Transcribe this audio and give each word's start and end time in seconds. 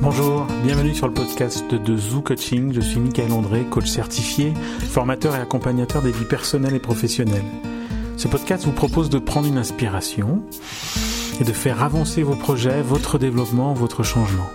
Bonjour, 0.00 0.46
bienvenue 0.62 0.94
sur 0.94 1.08
le 1.08 1.12
podcast 1.12 1.74
de 1.74 1.96
Zoo 1.96 2.20
Coaching. 2.20 2.72
Je 2.72 2.80
suis 2.80 3.00
Michael 3.00 3.32
André, 3.32 3.64
coach 3.64 3.88
certifié, 3.88 4.54
formateur 4.90 5.34
et 5.34 5.40
accompagnateur 5.40 6.02
des 6.02 6.12
vies 6.12 6.24
personnelles 6.24 6.76
et 6.76 6.78
professionnelles. 6.80 7.44
Ce 8.16 8.28
podcast 8.28 8.64
vous 8.64 8.72
propose 8.72 9.10
de 9.10 9.18
prendre 9.18 9.48
une 9.48 9.58
inspiration 9.58 10.42
et 11.40 11.44
de 11.44 11.52
faire 11.52 11.82
avancer 11.82 12.22
vos 12.22 12.36
projets, 12.36 12.80
votre 12.80 13.18
développement, 13.18 13.74
votre 13.74 14.04
changement. 14.04 14.48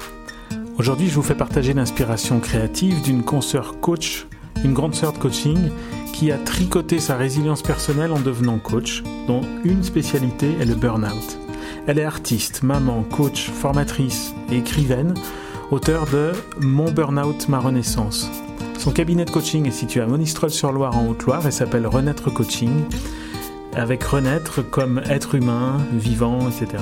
Aujourd'hui, 0.77 1.09
je 1.09 1.15
vous 1.15 1.21
fais 1.21 1.35
partager 1.35 1.73
l'inspiration 1.73 2.39
créative 2.39 3.01
d'une 3.01 3.23
consoeur 3.23 3.81
coach, 3.81 4.27
une 4.63 4.73
grande 4.73 4.95
sœur 4.95 5.11
de 5.11 5.17
coaching, 5.17 5.71
qui 6.13 6.31
a 6.31 6.37
tricoté 6.37 6.99
sa 6.99 7.17
résilience 7.17 7.63
personnelle 7.63 8.13
en 8.13 8.19
devenant 8.19 8.59
coach, 8.59 9.03
dont 9.27 9.41
une 9.65 9.83
spécialité 9.83 10.55
est 10.61 10.65
le 10.65 10.75
burn-out. 10.75 11.42
Elle 11.85 11.99
est 11.99 12.05
artiste, 12.05 12.63
maman, 12.63 13.03
coach, 13.03 13.49
formatrice 13.49 14.33
et 14.49 14.57
écrivaine, 14.57 15.13
auteur 15.69 16.05
de 16.05 16.31
Mon 16.61 16.89
Burnout, 16.89 17.49
ma 17.49 17.59
renaissance. 17.59 18.29
Son 18.79 18.91
cabinet 18.91 19.25
de 19.25 19.31
coaching 19.31 19.67
est 19.67 19.71
situé 19.71 19.99
à 19.99 20.07
Monistrol-sur-Loire 20.07 20.97
en 20.97 21.07
Haute-Loire 21.07 21.45
et 21.45 21.51
s'appelle 21.51 21.85
Renaître 21.85 22.33
Coaching, 22.33 22.85
avec 23.75 24.01
renaître 24.03 24.61
comme 24.61 25.01
être 25.09 25.35
humain, 25.35 25.77
vivant, 25.91 26.47
etc. 26.47 26.81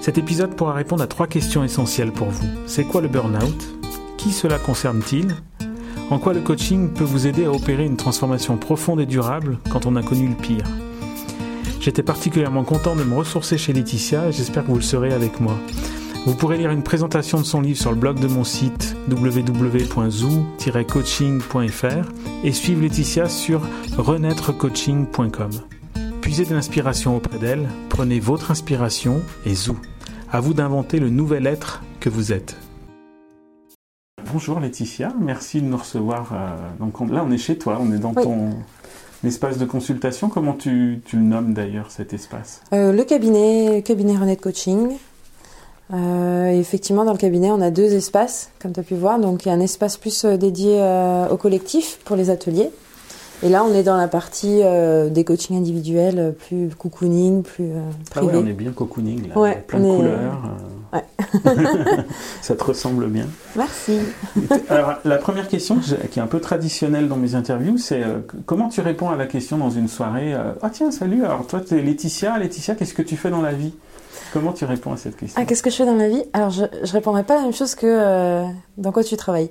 Cet 0.00 0.16
épisode 0.16 0.54
pourra 0.54 0.74
répondre 0.74 1.02
à 1.02 1.08
trois 1.08 1.26
questions 1.26 1.64
essentielles 1.64 2.12
pour 2.12 2.28
vous. 2.28 2.46
C'est 2.66 2.84
quoi 2.84 3.00
le 3.00 3.08
burn-out? 3.08 3.74
Qui 4.16 4.30
cela 4.30 4.58
concerne-t-il? 4.58 5.34
En 6.10 6.18
quoi 6.18 6.34
le 6.34 6.40
coaching 6.40 6.90
peut 6.90 7.04
vous 7.04 7.26
aider 7.26 7.46
à 7.46 7.50
opérer 7.50 7.84
une 7.84 7.96
transformation 7.96 8.58
profonde 8.58 9.00
et 9.00 9.06
durable 9.06 9.58
quand 9.70 9.86
on 9.86 9.96
a 9.96 10.02
connu 10.02 10.28
le 10.28 10.36
pire? 10.36 10.66
J'étais 11.84 12.02
particulièrement 12.02 12.64
content 12.64 12.96
de 12.96 13.04
me 13.04 13.14
ressourcer 13.14 13.58
chez 13.58 13.74
Laetitia 13.74 14.28
et 14.28 14.32
j'espère 14.32 14.62
que 14.62 14.68
vous 14.68 14.76
le 14.76 14.82
serez 14.82 15.12
avec 15.12 15.38
moi. 15.38 15.58
Vous 16.24 16.34
pourrez 16.34 16.56
lire 16.56 16.70
une 16.70 16.82
présentation 16.82 17.38
de 17.38 17.44
son 17.44 17.60
livre 17.60 17.78
sur 17.78 17.90
le 17.90 17.98
blog 17.98 18.18
de 18.18 18.26
mon 18.26 18.42
site 18.42 18.96
www.zoo-coaching.fr 19.10 22.08
et 22.42 22.52
suivre 22.52 22.80
Laetitia 22.80 23.28
sur 23.28 23.68
renaîtrecoaching.com. 23.98 25.50
Puisez 26.22 26.46
de 26.46 26.54
l'inspiration 26.54 27.18
auprès 27.18 27.36
d'elle, 27.36 27.68
prenez 27.90 28.18
votre 28.18 28.50
inspiration 28.50 29.20
et 29.44 29.54
zou. 29.54 29.76
À 30.32 30.40
vous 30.40 30.54
d'inventer 30.54 30.98
le 30.98 31.10
nouvel 31.10 31.46
être 31.46 31.82
que 32.00 32.08
vous 32.08 32.32
êtes. 32.32 32.56
Bonjour 34.32 34.58
Laetitia, 34.58 35.12
merci 35.20 35.60
de 35.60 35.66
nous 35.66 35.76
recevoir. 35.76 36.30
Euh, 36.32 36.56
donc 36.80 36.98
là, 37.10 37.22
on 37.22 37.30
est 37.30 37.36
chez 37.36 37.58
toi, 37.58 37.76
on 37.78 37.92
est 37.92 37.98
dans 37.98 38.14
ton 38.14 38.52
espace 39.26 39.58
de 39.58 39.64
consultation. 39.64 40.28
Comment 40.28 40.54
tu, 40.54 41.00
le 41.12 41.18
nommes 41.18 41.54
d'ailleurs 41.54 41.90
cet 41.90 42.12
espace? 42.12 42.60
Euh, 42.72 42.92
Le 42.92 43.04
cabinet, 43.04 43.82
cabinet 43.82 44.16
René 44.16 44.36
Coaching. 44.36 44.92
Euh, 45.92 46.48
effectivement, 46.48 47.04
dans 47.04 47.12
le 47.12 47.18
cabinet, 47.18 47.50
on 47.50 47.60
a 47.60 47.70
deux 47.70 47.92
espaces, 47.92 48.50
comme 48.60 48.72
tu 48.72 48.80
as 48.80 48.84
pu 48.84 48.94
voir. 48.94 49.18
Donc, 49.18 49.44
il 49.44 49.48
y 49.48 49.50
a 49.50 49.54
un 49.54 49.60
espace 49.60 49.96
plus 49.96 50.24
dédié 50.24 50.80
au 51.30 51.36
collectif 51.36 51.98
pour 52.04 52.16
les 52.16 52.30
ateliers 52.30 52.70
et 53.44 53.50
là, 53.50 53.62
on 53.62 53.74
est 53.74 53.82
dans 53.82 53.96
la 53.96 54.08
partie 54.08 54.60
euh, 54.62 55.10
des 55.10 55.22
coachings 55.22 55.56
individuels, 55.56 56.18
euh, 56.18 56.30
plus 56.30 56.70
cocooning, 56.70 57.42
plus 57.42 57.64
euh, 57.64 57.90
privé. 58.10 58.32
Ah 58.32 58.36
ouais, 58.36 58.42
on 58.42 58.46
est 58.46 58.54
bien 58.54 58.72
cocooning, 58.72 59.28
là. 59.28 59.38
Ouais, 59.38 59.62
plein 59.66 59.80
de 59.80 59.84
couleurs. 59.84 60.42
Ouais. 60.94 61.04
Ça 62.40 62.54
te 62.54 62.64
ressemble 62.64 63.08
bien. 63.08 63.26
Merci. 63.56 63.98
Alors, 64.68 64.94
la 65.04 65.16
première 65.16 65.48
question, 65.48 65.78
qui 66.10 66.18
est 66.18 66.22
un 66.22 66.26
peu 66.26 66.40
traditionnelle 66.40 67.08
dans 67.08 67.16
mes 67.16 67.34
interviews, 67.34 67.78
c'est 67.78 68.02
comment 68.46 68.68
tu 68.68 68.80
réponds 68.80 69.10
à 69.10 69.16
la 69.16 69.26
question 69.26 69.58
dans 69.58 69.70
une 69.70 69.88
soirée 69.88 70.34
Ah 70.62 70.70
tiens, 70.70 70.90
salut, 70.90 71.24
alors 71.24 71.46
toi, 71.46 71.60
tu 71.60 71.76
es 71.76 71.82
Laetitia. 71.82 72.38
Laetitia, 72.38 72.74
qu'est-ce 72.74 72.94
que 72.94 73.02
tu 73.02 73.16
fais 73.16 73.30
dans 73.30 73.42
la 73.42 73.52
vie? 73.52 73.72
Comment 74.32 74.52
tu 74.52 74.64
réponds 74.64 74.92
à 74.92 74.96
cette 74.96 75.16
question? 75.16 75.40
Ah, 75.40 75.44
qu'est-ce 75.44 75.62
que 75.62 75.70
je 75.70 75.76
fais 75.76 75.86
dans 75.86 75.94
la 75.94 76.08
vie? 76.08 76.24
Alors, 76.32 76.50
je, 76.50 76.62
ne 76.62 76.92
répondrai 76.92 77.22
pas 77.22 77.36
la 77.36 77.42
même 77.42 77.52
chose 77.52 77.76
que 77.76 77.86
euh, 77.86 78.44
dans 78.76 78.90
quoi 78.90 79.04
tu 79.04 79.16
travailles. 79.16 79.50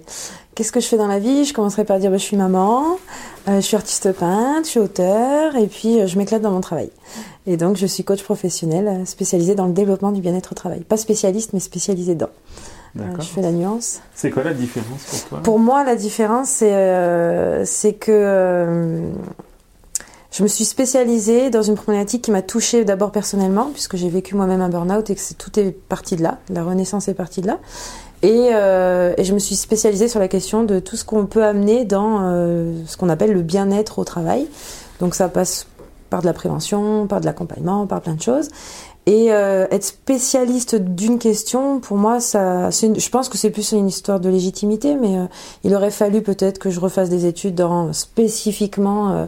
Qu'est-ce 0.56 0.74
que 0.74 0.82
je 0.82 0.88
fais 0.88 0.98
dans 0.98 1.08
la 1.08 1.20
vie? 1.20 1.46
Je 1.46 1.54
commencerai 1.54 1.86
par 1.86 2.00
dire 2.00 2.12
bah, 2.12 2.18
je 2.18 2.24
suis 2.24 2.36
maman, 2.38 2.98
euh, 3.48 3.56
je 3.56 3.62
suis 3.62 3.78
artiste 3.78 4.12
peintre, 4.12 4.66
je 4.66 4.72
suis 4.72 4.80
auteur, 4.82 5.56
et 5.56 5.68
puis 5.68 6.02
euh, 6.02 6.08
je 6.08 6.18
m'éclate 6.18 6.42
dans 6.42 6.52
mon 6.52 6.60
travail. 6.60 6.90
Et 7.46 7.58
donc, 7.58 7.76
je 7.76 7.86
suis 7.86 8.04
coach 8.04 8.24
professionnel 8.24 9.06
spécialisé 9.06 9.56
dans 9.56 9.68
le 9.68 9.74
développement 9.74 10.12
du 10.12 10.22
bien-être 10.22 10.54
au 10.54 10.56
travail. 10.56 10.82
Pas 10.82 10.98
spécialiste, 10.98 11.52
mais 11.54 11.60
spécialisé 11.60 12.16
dedans. 12.16 12.30
je 12.96 13.26
fais 13.26 13.42
la 13.42 13.52
nuance. 13.52 14.02
C'est 14.16 14.32
quoi 14.32 14.44
la 14.44 14.54
différence 14.54 15.04
pour 15.04 15.24
toi? 15.26 15.44
Pour 15.44 15.60
moi, 15.60 15.84
la 15.84 15.96
différence, 15.96 16.50
c'est 16.50 17.66
c'est 17.66 17.94
que 17.94 19.12
je 20.34 20.42
me 20.42 20.48
suis 20.48 20.66
spécialisée 20.66 21.52
dans 21.52 21.62
une 21.62 21.76
problématique 21.76 22.24
qui 22.24 22.32
m'a 22.32 22.42
touchée 22.42 22.86
d'abord 22.86 23.12
personnellement, 23.12 23.70
puisque 23.72 23.98
j'ai 23.98 24.10
vécu 24.10 24.36
moi-même 24.36 24.62
un 24.62 24.70
burn-out 24.70 25.08
et 25.12 25.16
que 25.16 25.22
tout 25.38 25.60
est 25.60 25.72
parti 25.72 26.16
de 26.16 26.24
là, 26.24 26.40
la 26.50 26.64
renaissance 26.64 27.08
est 27.08 27.14
partie 27.14 27.42
de 27.42 27.48
là. 27.48 27.60
Et, 28.24 28.50
euh, 28.54 29.14
et, 29.18 29.26
je 29.26 29.34
me 29.34 29.38
suis 29.38 29.56
spécialisée 29.56 30.08
sur 30.08 30.20
la 30.20 30.28
question 30.28 30.64
de 30.64 30.80
tout 30.80 30.96
ce 30.96 31.06
qu'on 31.06 31.28
peut 31.28 31.44
amener 31.44 31.86
dans 31.86 32.22
euh, 32.22 32.74
ce 32.88 32.98
qu'on 32.98 33.10
appelle 33.10 33.32
le 33.32 33.44
bien-être 33.44 34.00
au 34.00 34.06
travail. 34.06 34.48
Donc 35.00 35.14
ça 35.14 35.28
passe 35.28 35.68
par 36.14 36.22
de 36.22 36.28
la 36.28 36.34
prévention, 36.34 37.08
par 37.08 37.22
de 37.22 37.26
l'accompagnement, 37.26 37.88
par 37.88 38.00
plein 38.00 38.14
de 38.14 38.22
choses. 38.22 38.50
Et 39.08 39.34
euh, 39.34 39.66
être 39.72 39.84
spécialiste 39.84 40.76
d'une 40.76 41.18
question, 41.18 41.80
pour 41.80 41.98
moi, 41.98 42.20
ça, 42.20 42.70
je 42.70 43.10
pense 43.10 43.30
que 43.30 43.38
c'est 43.40 43.50
plus 43.50 43.72
une 43.72 43.88
histoire 43.88 44.20
de 44.20 44.30
légitimité, 44.30 44.96
mais 44.96 45.18
euh, 45.18 45.26
il 45.64 45.74
aurait 45.74 45.90
fallu 45.90 46.22
peut-être 46.22 46.60
que 46.60 46.70
je 46.70 46.80
refasse 46.80 47.10
des 47.10 47.26
études 47.26 47.56
dans 47.56 47.94
spécifiquement 47.94 49.10
euh, 49.10 49.26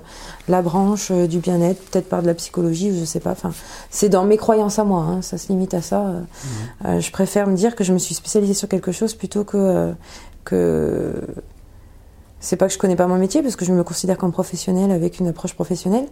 la 0.47 0.61
branche 0.61 1.11
du 1.11 1.39
bien-être, 1.39 1.81
peut-être 1.89 2.07
par 2.07 2.21
de 2.21 2.27
la 2.27 2.35
psychologie, 2.35 2.95
je 2.95 3.03
sais 3.03 3.19
pas. 3.19 3.31
Enfin, 3.31 3.51
c'est 3.89 4.09
dans 4.09 4.25
mes 4.25 4.37
croyances 4.37 4.77
à 4.77 4.83
moi, 4.83 5.01
hein, 5.01 5.23
ça 5.23 5.39
se 5.39 5.47
limite 5.47 5.73
à 5.73 5.81
ça. 5.81 6.03
Mmh. 6.03 6.99
je 6.99 7.11
préfère 7.11 7.47
me 7.47 7.55
dire 7.55 7.75
que 7.75 7.83
je 7.83 7.93
me 7.93 7.97
suis 7.97 8.13
spécialisée 8.13 8.53
sur 8.53 8.69
quelque 8.69 8.91
chose 8.91 9.15
plutôt 9.15 9.43
que 9.43 9.91
que 10.43 11.13
c'est 12.45 12.57
pas 12.57 12.67
que 12.67 12.73
je 12.73 12.77
connais 12.77 12.95
pas 12.95 13.07
mon 13.07 13.17
métier 13.17 13.41
parce 13.41 13.55
que 13.55 13.65
je 13.65 13.73
me 13.73 13.83
considère 13.83 14.19
comme 14.19 14.31
professionnelle 14.31 14.91
avec 14.91 15.19
une 15.19 15.27
approche 15.27 15.55
professionnelle, 15.55 16.07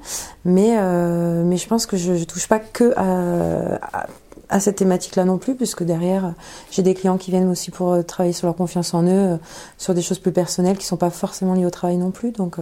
mais 0.45 0.77
euh, 0.79 1.43
mais 1.45 1.57
je 1.57 1.67
pense 1.67 1.85
que 1.85 1.95
je, 1.95 2.23
touche 2.23 2.47
pas 2.47 2.57
que 2.59 2.91
à, 2.97 4.07
à, 4.49 4.59
cette 4.59 4.77
thématique-là 4.77 5.25
non 5.25 5.37
plus, 5.37 5.55
puisque 5.55 5.83
derrière 5.83 6.33
j'ai 6.71 6.81
des 6.81 6.95
clients 6.95 7.17
qui 7.17 7.29
viennent 7.29 7.49
aussi 7.49 7.69
pour 7.69 7.93
euh, 7.93 8.01
travailler 8.01 8.33
sur 8.33 8.47
leur 8.47 8.55
confiance 8.55 8.95
en 8.95 9.03
eux, 9.03 9.09
euh, 9.09 9.37
sur 9.77 9.93
des 9.93 10.01
choses 10.01 10.17
plus 10.17 10.31
personnelles 10.31 10.77
qui 10.77 10.87
sont 10.87 10.97
pas 10.97 11.11
forcément 11.11 11.53
liées 11.53 11.67
au 11.67 11.71
travail 11.71 11.97
non 11.97 12.09
plus. 12.09 12.31
Donc 12.31 12.57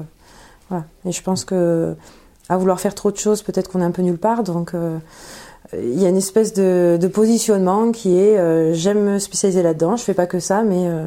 voilà. 0.69 0.83
Et 1.05 1.13
je 1.13 1.23
pense 1.23 1.45
que 1.45 1.95
à 2.49 2.57
vouloir 2.57 2.81
faire 2.81 2.93
trop 2.93 3.09
de 3.09 3.17
choses, 3.17 3.41
peut-être 3.41 3.69
qu'on 3.69 3.79
est 3.79 3.85
un 3.85 3.91
peu 3.91 4.01
nulle 4.01 4.17
part. 4.17 4.43
Donc 4.43 4.73
il 5.73 6.01
y 6.01 6.05
a 6.05 6.09
une 6.09 6.17
espèce 6.17 6.53
de, 6.53 6.97
de 6.99 7.07
positionnement 7.07 7.91
qui 7.91 8.17
est 8.17 8.37
euh, 8.37 8.73
j'aime 8.73 9.03
me 9.03 9.19
spécialiser 9.19 9.63
là-dedans, 9.63 9.95
je 9.95 10.03
fais 10.03 10.13
pas 10.13 10.25
que 10.25 10.39
ça, 10.39 10.63
mais 10.63 10.87
euh, 10.87 11.05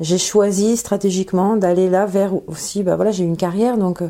j'ai 0.00 0.18
choisi 0.18 0.76
stratégiquement 0.76 1.56
d'aller 1.56 1.90
là 1.90 2.06
vers 2.06 2.32
aussi, 2.48 2.82
bah 2.82 2.96
voilà, 2.96 3.10
j'ai 3.10 3.24
eu 3.24 3.26
une 3.26 3.36
carrière, 3.36 3.76
donc 3.76 4.00
euh, 4.00 4.08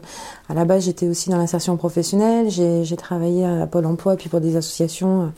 à 0.49 0.55
la 0.55 0.65
base 0.65 0.85
j'étais 0.85 1.09
aussi 1.09 1.31
dans 1.31 1.39
l'insertion 1.39 1.77
professionnelle, 1.77 2.51
j'ai 2.51 2.97
travaillé 2.97 3.45
à 3.45 3.67
Pôle 3.67 3.87
Emploi 3.87 4.17
puis 4.17 4.29
pour 4.29 4.41
des 4.41 4.57
associations 4.57 5.33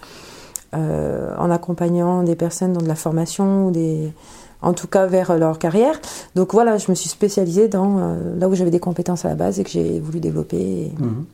en 0.75 1.51
accompagnant 1.51 2.23
des 2.23 2.37
personnes 2.37 2.75
dans 2.75 2.83
de 2.83 2.89
la 2.89 2.95
formation 2.95 3.67
ou 3.67 3.71
des 3.71 4.13
en 4.61 4.75
tout 4.75 4.87
cas 4.87 5.07
vers 5.07 5.39
leur 5.39 5.59
carrière. 5.59 5.99
Donc 6.35 6.53
voilà, 6.53 6.77
je 6.77 6.91
me 6.91 6.95
suis 6.95 7.09
spécialisée 7.09 7.69
dans 7.69 8.17
là 8.39 8.49
où 8.49 8.55
j'avais 8.55 8.71
des 8.71 8.81
compétences 8.81 9.25
à 9.25 9.29
la 9.29 9.35
base 9.35 9.61
et 9.61 9.65
que 9.65 9.71
j'ai 9.71 9.99
voulu 9.99 10.21
développer. 10.21 10.93
Mhm. 10.99 11.25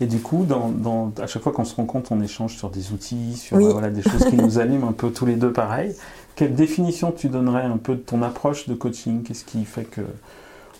Et 0.00 0.06
du 0.06 0.20
coup, 0.20 0.46
dans, 0.46 1.12
à 1.20 1.26
chaque 1.26 1.42
fois 1.42 1.52
qu'on 1.52 1.64
se 1.64 1.74
rencontre, 1.74 2.12
on 2.12 2.22
échange 2.22 2.56
sur 2.56 2.70
des 2.70 2.92
outils, 2.92 3.36
sur 3.36 3.58
euh, 3.58 3.72
voilà, 3.72 3.90
des 3.90 4.02
choses 4.02 4.24
qui 4.24 4.36
nous 4.36 4.58
animent 4.58 4.84
un 4.84 4.92
peu 4.92 5.10
tous 5.10 5.26
les 5.26 5.36
deux 5.36 5.52
pareil. 5.52 5.94
Quelle 6.36 6.54
définition 6.54 7.12
tu 7.12 7.28
donnerais 7.28 7.64
un 7.64 7.76
peu 7.76 7.94
de 7.96 8.00
ton 8.00 8.22
approche 8.22 8.66
de 8.66 8.74
coaching? 8.74 9.22
Qu'est-ce 9.22 9.44
qui 9.44 9.64
fait 9.66 9.84
que 9.84 10.00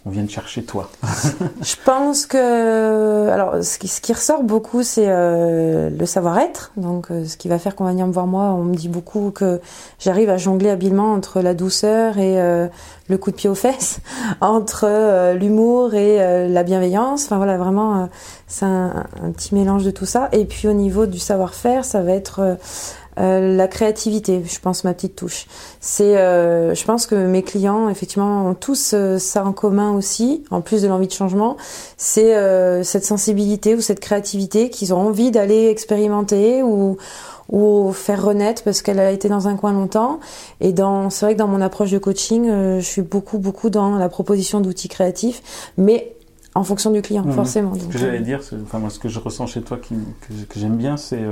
on 0.07 0.11
vient 0.11 0.23
de 0.23 0.31
chercher 0.31 0.63
toi 0.63 0.91
Je 1.61 1.75
pense 1.85 2.25
que 2.25 3.29
alors 3.29 3.63
ce 3.63 3.79
qui, 3.79 3.89
ce 3.89 4.01
qui 4.01 4.13
ressort 4.13 4.43
beaucoup 4.43 4.83
c'est 4.83 5.07
euh, 5.09 5.91
le 5.91 6.07
savoir-être. 6.07 6.73
Donc 6.77 7.11
euh, 7.11 7.27
ce 7.27 7.37
qui 7.37 7.49
va 7.49 7.59
faire 7.59 7.77
qu'on 7.77 7.85
va 7.85 7.91
venir 7.91 8.07
me 8.07 8.13
voir 8.13 8.27
moi, 8.27 8.45
on 8.45 8.65
me 8.65 8.75
dit 8.75 8.89
beaucoup 8.89 9.31
que 9.31 9.61
j'arrive 9.99 10.31
à 10.31 10.39
jongler 10.39 10.71
habilement 10.71 11.13
entre 11.13 11.41
la 11.41 11.55
douceur 11.55 12.19
et 12.19 12.41
euh, 12.41 12.67
le 13.09 13.19
coup 13.19 13.31
de 13.31 13.37
pied 13.37 13.51
aux 13.51 13.55
fesses, 13.55 14.01
entre 14.41 15.35
l'humour 15.35 15.95
et 15.95 16.49
la 16.49 16.63
bienveillance. 16.63 17.25
Enfin 17.25 17.37
voilà, 17.37 17.59
vraiment 17.59 18.09
c'est 18.47 18.65
un, 18.65 19.05
un, 19.23 19.31
petit 19.33 19.55
mélange 19.55 19.85
de 19.85 19.91
tout 19.91 20.07
ça. 20.07 20.29
Et 20.33 20.45
puis 20.45 20.69
au 20.69 20.73
niveau 20.73 21.07
du 21.07 21.19
savoir-faire, 21.19 21.85
ça 21.85 22.03
va 22.03 22.13
être 22.13 22.57
euh, 23.21 23.55
la 23.55 23.69
créativité, 23.69 24.43
je 24.45 24.59
pense 24.61 24.85
ma 24.85 24.95
petite 24.95 25.15
touche. 25.15 25.47
C'est, 25.81 26.17
euh, 26.17 26.75
je 26.75 26.85
pense 26.85 27.07
que 27.07 27.15
mes 27.15 27.43
clients 27.43 27.89
effectivement 27.91 28.47
ont 28.47 28.55
tous 28.55 28.93
euh, 28.95 29.19
ça 29.19 29.45
en 29.45 29.53
commun 29.53 29.93
aussi, 29.93 30.43
en 30.51 30.63
plus 30.63 30.83
de 30.83 30.89
l'envie 30.89 31.07
de 31.07 31.13
changement, 31.13 31.57
c'est 31.97 32.35
cette 32.85 33.05
sensibilité 33.05 33.75
ou 33.75 33.81
cette 33.81 34.01
créativité 34.01 34.71
qu'ils 34.71 34.95
ont 34.95 34.99
envie 34.99 35.31
d'aller 35.31 35.69
expérimenter 35.69 36.63
ou 36.63 36.97
ou 37.51 37.91
faire 37.93 38.25
renaître 38.25 38.63
parce 38.63 38.81
qu'elle 38.81 39.01
a 39.01 39.11
été 39.11 39.29
dans 39.29 39.49
un 39.49 39.57
coin 39.57 39.73
longtemps. 39.73 40.21
Et 40.61 40.73
dans, 40.73 41.11
c'est 41.11 41.27
vrai 41.27 41.35
que 41.35 41.39
dans 41.41 41.49
mon 41.49 41.61
approche 41.61 41.91
de 41.91 41.99
coaching, 41.99 42.47
je 42.47 42.85
suis 42.85 43.03
beaucoup 43.03 43.39
beaucoup 43.39 43.71
dans 43.71 43.97
la 43.97 44.09
proposition 44.09 44.61
d'outils 44.61 44.89
créatifs, 44.89 45.73
mais 45.77 46.15
en 46.55 46.63
fonction 46.65 46.91
du 46.91 47.03
client, 47.03 47.25
mmh. 47.25 47.33
forcément. 47.33 47.75
ce 47.75 47.85
que 47.87 47.99
j'allais 47.99 48.21
dire, 48.21 48.41
enfin 48.63 48.79
moi, 48.79 48.91
ce 48.91 48.99
que 48.99 49.09
je 49.09 49.19
ressens 49.19 49.47
chez 49.47 49.63
toi, 49.63 49.79
qui, 49.79 49.95
que, 50.27 50.59
j'aime 50.59 50.77
bien, 50.77 50.97
c'est 50.97 51.23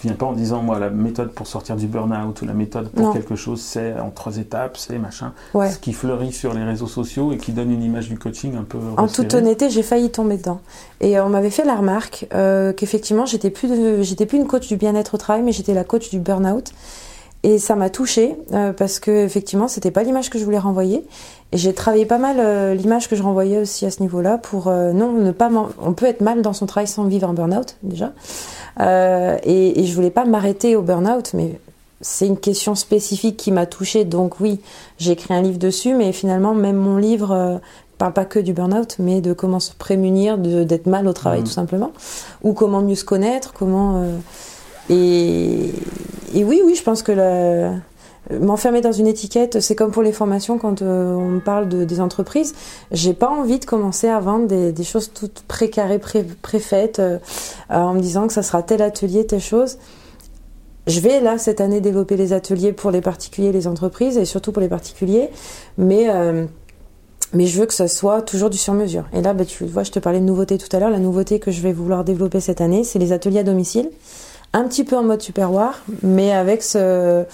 Tu 0.00 0.08
viens 0.08 0.16
pas 0.16 0.26
en 0.26 0.32
disant, 0.32 0.62
moi, 0.62 0.78
la 0.78 0.90
méthode 0.90 1.30
pour 1.32 1.46
sortir 1.46 1.76
du 1.76 1.86
burn-out 1.86 2.42
ou 2.42 2.44
la 2.44 2.52
méthode 2.52 2.90
pour 2.90 3.12
quelque 3.12 3.34
chose, 3.34 3.60
c'est 3.60 3.98
en 3.98 4.10
trois 4.10 4.36
étapes, 4.36 4.76
c'est 4.76 4.98
machin. 4.98 5.32
Ce 5.54 5.78
qui 5.78 5.92
fleurit 5.92 6.32
sur 6.32 6.52
les 6.54 6.64
réseaux 6.64 6.86
sociaux 6.86 7.32
et 7.32 7.38
qui 7.38 7.52
donne 7.52 7.70
une 7.70 7.82
image 7.82 8.08
du 8.08 8.18
coaching 8.18 8.56
un 8.56 8.64
peu. 8.64 8.78
En 8.96 9.08
toute 9.08 9.32
honnêteté, 9.34 9.70
j'ai 9.70 9.82
failli 9.82 10.10
tomber 10.10 10.36
dedans. 10.36 10.60
Et 11.00 11.18
on 11.20 11.28
m'avait 11.28 11.50
fait 11.50 11.64
la 11.64 11.76
remarque 11.76 12.26
euh, 12.34 12.72
qu'effectivement, 12.72 13.26
j'étais 13.26 13.50
plus, 13.50 14.02
j'étais 14.02 14.26
plus 14.26 14.38
une 14.38 14.46
coach 14.46 14.66
du 14.68 14.76
bien-être 14.76 15.14
au 15.14 15.18
travail, 15.18 15.42
mais 15.42 15.52
j'étais 15.52 15.74
la 15.74 15.84
coach 15.84 16.10
du 16.10 16.18
burn-out. 16.18 16.72
Et 17.42 17.58
ça 17.58 17.76
m'a 17.76 17.90
touchée 17.90 18.36
euh, 18.52 18.72
parce 18.72 18.98
que 18.98 19.24
effectivement, 19.24 19.68
c'était 19.68 19.90
pas 19.90 20.02
l'image 20.02 20.30
que 20.30 20.38
je 20.38 20.44
voulais 20.44 20.58
renvoyer. 20.58 21.04
Et 21.52 21.58
j'ai 21.58 21.72
travaillé 21.72 22.06
pas 22.06 22.18
mal 22.18 22.36
euh, 22.40 22.74
l'image 22.74 23.08
que 23.08 23.14
je 23.14 23.22
renvoyais 23.22 23.58
aussi 23.58 23.86
à 23.86 23.90
ce 23.90 24.00
niveau-là 24.00 24.38
pour 24.38 24.66
non 24.66 25.12
ne 25.12 25.30
pas. 25.30 25.50
On 25.80 25.92
peut 25.92 26.06
être 26.06 26.20
mal 26.20 26.42
dans 26.42 26.52
son 26.52 26.66
travail 26.66 26.88
sans 26.88 27.04
vivre 27.04 27.28
un 27.28 27.34
burn-out 27.34 27.76
déjà. 27.82 28.12
Euh, 28.80 29.38
et, 29.42 29.80
et, 29.80 29.86
je 29.86 29.94
voulais 29.94 30.10
pas 30.10 30.24
m'arrêter 30.24 30.76
au 30.76 30.82
burn-out, 30.82 31.30
mais 31.34 31.58
c'est 32.00 32.26
une 32.26 32.36
question 32.36 32.74
spécifique 32.74 33.36
qui 33.36 33.52
m'a 33.52 33.66
touchée. 33.66 34.04
Donc 34.04 34.40
oui, 34.40 34.60
j'ai 34.98 35.12
écrit 35.12 35.32
un 35.32 35.40
livre 35.40 35.58
dessus, 35.58 35.94
mais 35.94 36.12
finalement, 36.12 36.54
même 36.54 36.76
mon 36.76 36.98
livre 36.98 37.32
euh, 37.32 37.58
parle 37.96 38.12
pas 38.12 38.26
que 38.26 38.38
du 38.38 38.52
burn-out, 38.52 38.96
mais 38.98 39.20
de 39.20 39.32
comment 39.32 39.60
se 39.60 39.72
prémunir 39.72 40.36
d'être 40.36 40.86
mal 40.86 41.08
au 41.08 41.14
travail, 41.14 41.40
mmh. 41.40 41.44
tout 41.44 41.52
simplement, 41.52 41.92
ou 42.42 42.52
comment 42.52 42.82
mieux 42.82 42.96
se 42.96 43.04
connaître, 43.04 43.54
comment. 43.54 44.02
Et, 44.90 45.72
oui, 46.34 46.62
oui, 46.64 46.74
je 46.74 46.82
pense 46.82 47.02
que 47.02 47.12
la, 47.12 47.72
M'enfermer 48.28 48.80
dans 48.80 48.92
une 48.92 49.06
étiquette, 49.06 49.60
c'est 49.60 49.76
comme 49.76 49.92
pour 49.92 50.02
les 50.02 50.10
formations 50.10 50.58
quand 50.58 50.82
euh, 50.82 51.14
on 51.14 51.38
parle 51.38 51.68
de, 51.68 51.84
des 51.84 52.00
entreprises. 52.00 52.54
J'ai 52.90 53.14
pas 53.14 53.28
envie 53.28 53.60
de 53.60 53.64
commencer 53.64 54.08
à 54.08 54.18
vendre 54.18 54.48
des, 54.48 54.84
choses 54.84 55.12
toutes 55.14 55.44
précarées, 55.46 56.00
pré, 56.00 56.26
préfaites, 56.42 56.98
euh, 56.98 57.18
en 57.70 57.94
me 57.94 58.00
disant 58.00 58.26
que 58.26 58.32
ça 58.32 58.42
sera 58.42 58.64
tel 58.64 58.82
atelier, 58.82 59.26
telle 59.26 59.40
chose. 59.40 59.78
Je 60.88 60.98
vais 60.98 61.20
là 61.20 61.38
cette 61.38 61.60
année 61.60 61.80
développer 61.80 62.16
les 62.16 62.32
ateliers 62.32 62.72
pour 62.72 62.90
les 62.90 63.00
particuliers, 63.00 63.52
les 63.52 63.68
entreprises 63.68 64.18
et 64.18 64.24
surtout 64.24 64.50
pour 64.50 64.60
les 64.60 64.68
particuliers, 64.68 65.30
mais 65.78 66.10
euh, 66.10 66.46
je 67.32 67.60
veux 67.60 67.66
que 67.66 67.74
ça 67.74 67.86
soit 67.86 68.22
toujours 68.22 68.50
du 68.50 68.58
sur-mesure. 68.58 69.04
Et 69.12 69.22
là, 69.22 69.34
bah, 69.34 69.44
tu 69.44 69.64
vois, 69.66 69.84
je 69.84 69.92
te 69.92 70.00
parlais 70.00 70.20
de 70.20 70.24
nouveauté 70.24 70.58
tout 70.58 70.74
à 70.74 70.80
l'heure. 70.80 70.90
La 70.90 70.98
nouveauté 70.98 71.38
que 71.38 71.52
je 71.52 71.60
vais 71.60 71.72
vouloir 71.72 72.02
développer 72.02 72.40
cette 72.40 72.60
année, 72.60 72.82
c'est 72.82 72.98
les 72.98 73.12
ateliers 73.12 73.40
à 73.40 73.44
domicile 73.44 73.88
un 74.56 74.64
petit 74.64 74.84
peu 74.84 74.96
en 74.96 75.02
mode 75.02 75.20
superwar, 75.20 75.82
mais 76.02 76.32
avec 76.32 76.62
ce. 76.62 77.24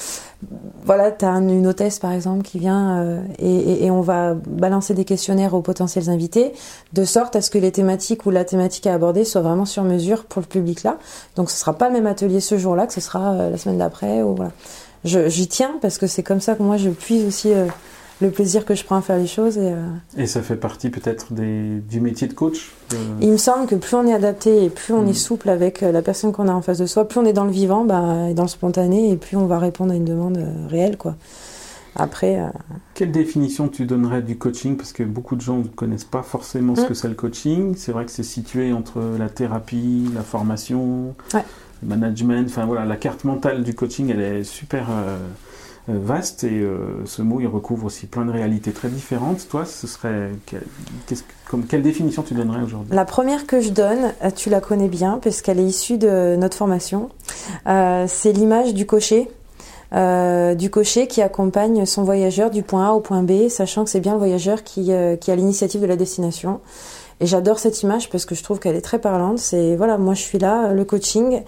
Voilà, 0.84 1.12
tu 1.12 1.24
as 1.24 1.30
une 1.30 1.68
hôtesse 1.68 2.00
par 2.00 2.10
exemple 2.10 2.42
qui 2.42 2.58
vient 2.58 2.98
euh, 2.98 3.20
et, 3.38 3.88
on 3.92 4.00
va 4.00 4.34
balancer 4.34 4.92
des 4.92 5.04
questionnaires 5.04 5.54
aux 5.54 5.62
potentiels 5.62 6.10
invités, 6.10 6.52
de 6.92 7.04
sorte 7.04 7.36
à 7.36 7.40
ce 7.40 7.48
que 7.48 7.58
les 7.58 7.70
thématiques 7.70 8.26
ou 8.26 8.30
la 8.30 8.44
thématique 8.44 8.88
à 8.88 8.94
aborder 8.94 9.24
soit 9.24 9.40
vraiment 9.40 9.66
sur 9.66 9.84
mesure 9.84 10.24
pour 10.24 10.42
le 10.42 10.48
public 10.48 10.82
là. 10.82 10.98
Donc 11.36 11.48
ce 11.48 11.56
sera 11.56 11.74
pas 11.74 11.86
le 11.86 11.94
même 11.94 12.08
atelier 12.08 12.40
ce 12.40 12.58
jour-là 12.58 12.88
que 12.88 12.92
ce 12.92 13.00
sera 13.00 13.34
euh, 13.34 13.50
la 13.50 13.56
semaine 13.56 13.78
d'après 13.78 14.22
ou 14.22 14.34
voilà. 14.34 14.50
J'y 15.04 15.46
tiens 15.46 15.76
parce 15.80 15.98
que 15.98 16.08
c'est 16.08 16.24
comme 16.24 16.40
ça 16.40 16.56
que 16.56 16.62
moi 16.64 16.76
je 16.76 16.90
puise 16.90 17.24
aussi 17.24 17.52
euh, 17.52 17.66
le 18.20 18.30
plaisir 18.30 18.64
que 18.64 18.74
je 18.74 18.84
prends 18.84 18.96
à 18.96 19.02
faire 19.02 19.18
les 19.18 19.26
choses. 19.26 19.58
Et, 19.58 19.72
euh, 19.72 19.86
et 20.16 20.26
ça 20.26 20.42
fait 20.42 20.56
partie 20.56 20.90
peut-être 20.90 21.32
du 21.32 22.00
métier 22.00 22.28
de 22.28 22.34
coach 22.34 22.72
Il 23.20 23.30
me 23.30 23.36
semble 23.36 23.66
que 23.66 23.74
plus 23.74 23.94
on 23.94 24.06
est 24.06 24.14
adapté 24.14 24.64
et 24.64 24.70
plus 24.70 24.94
on 24.94 25.06
est 25.06 25.10
mm. 25.10 25.14
souple 25.14 25.48
avec 25.48 25.82
euh, 25.82 25.92
la 25.92 26.02
personne 26.02 26.32
qu'on 26.32 26.48
a 26.48 26.52
en 26.52 26.62
face 26.62 26.78
de 26.78 26.86
soi, 26.86 27.06
plus 27.06 27.20
on 27.20 27.24
est 27.24 27.32
dans 27.32 27.44
le 27.44 27.50
vivant 27.50 27.84
bah, 27.84 28.28
et 28.30 28.34
dans 28.34 28.42
le 28.42 28.48
spontané 28.48 29.10
et 29.10 29.16
plus 29.16 29.36
on 29.36 29.46
va 29.46 29.58
répondre 29.58 29.92
à 29.92 29.96
une 29.96 30.04
demande 30.04 30.38
euh, 30.38 30.66
réelle. 30.68 30.96
quoi. 30.96 31.16
Après. 31.94 32.40
Quelle 32.94 33.12
définition 33.12 33.68
tu 33.68 33.84
donnerais 33.84 34.22
du 34.22 34.38
coaching? 34.38 34.78
Parce 34.78 34.92
que 34.92 35.02
beaucoup 35.02 35.36
de 35.36 35.42
gens 35.42 35.58
ne 35.58 35.64
connaissent 35.64 36.04
pas 36.04 36.22
forcément 36.22 36.74
ce 36.74 36.82
mm. 36.82 36.86
que 36.86 36.94
c'est 36.94 37.08
le 37.08 37.14
coaching. 37.14 37.74
C'est 37.76 37.92
vrai 37.92 38.06
que 38.06 38.10
c'est 38.10 38.22
situé 38.22 38.72
entre 38.72 39.02
la 39.18 39.28
thérapie, 39.28 40.08
la 40.14 40.22
formation, 40.22 41.14
le 41.34 41.88
management. 41.88 42.46
Enfin 42.48 42.64
voilà, 42.64 42.86
la 42.86 42.96
carte 42.96 43.24
mentale 43.24 43.62
du 43.62 43.74
coaching, 43.74 44.10
elle 44.10 44.20
est 44.20 44.44
super. 44.44 44.86
Euh, 44.90 45.18
vaste 45.88 46.44
et 46.44 46.60
euh, 46.60 47.04
ce 47.06 47.22
mot 47.22 47.40
il 47.40 47.46
recouvre 47.46 47.86
aussi 47.86 48.06
plein 48.06 48.24
de 48.24 48.30
réalités 48.30 48.72
très 48.72 48.88
différentes. 48.88 49.48
Toi, 49.48 49.64
ce 49.64 49.86
serait 49.86 50.30
quelle 51.68 51.82
définition 51.82 52.22
tu 52.22 52.34
donnerais 52.34 52.62
aujourd'hui? 52.62 52.94
La 52.94 53.04
première 53.04 53.46
que 53.46 53.60
je 53.60 53.70
donne, 53.70 54.12
euh, 54.22 54.30
tu 54.30 54.50
la 54.50 54.60
connais 54.60 54.88
bien 54.88 55.18
parce 55.22 55.42
qu'elle 55.42 55.58
est 55.58 55.64
issue 55.64 55.98
de 55.98 56.36
notre 56.36 56.56
formation. 56.56 57.10
c'est 57.66 58.32
l'image 58.32 58.74
du 58.74 58.86
cocher. 58.86 59.28
du 59.92 60.70
cocher 60.70 61.06
qui 61.06 61.20
accompagne 61.20 61.84
son 61.84 62.04
voyageur 62.04 62.50
du 62.50 62.62
point 62.62 62.88
A 62.88 62.92
au 62.92 63.00
point 63.00 63.22
B, 63.22 63.48
sachant 63.48 63.84
que 63.84 63.90
c'est 63.90 64.00
bien 64.00 64.12
le 64.12 64.18
voyageur 64.18 64.62
qui 64.62 64.92
a 64.92 65.36
l'initiative 65.36 65.80
de 65.80 65.86
la 65.86 65.96
destination. 65.96 66.60
Et 67.20 67.26
j'adore 67.26 67.60
cette 67.60 67.82
image 67.82 68.10
parce 68.10 68.24
que 68.24 68.34
je 68.34 68.42
trouve 68.42 68.58
qu'elle 68.58 68.74
est 68.74 68.82
très 68.82 68.98
parlante. 68.98 69.38
C'est 69.38 69.76
voilà, 69.76 69.96
moi 69.96 70.14
je 70.14 70.22
suis 70.22 70.38
là, 70.38 70.72
le 70.72 70.84
coaching, 70.84 71.42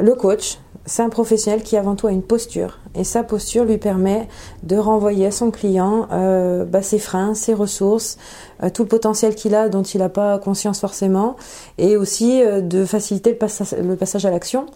le 0.00 0.14
coach, 0.14 0.58
c'est 0.84 1.02
un 1.02 1.08
professionnel 1.10 1.62
qui 1.62 1.76
avant 1.76 1.94
tout 1.94 2.06
a 2.08 2.10
une 2.12 2.22
posture. 2.22 2.80
Et 2.94 3.04
sa 3.04 3.22
posture 3.22 3.64
lui 3.64 3.78
permet 3.78 4.28
de 4.64 4.76
renvoyer 4.76 5.26
à 5.26 5.30
son 5.30 5.50
client 5.50 6.08
euh, 6.12 6.64
bah, 6.64 6.82
ses 6.82 6.98
freins, 6.98 7.34
ses 7.34 7.54
ressources, 7.54 8.18
euh, 8.62 8.70
tout 8.70 8.82
le 8.82 8.88
potentiel 8.88 9.34
qu'il 9.34 9.54
a 9.54 9.68
dont 9.68 9.82
il 9.82 9.98
n'a 9.98 10.08
pas 10.08 10.38
conscience 10.38 10.80
forcément 10.80 11.36
et 11.78 11.96
aussi 11.96 12.42
euh, 12.42 12.60
de 12.60 12.84
faciliter 12.84 13.30
le, 13.30 13.36
passage, 13.36 13.78
le 13.78 13.96
passage 13.96 14.26
à 14.26 14.30
l'action 14.30 14.66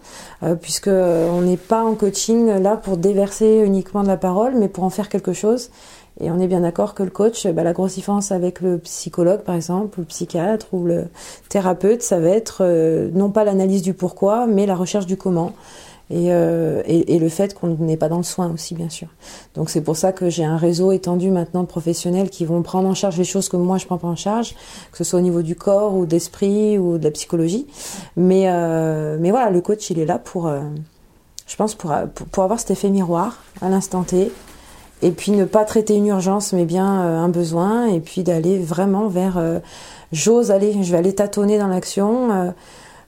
puisque 0.61 0.87
on 0.87 1.41
n'est 1.41 1.57
pas 1.57 1.83
en 1.83 1.95
coaching 1.95 2.47
là 2.61 2.77
pour 2.77 2.97
déverser 2.97 3.61
uniquement 3.65 4.03
de 4.03 4.07
la 4.07 4.17
parole 4.17 4.53
mais 4.55 4.67
pour 4.67 4.83
en 4.83 4.89
faire 4.89 5.09
quelque 5.09 5.33
chose 5.33 5.69
et 6.19 6.31
on 6.31 6.39
est 6.39 6.47
bien 6.47 6.61
d'accord 6.61 6.93
que 6.93 7.03
le 7.03 7.09
coach, 7.09 7.47
bah, 7.47 7.63
la 7.63 7.73
grosse 7.73 7.95
différence 7.95 8.31
avec 8.31 8.61
le 8.61 8.77
psychologue 8.79 9.41
par 9.41 9.55
exemple, 9.55 9.99
ou 9.99 10.01
le 10.01 10.07
psychiatre 10.07 10.67
ou 10.73 10.85
le 10.85 11.07
thérapeute, 11.49 12.01
ça 12.01 12.19
va 12.19 12.29
être 12.29 12.63
non 13.13 13.29
pas 13.29 13.43
l'analyse 13.43 13.81
du 13.81 13.93
pourquoi, 13.93 14.47
mais 14.47 14.65
la 14.65 14.75
recherche 14.75 15.05
du 15.05 15.17
comment. 15.17 15.53
Euh, 16.11 16.83
et, 16.85 17.15
et, 17.15 17.19
le 17.19 17.27
fait 17.27 17.53
qu'on 17.53 17.67
n'est 17.79 17.97
pas 17.97 18.07
dans 18.07 18.17
le 18.17 18.23
soin 18.23 18.49
aussi, 18.53 18.75
bien 18.75 18.89
sûr. 18.89 19.07
Donc 19.55 19.69
c'est 19.69 19.81
pour 19.81 19.97
ça 19.97 20.13
que 20.13 20.29
j'ai 20.29 20.45
un 20.45 20.55
réseau 20.55 20.93
étendu 20.93 21.31
maintenant 21.31 21.63
de 21.63 21.67
professionnels 21.67 22.29
qui 22.29 22.45
vont 22.45 22.61
prendre 22.61 22.87
en 22.87 22.93
charge 22.93 23.17
les 23.17 23.25
choses 23.25 23.49
que 23.49 23.57
moi 23.57 23.77
je 23.77 23.85
prends 23.85 23.97
pas 23.97 24.07
en 24.07 24.15
charge, 24.15 24.55
que 24.91 24.97
ce 24.97 25.03
soit 25.03 25.19
au 25.19 25.21
niveau 25.21 25.41
du 25.41 25.55
corps 25.55 25.95
ou 25.95 26.05
d'esprit 26.05 26.77
ou 26.77 26.97
de 26.97 27.03
la 27.03 27.11
psychologie. 27.11 27.67
Mais 28.15 28.43
euh, 28.47 29.17
mais 29.19 29.31
voilà, 29.31 29.49
le 29.49 29.59
coach 29.59 29.89
il 29.89 29.99
est 29.99 30.05
là 30.05 30.17
pour, 30.17 30.47
euh, 30.47 30.61
je 31.45 31.55
pense 31.57 31.75
pour, 31.75 31.93
pour, 32.31 32.43
avoir 32.43 32.59
cet 32.59 32.71
effet 32.71 32.89
miroir 32.89 33.43
à 33.61 33.69
l'instant 33.69 34.03
T. 34.03 34.31
Et 35.01 35.11
puis 35.11 35.31
ne 35.31 35.45
pas 35.45 35.63
traiter 35.63 35.95
une 35.95 36.07
urgence, 36.07 36.53
mais 36.53 36.65
bien 36.65 36.85
un 36.85 37.29
besoin, 37.29 37.85
et 37.87 37.99
puis 37.99 38.23
d'aller 38.23 38.57
vraiment 38.57 39.07
vers 39.07 39.39
j'ose 40.11 40.49
aller, 40.49 40.75
je 40.81 40.91
vais 40.91 40.97
aller 40.97 41.13
tâtonner 41.13 41.59
dans 41.59 41.67
l'action 41.67 42.53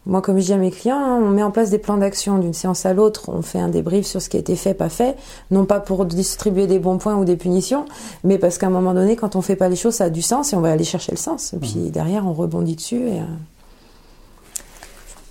moi, 0.09 0.21
comme 0.21 0.39
je 0.39 0.45
dis 0.45 0.53
à 0.53 0.57
mes 0.57 0.71
clients, 0.71 0.97
hein, 0.97 1.19
on 1.21 1.30
met 1.30 1.44
en 1.44 1.51
place 1.51 1.69
des 1.69 1.77
plans 1.77 1.97
d'action 1.97 2.39
d'une 2.39 2.53
séance 2.53 2.86
à 2.86 2.94
l'autre, 2.94 3.30
on 3.30 3.41
fait 3.41 3.59
un 3.59 3.68
débrief 3.68 4.06
sur 4.07 4.21
ce 4.21 4.30
qui 4.30 4.38
a 4.38 4.39
été 4.39 4.56
fait, 4.56 4.74
pas 4.74 4.89
fait, 4.89 5.15
non 5.51 5.65
pas 5.65 5.80
pour 5.80 6.06
distribuer 6.06 6.68
des 6.68 6.80
bons 6.80 6.97
points 6.97 7.15
ou 7.15 7.25
des 7.25 7.36
punitions, 7.36 7.85
mais 8.23 8.37
parce 8.37 8.57
qu'à 8.57 8.68
un 8.68 8.71
moment 8.71 8.94
donné, 8.94 9.16
quand 9.16 9.35
on 9.35 9.42
fait 9.42 9.56
pas 9.56 9.69
les 9.69 9.75
choses, 9.75 9.95
ça 9.95 10.06
a 10.06 10.09
du 10.09 10.21
sens 10.21 10.54
et 10.54 10.56
on 10.56 10.61
va 10.61 10.71
aller 10.71 10.83
chercher 10.83 11.11
le 11.11 11.18
sens. 11.18 11.54
Et 11.54 11.57
puis 11.57 11.75
mmh. 11.75 11.90
derrière, 11.90 12.25
on 12.25 12.33
rebondit 12.33 12.75
dessus. 12.75 13.07
Et, 13.07 13.19
euh, 13.19 13.23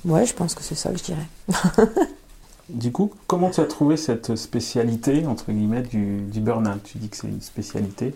Ouais, 0.04 0.24
je 0.24 0.32
pense 0.32 0.54
que 0.54 0.62
c'est 0.62 0.76
ça 0.76 0.90
que 0.90 0.98
je 0.98 1.02
dirais. 1.02 1.26
du 2.68 2.92
coup, 2.92 3.12
comment 3.26 3.50
tu 3.50 3.60
as 3.60 3.64
trouvé 3.64 3.96
cette 3.96 4.36
spécialité, 4.36 5.26
entre 5.26 5.52
guillemets, 5.52 5.82
du, 5.82 6.20
du 6.20 6.40
burn-out? 6.40 6.82
Tu 6.84 6.98
dis 6.98 7.08
que 7.08 7.16
c'est 7.16 7.28
une 7.28 7.40
spécialité. 7.40 8.14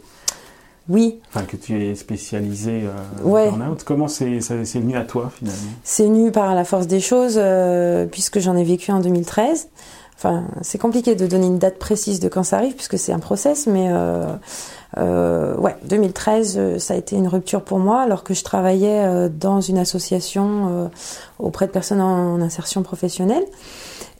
Oui. 0.89 1.21
Enfin, 1.29 1.45
que 1.45 1.57
tu 1.57 1.81
es 1.81 1.95
spécialisé 1.95 2.83
euh, 2.85 3.51
burn-out. 3.51 3.83
Comment 3.85 4.09
c'est 4.09 4.39
venu 4.41 4.97
à 4.97 5.05
toi 5.05 5.31
finalement? 5.35 5.71
C'est 5.85 6.07
venu 6.07 6.33
par 6.33 6.55
la 6.55 6.65
force 6.65 6.87
des 6.87 7.01
choses, 7.01 7.35
euh, 7.37 8.07
puisque 8.07 8.41
j'en 8.41 8.57
ai 8.57 8.65
vécu 8.65 8.91
en 8.91 9.01
2013. 9.01 9.69
Enfin, 10.17 10.45
c'est 10.61 10.79
compliqué 10.79 11.15
de 11.15 11.27
donner 11.27 11.47
une 11.47 11.59
date 11.59 11.79
précise 11.79 12.21
de 12.21 12.29
quand 12.29 12.43
ça 12.43 12.57
arrive, 12.59 12.75
puisque 12.75 12.99
c'est 12.99 13.13
un 13.13 13.19
process, 13.19 13.67
mais 13.67 13.89
euh, 13.91 14.33
euh 14.99 15.57
ouais, 15.57 15.77
2013, 15.85 16.55
euh, 16.57 16.79
ça 16.79 16.95
a 16.95 16.97
été 16.97 17.17
une 17.17 17.27
rupture 17.27 17.63
pour 17.63 17.79
moi, 17.79 18.03
alors 18.03 18.23
que 18.23 18.35
je 18.35 18.45
travaillais 18.45 19.29
dans 19.31 19.61
une 19.61 19.79
association 19.79 20.91
auprès 21.39 21.67
de 21.67 21.73
personnes 21.73 22.01
en 22.01 22.41
insertion 22.41 22.83
professionnelle. 22.83 23.45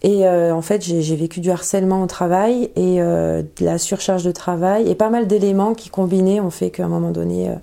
Et 0.03 0.27
euh, 0.27 0.53
en 0.53 0.63
fait, 0.63 0.83
j'ai 0.83 1.17
vécu 1.17 1.41
du 1.41 1.51
harcèlement 1.51 2.03
au 2.03 2.07
travail 2.07 2.71
et 2.75 3.01
euh, 3.01 3.43
de 3.43 3.65
la 3.65 3.79
surcharge 3.79 4.25
de 4.25 4.33
travail 4.33 4.91
et 4.91 4.97
pas 4.97 5.11
mal 5.11 5.29
d'éléments 5.29 5.75
qui 5.75 5.91
combinés 5.91 6.41
ont 6.41 6.51
fait 6.51 6.71
qu'à 6.71 6.85
un 6.85 6.89
moment 6.89 7.13
donné, 7.13 7.49
euh, 7.49 7.55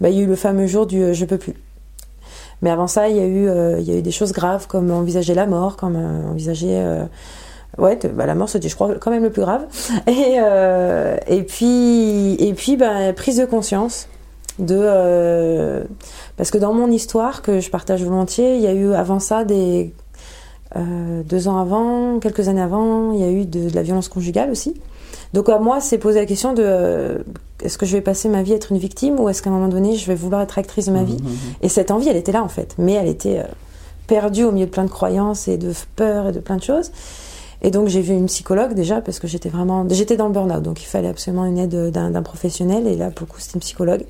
bah, 0.00 0.08
il 0.08 0.16
y 0.16 0.20
a 0.20 0.22
eu 0.22 0.26
le 0.26 0.36
fameux 0.36 0.68
jour 0.68 0.86
du 0.86 1.12
je 1.12 1.24
peux 1.24 1.38
plus. 1.38 1.54
Mais 2.62 2.70
avant 2.70 2.86
ça, 2.86 3.08
il 3.08 3.16
y 3.16 3.20
a 3.20 3.26
eu, 3.26 3.48
il 3.80 3.84
y 3.84 3.92
a 3.92 3.98
eu 3.98 4.02
des 4.02 4.10
choses 4.12 4.32
graves 4.32 4.66
comme 4.68 4.90
envisager 4.90 5.34
la 5.34 5.46
mort, 5.46 5.76
comme 5.76 5.96
envisager 5.96 6.80
ouais 7.78 7.98
bah, 8.12 8.26
la 8.26 8.34
mort 8.34 8.48
c'était 8.48 8.68
je 8.68 8.74
crois 8.74 8.96
quand 8.96 9.10
même 9.10 9.22
le 9.22 9.30
plus 9.30 9.42
grave 9.42 9.64
et 10.06 10.36
et 11.26 11.42
puis 11.44 12.34
et 12.34 12.52
puis 12.52 12.76
bah, 12.76 13.12
prise 13.14 13.38
de 13.38 13.46
conscience 13.46 14.08
de 14.58 15.86
parce 16.36 16.50
que 16.50 16.58
dans 16.58 16.74
mon 16.74 16.90
histoire 16.90 17.40
que 17.40 17.60
je 17.60 17.70
partage 17.70 18.02
volontiers 18.02 18.56
il 18.56 18.60
y 18.60 18.66
a 18.66 18.72
eu 18.72 18.92
avant 18.92 19.20
ça 19.20 19.44
des 19.44 19.94
euh, 20.76 21.22
deux 21.24 21.48
ans 21.48 21.58
avant, 21.58 22.18
quelques 22.20 22.48
années 22.48 22.60
avant, 22.60 23.12
il 23.12 23.20
y 23.20 23.24
a 23.24 23.30
eu 23.30 23.44
de, 23.44 23.68
la 23.74 23.82
violence 23.82 24.08
conjugale 24.08 24.50
aussi. 24.50 24.74
Donc 25.32 25.48
à 25.48 25.58
moi, 25.58 25.80
c'est 25.80 25.98
poser 25.98 26.20
la 26.20 26.26
question 26.26 26.52
de 26.52 26.62
euh, 26.64 27.18
est-ce 27.62 27.78
que 27.78 27.86
je 27.86 27.92
vais 27.92 28.00
passer 28.00 28.28
ma 28.28 28.42
vie 28.42 28.52
à 28.52 28.56
être 28.56 28.72
une 28.72 28.78
victime 28.78 29.18
ou 29.20 29.28
est-ce 29.28 29.42
qu'à 29.42 29.50
un 29.50 29.52
moment 29.52 29.68
donné, 29.68 29.96
je 29.96 30.06
vais 30.06 30.14
vouloir 30.14 30.42
être 30.42 30.58
actrice 30.58 30.86
de 30.86 30.92
ma 30.92 31.02
vie? 31.02 31.18
Mmh, 31.22 31.26
mmh. 31.26 31.62
Et 31.62 31.68
cette 31.68 31.90
envie, 31.90 32.08
elle 32.08 32.16
était 32.16 32.32
là 32.32 32.42
en 32.42 32.48
fait, 32.48 32.74
mais 32.78 32.92
elle 32.94 33.08
était 33.08 33.40
euh, 33.40 33.44
perdue 34.06 34.44
au 34.44 34.52
milieu 34.52 34.66
de 34.66 34.70
plein 34.70 34.84
de 34.84 34.90
croyances 34.90 35.48
et 35.48 35.56
de 35.56 35.72
peurs 35.96 36.28
et 36.28 36.32
de 36.32 36.40
plein 36.40 36.56
de 36.56 36.62
choses. 36.62 36.90
Et 37.62 37.70
donc 37.70 37.88
j'ai 37.88 38.00
vu 38.00 38.14
une 38.14 38.26
psychologue 38.26 38.74
déjà 38.74 39.00
parce 39.00 39.18
que 39.18 39.26
j'étais 39.26 39.50
vraiment, 39.50 39.86
j'étais 39.90 40.16
dans 40.16 40.28
le 40.28 40.32
burn-out, 40.32 40.62
donc 40.62 40.82
il 40.82 40.86
fallait 40.86 41.08
absolument 41.08 41.44
une 41.44 41.58
aide 41.58 41.90
d'un 41.90 42.22
professionnel. 42.22 42.86
Et 42.86 42.96
là, 42.96 43.10
pour 43.10 43.26
le 43.26 43.32
coup, 43.32 43.40
c'était 43.40 43.54
une 43.54 43.60
psychologue. 43.60 44.04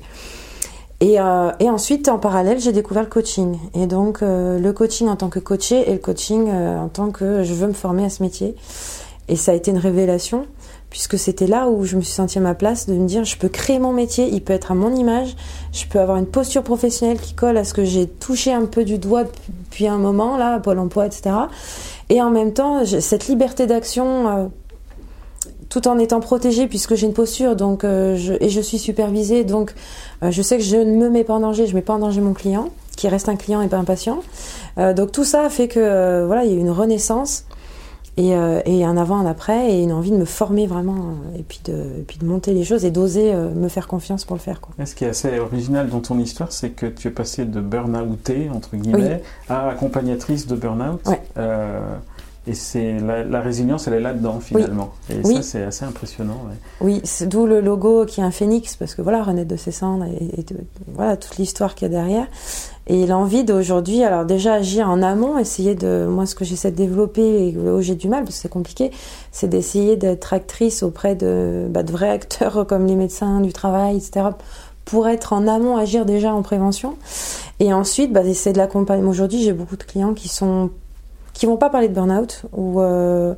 Et, 1.01 1.19
euh, 1.19 1.51
et, 1.59 1.67
ensuite, 1.67 2.07
en 2.09 2.19
parallèle, 2.19 2.59
j'ai 2.59 2.71
découvert 2.71 3.01
le 3.01 3.09
coaching. 3.09 3.57
Et 3.73 3.87
donc, 3.87 4.21
euh, 4.21 4.59
le 4.59 4.71
coaching 4.71 5.07
en 5.07 5.15
tant 5.15 5.29
que 5.29 5.39
coaché 5.39 5.89
et 5.89 5.93
le 5.93 5.99
coaching 5.99 6.47
euh, 6.47 6.77
en 6.79 6.89
tant 6.89 7.09
que 7.09 7.43
je 7.43 7.53
veux 7.55 7.67
me 7.67 7.73
former 7.73 8.05
à 8.05 8.09
ce 8.11 8.21
métier. 8.21 8.55
Et 9.27 9.35
ça 9.35 9.51
a 9.51 9.55
été 9.55 9.71
une 9.71 9.79
révélation, 9.79 10.45
puisque 10.91 11.17
c'était 11.17 11.47
là 11.47 11.69
où 11.69 11.85
je 11.85 11.95
me 11.95 12.01
suis 12.01 12.13
sentie 12.13 12.37
à 12.37 12.41
ma 12.41 12.53
place 12.53 12.85
de 12.87 12.93
me 12.93 13.07
dire, 13.07 13.23
je 13.23 13.35
peux 13.35 13.47
créer 13.47 13.79
mon 13.79 13.93
métier, 13.93 14.29
il 14.31 14.43
peut 14.43 14.53
être 14.53 14.71
à 14.71 14.75
mon 14.75 14.93
image, 14.93 15.35
je 15.71 15.85
peux 15.85 15.99
avoir 15.99 16.17
une 16.17 16.27
posture 16.27 16.63
professionnelle 16.63 17.19
qui 17.19 17.33
colle 17.33 17.57
à 17.57 17.63
ce 17.63 17.73
que 17.73 17.83
j'ai 17.83 18.07
touché 18.07 18.53
un 18.53 18.65
peu 18.65 18.83
du 18.83 18.99
doigt 18.99 19.23
depuis 19.23 19.87
un 19.87 19.97
moment, 19.97 20.37
là, 20.37 20.59
Pôle 20.59 20.77
emploi, 20.77 21.07
etc. 21.07 21.31
Et 22.09 22.21
en 22.21 22.29
même 22.29 22.53
temps, 22.53 22.85
cette 22.85 23.27
liberté 23.27 23.65
d'action 23.65 24.51
tout 25.71 25.87
en 25.87 25.97
étant 25.97 26.19
protégée 26.19 26.67
puisque 26.67 26.95
j'ai 26.95 27.07
une 27.07 27.13
posture 27.13 27.55
donc 27.55 27.83
euh, 27.83 28.15
je, 28.17 28.33
et 28.41 28.49
je 28.49 28.59
suis 28.59 28.77
supervisée 28.77 29.45
donc 29.45 29.73
euh, 30.21 30.29
je 30.29 30.41
sais 30.41 30.57
que 30.57 30.63
je 30.63 30.75
ne 30.75 30.97
me 30.97 31.09
mets 31.09 31.23
pas 31.23 31.33
en 31.33 31.39
danger, 31.39 31.65
je 31.65 31.73
mets 31.73 31.81
pas 31.81 31.93
en 31.93 31.99
danger 31.99 32.21
mon 32.21 32.33
client 32.33 32.69
qui 32.97 33.07
reste 33.07 33.29
un 33.29 33.37
client 33.37 33.61
et 33.61 33.67
pas 33.67 33.77
un 33.77 33.85
patient. 33.85 34.19
Euh, 34.77 34.93
donc 34.93 35.13
tout 35.13 35.23
ça 35.23 35.49
fait 35.49 35.69
que 35.69 36.25
voilà 36.25 36.43
il 36.43 36.51
y 36.51 36.53
a 36.53 36.57
eu 36.57 36.59
une 36.59 36.69
renaissance 36.69 37.45
et, 38.17 38.31
et, 38.65 38.83
un 38.83 38.97
avant 38.97 39.15
un 39.15 39.25
après 39.25 39.71
et 39.71 39.81
une 39.81 39.93
envie 39.93 40.11
de 40.11 40.17
me 40.17 40.25
former 40.25 40.67
vraiment 40.67 41.15
et 41.39 41.43
puis 41.43 41.61
de, 41.63 41.71
et 41.71 42.03
puis 42.05 42.17
de 42.17 42.25
monter 42.25 42.53
les 42.53 42.65
choses 42.65 42.83
et 42.83 42.91
d'oser 42.91 43.33
me 43.33 43.69
faire 43.69 43.87
confiance 43.87 44.25
pour 44.25 44.35
le 44.35 44.41
faire. 44.41 44.59
Quoi. 44.59 44.85
ce 44.85 44.93
qui 44.93 45.05
est 45.05 45.09
assez 45.09 45.39
original 45.39 45.87
dans 45.87 46.01
ton 46.01 46.19
histoire, 46.19 46.51
c'est 46.51 46.71
que 46.71 46.85
tu 46.85 47.07
es 47.07 47.11
passé 47.11 47.45
de 47.45 47.61
burn-outée 47.61 48.49
entre 48.53 48.75
guillemets 48.75 49.23
à 49.47 49.69
accompagnatrice 49.69 50.45
de 50.45 50.57
burn-out. 50.57 50.99
Ouais. 51.07 51.21
Et 52.47 52.55
c'est 52.55 52.97
la, 52.99 53.39
résilience, 53.39 53.87
elle 53.87 53.93
est 53.93 53.99
là-dedans 53.99 54.39
finalement. 54.39 54.91
Et 55.11 55.23
ça, 55.23 55.41
c'est 55.43 55.63
assez 55.63 55.85
impressionnant. 55.85 56.41
Oui, 56.79 56.99
c'est 57.03 57.27
d'où 57.27 57.45
le 57.45 57.61
logo 57.61 58.05
qui 58.05 58.19
est 58.19 58.23
un 58.23 58.31
phénix, 58.31 58.75
parce 58.75 58.95
que 58.95 59.03
voilà, 59.03 59.21
renaître 59.21 59.49
de 59.49 59.55
ses 59.57 59.71
cendres 59.71 60.05
et, 60.05 60.43
voilà 60.87 61.17
toute 61.17 61.37
l'histoire 61.37 61.75
qu'il 61.75 61.87
y 61.87 61.91
a 61.91 61.93
derrière. 61.93 62.25
Et 62.87 63.05
l'envie 63.05 63.43
d'aujourd'hui, 63.43 64.03
alors 64.03 64.25
déjà 64.25 64.55
agir 64.55 64.89
en 64.89 65.03
amont, 65.03 65.37
essayer 65.37 65.75
de, 65.75 66.07
moi 66.09 66.25
ce 66.25 66.33
que 66.33 66.43
j'essaie 66.43 66.71
de 66.71 66.77
développer 66.77 67.49
et 67.49 67.55
où 67.55 67.79
j'ai 67.79 67.95
du 67.95 68.09
mal, 68.09 68.23
parce 68.23 68.37
que 68.37 68.41
c'est 68.41 68.49
compliqué, 68.49 68.89
c'est 69.31 69.47
d'essayer 69.47 69.95
d'être 69.95 70.33
actrice 70.33 70.81
auprès 70.81 71.15
de, 71.15 71.67
bah, 71.69 71.83
de 71.83 71.91
vrais 71.91 72.09
acteurs 72.09 72.65
comme 72.67 72.87
les 72.87 72.95
médecins 72.95 73.41
du 73.41 73.53
travail, 73.53 73.97
etc 73.97 74.29
pour 74.83 75.07
être 75.07 75.31
en 75.31 75.47
amont, 75.47 75.77
agir 75.77 76.05
déjà 76.05 76.33
en 76.33 76.41
prévention. 76.41 76.97
Et 77.59 77.71
ensuite, 77.71 78.11
bah, 78.11 78.23
essayer 78.23 78.51
de 78.51 78.57
l'accompagner. 78.57 79.03
Aujourd'hui, 79.03 79.41
j'ai 79.41 79.53
beaucoup 79.53 79.77
de 79.77 79.83
clients 79.83 80.13
qui 80.13 80.27
sont 80.27 80.69
qui 81.33 81.45
vont 81.45 81.57
pas 81.57 81.69
parler 81.69 81.87
de 81.87 81.93
burn-out 81.93 82.43
ou 82.53 82.81
euh, 82.81 83.33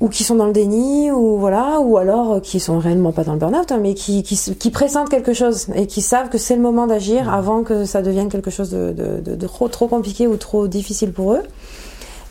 ou 0.00 0.08
qui 0.08 0.24
sont 0.24 0.34
dans 0.34 0.46
le 0.46 0.52
déni 0.52 1.10
ou 1.10 1.38
voilà 1.38 1.80
ou 1.80 1.98
alors 1.98 2.32
euh, 2.32 2.40
qui 2.40 2.58
sont 2.58 2.78
réellement 2.78 3.12
pas 3.12 3.24
dans 3.24 3.34
le 3.34 3.38
burn-out 3.38 3.70
hein, 3.70 3.78
mais 3.80 3.94
qui, 3.94 4.22
qui, 4.22 4.36
qui 4.36 4.70
pressentent 4.70 5.10
quelque 5.10 5.34
chose 5.34 5.68
et 5.74 5.86
qui 5.86 6.00
savent 6.00 6.30
que 6.30 6.38
c'est 6.38 6.56
le 6.56 6.62
moment 6.62 6.86
d'agir 6.86 7.32
avant 7.32 7.62
que 7.62 7.84
ça 7.84 8.02
devienne 8.02 8.28
quelque 8.28 8.50
chose 8.50 8.70
de, 8.70 8.92
de, 8.92 9.34
de, 9.34 9.46
trop 9.46 9.68
trop 9.68 9.88
compliqué 9.88 10.26
ou 10.26 10.36
trop 10.36 10.68
difficile 10.68 11.12
pour 11.12 11.34
eux. 11.34 11.42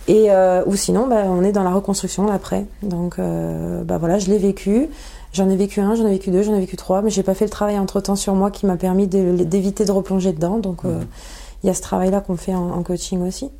Et 0.07 0.31
euh, 0.31 0.63
ou 0.65 0.75
sinon 0.75 1.05
bah, 1.07 1.25
on 1.27 1.43
est 1.43 1.51
dans 1.51 1.63
la 1.63 1.69
reconstruction 1.69 2.31
après. 2.31 2.65
Donc 2.81 3.17
bah 3.17 3.97
voilà 3.97 4.17
je 4.17 4.27
l'ai 4.27 4.39
vécu. 4.39 4.89
J'en 5.31 5.47
ai 5.47 5.55
vécu 5.55 5.79
un 5.79 5.93
j'en 5.93 6.07
ai 6.07 6.11
vécu 6.11 6.31
deux 6.31 6.41
j'en 6.41 6.55
ai 6.55 6.59
vécu 6.59 6.75
trois 6.75 7.03
mais 7.03 7.11
j'ai 7.11 7.21
pas 7.21 7.35
fait 7.35 7.45
le 7.45 7.51
travail 7.51 7.77
entre 7.77 8.01
temps 8.01 8.15
sur 8.15 8.33
moi 8.33 8.49
qui 8.49 8.65
m'a 8.65 8.77
permis 8.77 9.05
d'éviter 9.05 9.85
de, 9.85 9.91
replonger 9.91 10.33
dedans. 10.33 10.57
Donc 10.57 10.83
mmh. 10.83 10.89
il 11.63 11.67
y 11.67 11.69
a 11.69 11.75
ce 11.75 11.81
travail 11.81 12.09
là 12.09 12.19
qu'on 12.19 12.35
fait 12.35 12.55
en 12.55 12.81
coaching 12.81 13.21
aussi 13.27 13.51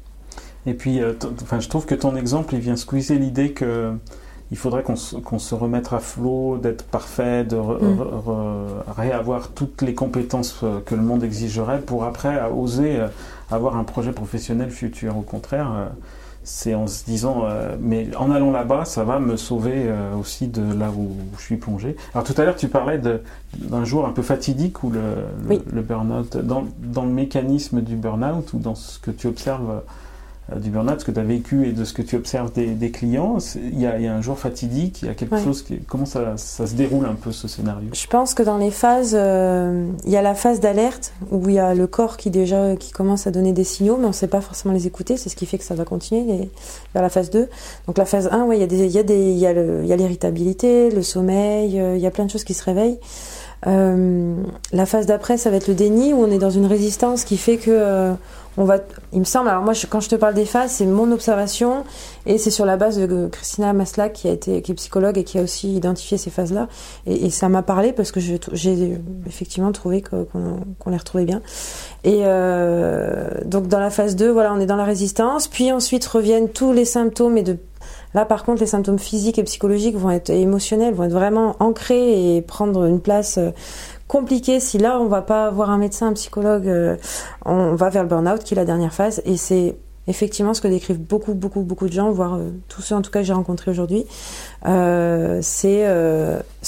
et 0.66 0.74
puis, 0.74 1.02
euh, 1.02 1.14
enfin, 1.42 1.60
je 1.60 1.70
trouve 1.70 1.86
que 1.86 1.96
ton 1.96 2.16
exemple, 2.16 2.54
il 2.54 2.60
vient 2.60 2.76
squeezer 2.76 3.18
l'idée 3.18 3.52
que 3.52 3.94
il 4.52 4.58
faudrait 4.58 4.82
qu'on 4.82 4.96
se, 4.96 5.54
remette 5.54 5.94
à 5.94 6.00
flot, 6.00 6.58
d'être 6.58 6.84
parfait, 6.84 7.44
de 7.44 7.56
mm. 7.56 8.82
réavoir 8.98 9.50
toutes 9.50 9.84
les 9.84 9.94
compétences 9.94 10.62
euh, 10.64 10.80
que 10.84 10.96
le 10.96 11.04
monde 11.04 11.24
exigerait 11.24 11.82
pour 11.82 12.04
après 12.04 12.42
oser 12.52 13.00
euh, 13.00 13.08
avoir 13.52 13.78
un 13.78 13.84
projet 13.84 14.12
professionnel 14.12 14.72
futur. 14.72 15.16
Au 15.18 15.22
contraire, 15.22 15.92
c'est 16.44 16.74
en 16.74 16.88
se 16.88 17.06
disant, 17.06 17.44
mais 17.80 18.08
en 18.16 18.32
allant 18.32 18.50
là-bas, 18.52 18.86
ça 18.86 19.04
va 19.04 19.20
me 19.20 19.38
sauver 19.38 19.92
aussi 20.20 20.48
de 20.48 20.62
là 20.74 20.90
où 20.96 21.16
je 21.38 21.44
suis 21.44 21.58
plongé. 21.58 21.96
Alors 22.14 22.26
tout 22.26 22.34
à 22.38 22.46
l'heure, 22.46 22.56
tu 22.56 22.70
parlais 22.70 23.00
d'un 23.00 23.86
jour 23.86 24.06
un 24.06 24.12
peu 24.12 24.22
fatidique 24.22 24.84
où 24.84 24.92
le, 24.92 25.02
le, 25.50 25.82
burn-out, 25.82 26.38
dans, 26.38 26.66
dans, 26.80 27.04
le 27.04 27.12
mécanisme 27.12 27.82
du 27.82 27.96
burn-out 27.96 28.54
ou 28.54 28.60
dans 28.60 28.76
ce 28.76 29.00
que 29.00 29.10
tu 29.12 29.28
observes 29.28 29.82
du 30.58 30.70
burn-out, 30.70 31.00
ce 31.00 31.06
que 31.06 31.12
tu 31.12 31.20
as 31.20 31.24
vécu 31.24 31.68
et 31.68 31.72
de 31.72 31.86
ce 31.86 31.94
que 31.94 32.02
tu 32.02 32.16
observes 32.16 32.52
des, 32.52 32.92
clients, 32.92 33.38
il 33.56 33.80
y, 33.80 33.86
a, 33.86 34.14
un 34.14 34.22
jour 34.22 34.40
fatidique, 34.40 35.02
il 35.02 35.08
y 35.08 35.12
a 35.12 35.14
quelque 35.14 35.40
chose 35.40 35.62
qui. 35.62 35.80
Comment 35.88 36.06
ça, 36.06 36.38
se 36.38 36.74
déroule 36.76 37.06
un 37.06 37.16
peu 37.16 37.32
ce 37.32 37.48
scénario 37.48 37.90
Je 37.94 38.08
pense 38.08 38.34
que 38.34 38.44
dans 38.44 38.58
les 38.58 38.72
phases, 38.72 39.16
euh, 39.18 39.90
il 40.06 40.12
y 40.12 40.18
a 40.18 40.22
la 40.22 40.36
phase 40.36 40.60
d'alerte 40.60 41.14
où 41.32 41.50
il 41.50 41.56
y 41.56 41.60
a 41.60 41.74
le 41.74 41.88
corps 41.88 42.18
qui 42.18 42.30
déjà 42.30 42.76
qui 42.76 42.92
commence 42.92 43.28
à 43.28 43.32
donner 43.32 43.54
des 43.54 43.64
signaux, 43.64 43.98
mais 43.98 44.06
on 44.06 44.10
ne 44.10 44.14
sait 44.14 44.28
pas 44.28 44.42
forcément 44.42 44.74
les 44.74 44.88
écouter, 44.88 45.18
c'est 45.18 45.30
ce 45.30 45.36
qui 45.36 45.46
fait 45.46 45.58
que 45.58 45.64
ça 45.64 45.76
va 45.76 45.86
continuer 45.86 46.50
vers 46.94 47.04
la 47.04 47.10
phase 47.10 47.30
2. 47.30 47.48
Donc 47.88 47.98
la 47.98 48.06
phase 48.06 48.30
1, 48.32 48.46
ouais, 48.46 48.58
il 48.58 48.62
y 48.62 48.64
a 48.64 48.68
des, 48.68 48.86
il 48.86 48.92
y 48.92 48.98
a 48.98 49.04
des, 49.04 49.32
il 49.32 49.38
y 49.38 49.46
a 49.94 49.96
l'irritabilité, 49.96 50.90
le, 50.90 51.02
sommeil, 51.02 51.80
euh, 51.80 51.96
il 51.96 52.02
y 52.02 52.08
a 52.08 52.12
plein 52.12 52.26
de 52.26 52.32
choses 52.32 52.44
qui 52.44 52.54
se 52.54 52.64
réveillent. 52.64 53.00
La 53.66 54.86
phase 54.86 55.06
d'après, 55.06 55.38
ça 55.38 55.50
va 55.50 55.58
être 55.58 55.68
le 55.68 55.76
déni 55.76 56.14
où 56.14 56.24
on 56.24 56.32
est 56.32 56.40
dans 56.40 56.50
une 56.50 56.66
résistance 56.66 57.24
qui 57.24 57.38
fait 57.38 57.58
que 57.58 58.16
on 58.60 58.66
va, 58.66 58.78
il 59.14 59.20
me 59.20 59.26
semble, 59.26 59.48
alors 59.48 59.64
moi 59.64 59.74
quand 59.90 60.02
je 60.02 60.10
te 60.10 60.16
parle 60.16 60.34
des 60.34 60.46
phases, 60.46 60.72
c'est 60.72 60.86
mon 60.86 61.12
observation 61.14 61.86
et 62.26 62.38
c'est 62.38 62.52
sur 62.52 62.66
la 62.66 62.76
base 62.76 62.98
de 62.98 63.28
Christina 63.32 63.72
Maslach 63.72 64.12
qui 64.12 64.28
a 64.28 64.32
été 64.32 64.58
est 64.58 64.74
psychologue 64.74 65.18
et 65.18 65.24
qui 65.24 65.40
a 65.40 65.42
aussi 65.42 65.74
identifié 65.74 66.18
ces 66.18 66.30
phases-là 66.30 66.68
et, 67.06 67.30
ça 67.30 67.48
m'a 67.48 67.62
parlé 67.62 67.94
parce 67.94 68.12
que 68.12 68.20
j'ai 68.20 68.98
effectivement 69.26 69.72
trouvé 69.72 70.02
qu'on 70.02 70.90
les 70.90 70.98
retrouvait 70.98 71.24
bien. 71.24 71.42
Et 72.04 72.24
euh, 72.26 73.30
donc 73.46 73.68
dans 73.68 73.80
la 73.80 73.92
phase 73.92 74.18
2, 74.18 74.30
voilà, 74.30 74.54
on 74.54 74.60
est 74.60 74.66
dans 74.66 74.76
la 74.76 74.84
résistance, 74.84 75.48
puis 75.48 75.72
ensuite 75.72 76.06
reviennent 76.06 76.50
tous 76.50 76.74
les 76.74 76.86
symptômes 76.86 77.38
et 77.38 77.44
de 77.44 77.58
Là, 78.14 78.26
par 78.26 78.44
contre, 78.44 78.62
les 78.62 78.68
symptômes 78.68 79.00
physiques 79.00 79.38
et 79.38 79.44
psychologiques 79.44 79.96
vont 79.96 80.10
être 80.10 80.32
émotionnels, 80.32 80.94
vont 80.94 81.04
être 81.04 81.14
vraiment 81.14 81.56
ancrés 81.60 82.36
et 82.36 82.42
prendre 82.42 82.86
une 82.86 83.00
place 83.02 83.38
euh, 83.38 83.52
compliqué. 84.08 84.60
Si 84.60 84.80
là, 84.80 85.00
on 85.00 85.08
va 85.08 85.22
pas 85.22 85.52
voir 85.52 85.70
un 85.70 85.78
médecin, 85.78 86.08
un 86.08 86.14
psychologue, 86.14 86.68
euh, 86.68 86.96
on 87.46 87.76
va 87.76 87.90
vers 87.90 88.04
le 88.04 88.10
burn-out, 88.10 88.44
qui 88.44 88.56
est 88.56 88.58
la 88.58 88.66
dernière 88.66 88.94
phase. 88.94 89.22
Et 89.26 89.38
c'est 89.38 89.76
effectivement 90.08 90.56
ce 90.56 90.62
que 90.62 90.68
décrivent 90.68 91.00
beaucoup, 91.00 91.36
beaucoup, 91.36 91.62
beaucoup 91.62 91.88
de 91.88 91.94
gens, 91.94 92.10
voire 92.10 92.34
euh, 92.34 92.50
tous 92.68 92.82
ceux 92.82 92.96
en 92.96 93.04
tout 93.04 93.12
cas 93.12 93.20
que 93.20 93.26
j'ai 93.26 93.34
rencontrés 93.34 93.70
aujourd'hui. 93.70 94.06
C'est 95.42 95.86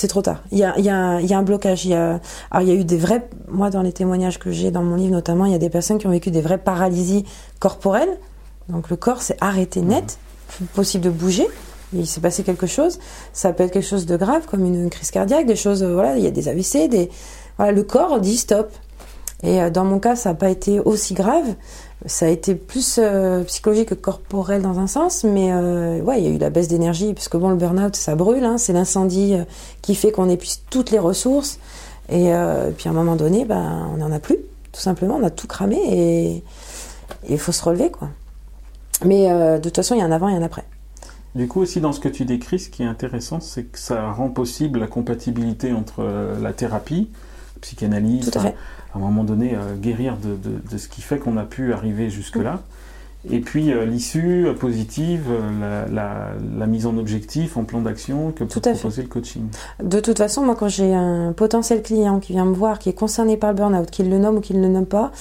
trop 0.07 0.21
tard. 0.21 0.43
Il 0.51 0.59
y 0.59 0.63
a, 0.63 0.79
y, 0.79 0.89
a, 0.89 1.19
il 1.21 1.25
y 1.25 1.33
a 1.33 1.39
un 1.39 1.43
blocage. 1.43 1.85
Il 1.85 1.91
y 1.91 1.95
a, 1.95 2.19
alors 2.51 2.61
il 2.61 2.67
y 2.67 2.71
a 2.71 2.75
eu 2.75 2.85
des 2.85 2.97
vrais, 2.97 3.27
moi 3.47 3.71
dans 3.71 3.81
les 3.81 3.93
témoignages 3.93 4.37
que 4.37 4.51
j'ai 4.51 4.69
dans 4.69 4.83
mon 4.83 4.95
livre 4.95 5.13
notamment, 5.13 5.45
il 5.45 5.53
y 5.53 5.55
a 5.55 5.59
des 5.59 5.71
personnes 5.71 5.97
qui 5.97 6.05
ont 6.05 6.11
vécu 6.11 6.29
des 6.29 6.41
vraies 6.41 6.59
paralysies 6.59 7.25
corporelles. 7.59 8.19
Donc 8.69 8.91
le 8.91 8.95
corps 8.95 9.23
s'est 9.23 9.37
arrêté 9.41 9.81
net, 9.81 10.19
possible 10.73 11.03
de 11.03 11.09
bouger 11.09 11.47
il 11.93 12.07
s'est 12.07 12.21
passé 12.21 12.43
quelque 12.43 12.67
chose. 12.67 12.99
Ça 13.33 13.51
peut 13.53 13.63
être 13.63 13.71
quelque 13.71 13.87
chose 13.87 14.05
de 14.05 14.17
grave, 14.17 14.45
comme 14.45 14.65
une 14.65 14.89
crise 14.89 15.11
cardiaque, 15.11 15.45
des 15.45 15.55
choses, 15.55 15.83
euh, 15.83 15.93
voilà, 15.93 16.17
il 16.17 16.23
y 16.23 16.27
a 16.27 16.31
des 16.31 16.47
AVC, 16.47 16.87
des, 16.89 17.09
voilà, 17.57 17.71
le 17.71 17.83
corps 17.83 18.19
dit 18.19 18.37
stop. 18.37 18.71
Et 19.43 19.61
euh, 19.61 19.69
dans 19.69 19.83
mon 19.83 19.99
cas, 19.99 20.15
ça 20.15 20.29
n'a 20.29 20.35
pas 20.35 20.49
été 20.49 20.79
aussi 20.79 21.13
grave. 21.13 21.55
Ça 22.05 22.25
a 22.25 22.29
été 22.29 22.55
plus 22.55 22.99
euh, 23.01 23.43
psychologique 23.43 23.89
que 23.89 23.95
corporel 23.95 24.61
dans 24.61 24.79
un 24.79 24.87
sens, 24.87 25.23
mais 25.23 25.53
ouais, 25.53 26.19
il 26.19 26.25
y 26.25 26.27
a 26.27 26.31
eu 26.31 26.37
la 26.37 26.49
baisse 26.49 26.67
d'énergie, 26.67 27.13
puisque 27.13 27.37
bon, 27.37 27.49
le 27.49 27.55
burn-out, 27.55 27.95
ça 27.95 28.15
brûle, 28.15 28.43
hein, 28.43 28.57
c'est 28.57 28.73
l'incendie 28.73 29.35
qui 29.81 29.93
fait 29.95 30.11
qu'on 30.11 30.29
épuise 30.29 30.61
toutes 30.69 30.91
les 30.91 30.99
ressources. 30.99 31.59
Et 32.09 32.31
puis 32.77 32.87
à 32.87 32.91
un 32.91 32.93
moment 32.93 33.15
donné, 33.15 33.45
ben, 33.45 33.89
on 33.93 33.97
n'en 33.97 34.11
a 34.11 34.19
plus, 34.19 34.37
tout 34.71 34.81
simplement, 34.81 35.17
on 35.21 35.23
a 35.23 35.29
tout 35.29 35.47
cramé 35.47 35.77
et 35.87 36.43
il 37.29 37.37
faut 37.37 37.51
se 37.51 37.63
relever, 37.63 37.91
quoi. 37.91 38.09
Mais 39.05 39.27
de 39.29 39.59
toute 39.59 39.75
façon, 39.75 39.95
il 39.95 39.99
y 39.99 40.01
a 40.01 40.05
un 40.05 40.11
avant 40.11 40.29
et 40.29 40.35
un 40.35 40.43
après. 40.43 40.63
Du 41.33 41.47
coup, 41.47 41.61
aussi 41.61 41.79
dans 41.79 41.93
ce 41.93 42.01
que 42.01 42.09
tu 42.09 42.25
décris, 42.25 42.59
ce 42.59 42.69
qui 42.69 42.83
est 42.83 42.87
intéressant, 42.87 43.39
c'est 43.39 43.63
que 43.63 43.79
ça 43.79 44.11
rend 44.11 44.29
possible 44.29 44.79
la 44.79 44.87
compatibilité 44.87 45.71
entre 45.71 45.99
euh, 46.01 46.37
la 46.41 46.51
thérapie, 46.51 47.09
la 47.55 47.61
psychanalyse, 47.61 48.31
à, 48.35 48.53
un 48.97 48.99
moment 48.99 49.23
donné, 49.23 49.55
euh, 49.55 49.75
guérir 49.77 50.17
de, 50.17 50.35
de, 50.35 50.77
ce 50.77 50.89
qui 50.89 51.01
fait 51.01 51.19
qu'on 51.19 51.37
a 51.37 51.45
pu 51.45 51.71
arriver 51.73 52.09
jusque-là, 52.09 52.61
et 53.29 53.39
puis 53.39 53.71
euh, 53.71 53.85
l'issue 53.85 54.47
euh, 54.47 54.53
positive, 54.53 55.25
euh, 55.29 55.85
la, 55.91 56.65
mise 56.65 56.87
en 56.87 56.97
objectif, 56.97 57.55
en 57.55 57.63
plan 57.63 57.81
d'action 57.81 58.31
que 58.31 58.43
peut 58.43 58.59
proposer 58.59 59.03
le 59.03 59.07
coaching. 59.07 59.43
De 59.83 59.99
toute 59.99 60.17
façon, 60.17 60.43
moi 60.43 60.55
quand 60.55 60.69
j'ai 60.69 60.93
un 60.93 61.33
potentiel 61.33 61.83
client 61.83 62.19
qui 62.19 62.33
vient 62.33 62.45
me 62.45 62.53
voir, 62.53 62.79
qui 62.79 62.89
est 62.89 62.93
concerné 62.93 63.37
par 63.37 63.51
le 63.51 63.57
burn-out, 63.57 63.91
qu'il 63.91 64.09
le 64.09 64.17
nomme 64.17 64.37
ou 64.37 64.41
qu'il 64.41 64.59
ne 64.59 64.67
le 64.67 64.73
nomme 64.73 64.85
pas, 64.85 65.11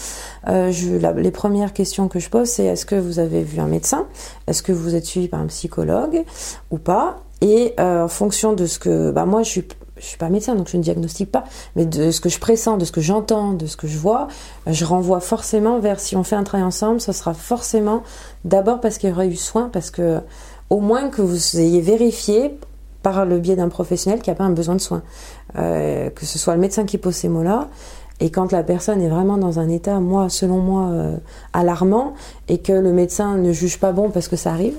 je, 0.47 0.97
les 1.16 1.30
premières 1.30 1.73
questions 1.73 2.09
que 2.09 2.19
je 2.19 2.30
pose 2.30 2.49
c'est 2.49 2.64
est-ce 2.64 2.87
que 2.87 2.95
vous 2.95 3.19
avez 3.19 3.42
vu 3.42 3.61
un 3.61 3.66
médecin? 3.66 4.07
Est-ce 4.47 4.62
que 4.62 4.73
vous 4.73 4.95
êtes 4.95 5.04
suivi 5.04 5.28
par 5.28 5.40
un 5.40 5.47
psychologue 5.47 6.25
ou 6.71 6.78
pas? 6.78 7.23
Et 7.42 7.75
en 7.78 8.09
fonction 8.09 8.52
de 8.52 8.66
ce 8.66 8.78
que... 8.78 9.11
Bah, 9.11 9.25
moi 9.25 9.42
je 9.42 9.50
suis 9.50 9.69
je 10.00 10.07
suis 10.07 10.19
pas 10.19 10.28
médecin, 10.28 10.54
donc 10.54 10.69
je 10.69 10.76
ne 10.76 10.83
diagnostique 10.83 11.30
pas, 11.30 11.45
mais 11.76 11.85
de 11.87 12.11
ce 12.11 12.21
que 12.21 12.28
je 12.28 12.38
pressens, 12.38 12.78
de 12.78 12.85
ce 12.85 12.92
que 12.92 13.00
j'entends, 13.00 13.52
de 13.52 13.66
ce 13.66 13.76
que 13.76 13.87
je 13.87 13.99
vois, 13.99 14.28
je 14.66 14.85
renvoie 14.85 15.21
forcément 15.21 15.78
vers 15.78 16.00
si 16.00 16.16
on 16.16 16.25
fait 16.25 16.37
un 16.37 16.45
travail 16.45 16.66
ensemble, 16.66 17.00
ce 17.00 17.12
sera 17.12 17.35
forcément 17.35 18.02
d'abord 18.45 18.80
parce 18.80 18.99
qu'il 18.99 19.11
y 19.11 19.12
aura 19.12 19.26
eu 19.26 19.37
soin, 19.37 19.69
parce 19.73 19.90
que 19.90 20.21
au 20.71 20.80
moins 20.80 21.09
que 21.11 21.21
vous 21.21 21.59
ayez 21.59 21.80
vérifié 21.80 22.59
par 23.02 23.25
le 23.25 23.38
biais 23.38 23.57
d'un 23.57 23.69
professionnel 23.69 24.21
qui 24.21 24.30
n'a 24.30 24.37
pas 24.37 24.45
un 24.45 24.50
besoin 24.50 24.75
de 24.75 24.80
soins, 24.80 25.02
euh, 25.57 26.11
que 26.11 26.26
ce 26.26 26.38
soit 26.38 26.54
le 26.54 26.61
médecin 26.61 26.85
qui 26.85 26.99
pose 26.99 27.14
ces 27.14 27.28
mots-là. 27.28 27.69
Et 28.23 28.30
quand 28.30 28.52
la 28.52 28.62
personne 28.62 29.00
est 29.00 29.09
vraiment 29.09 29.38
dans 29.38 29.59
un 29.59 29.69
état, 29.69 29.99
moi, 29.99 30.28
selon 30.28 30.59
moi, 30.59 30.90
euh, 30.90 31.16
alarmant, 31.54 32.12
et 32.49 32.59
que 32.59 32.73
le 32.73 32.92
médecin 32.92 33.37
ne 33.37 33.52
juge 33.52 33.78
pas 33.78 33.92
bon 33.92 34.11
parce 34.11 34.28
que 34.28 34.37
ça 34.37 34.52
arrive, 34.52 34.76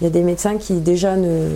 il 0.00 0.04
y 0.04 0.06
a 0.06 0.10
des 0.10 0.22
médecins 0.22 0.56
qui 0.56 0.74
déjà 0.80 1.16
ne 1.16 1.50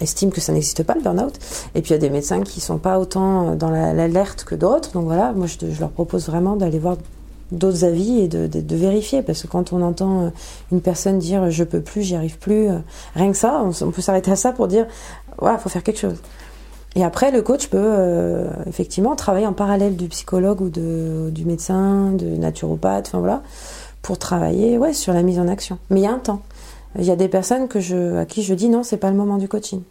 estiment 0.00 0.30
que 0.30 0.40
ça 0.40 0.52
n'existe 0.52 0.82
pas 0.82 0.94
le 0.94 1.02
burn-out. 1.02 1.34
Et 1.74 1.82
puis 1.82 1.90
il 1.90 1.92
y 1.92 1.96
a 1.96 1.98
des 1.98 2.10
médecins 2.10 2.42
qui 2.42 2.60
sont 2.60 2.78
pas 2.78 2.98
autant 2.98 3.54
dans 3.54 3.70
l'alerte 3.70 4.44
que 4.44 4.54
d'autres. 4.54 4.92
Donc 4.92 5.04
voilà, 5.04 5.32
moi 5.32 5.46
je, 5.46 5.80
leur 5.80 5.90
propose 5.90 6.26
vraiment 6.26 6.56
d'aller 6.56 6.78
voir 6.78 6.96
d'autres 7.52 7.84
avis 7.84 8.20
et 8.20 8.28
de, 8.28 8.76
vérifier 8.76 9.22
parce 9.22 9.42
que 9.42 9.48
quand 9.48 9.72
on 9.72 9.82
entend 9.82 10.26
euh, 10.26 10.30
une 10.70 10.80
personne 10.80 11.18
dire 11.18 11.50
je 11.50 11.64
peux 11.64 11.80
plus, 11.80 12.02
j'y 12.02 12.14
arrive 12.14 12.38
plus, 12.38 12.68
euh, 12.68 12.78
rien 13.14 13.30
que 13.30 13.36
ça, 13.36 13.62
on, 13.64 13.90
peut 13.90 14.02
s'arrêter 14.02 14.30
à 14.30 14.36
ça 14.36 14.52
pour 14.52 14.68
dire 14.68 14.86
voilà, 15.38 15.58
faut 15.58 15.68
faire 15.68 15.82
quelque 15.82 15.98
chose. 15.98 16.18
Et 16.96 17.04
après, 17.04 17.30
le 17.30 17.40
coach 17.40 17.68
peut 17.68 17.78
euh, 17.80 18.48
effectivement 18.66 19.14
travailler 19.14 19.46
en 19.46 19.52
parallèle 19.52 19.96
du 19.96 20.08
psychologue 20.08 20.60
ou 20.60 20.68
de, 20.68 21.30
du 21.30 21.44
médecin, 21.44 22.12
de 22.12 22.26
naturopathe, 22.26 23.08
enfin 23.08 23.20
voilà, 23.20 23.42
pour 24.02 24.18
travailler 24.18 24.76
ouais, 24.76 24.92
sur 24.92 25.12
la 25.12 25.22
mise 25.22 25.38
en 25.38 25.46
action. 25.46 25.78
Mais 25.90 26.00
il 26.00 26.02
y 26.04 26.06
a 26.06 26.12
un 26.12 26.18
temps. 26.18 26.42
Il 26.98 27.04
y 27.04 27.10
a 27.10 27.16
des 27.16 27.28
personnes 27.28 27.68
que 27.68 27.80
je, 27.80 28.16
à 28.16 28.26
qui 28.26 28.42
je 28.42 28.54
dis 28.54 28.68
non, 28.68 28.82
c'est 28.82 28.96
pas 28.96 29.10
le 29.10 29.16
moment 29.16 29.36
du 29.36 29.48
coaching. 29.48 29.82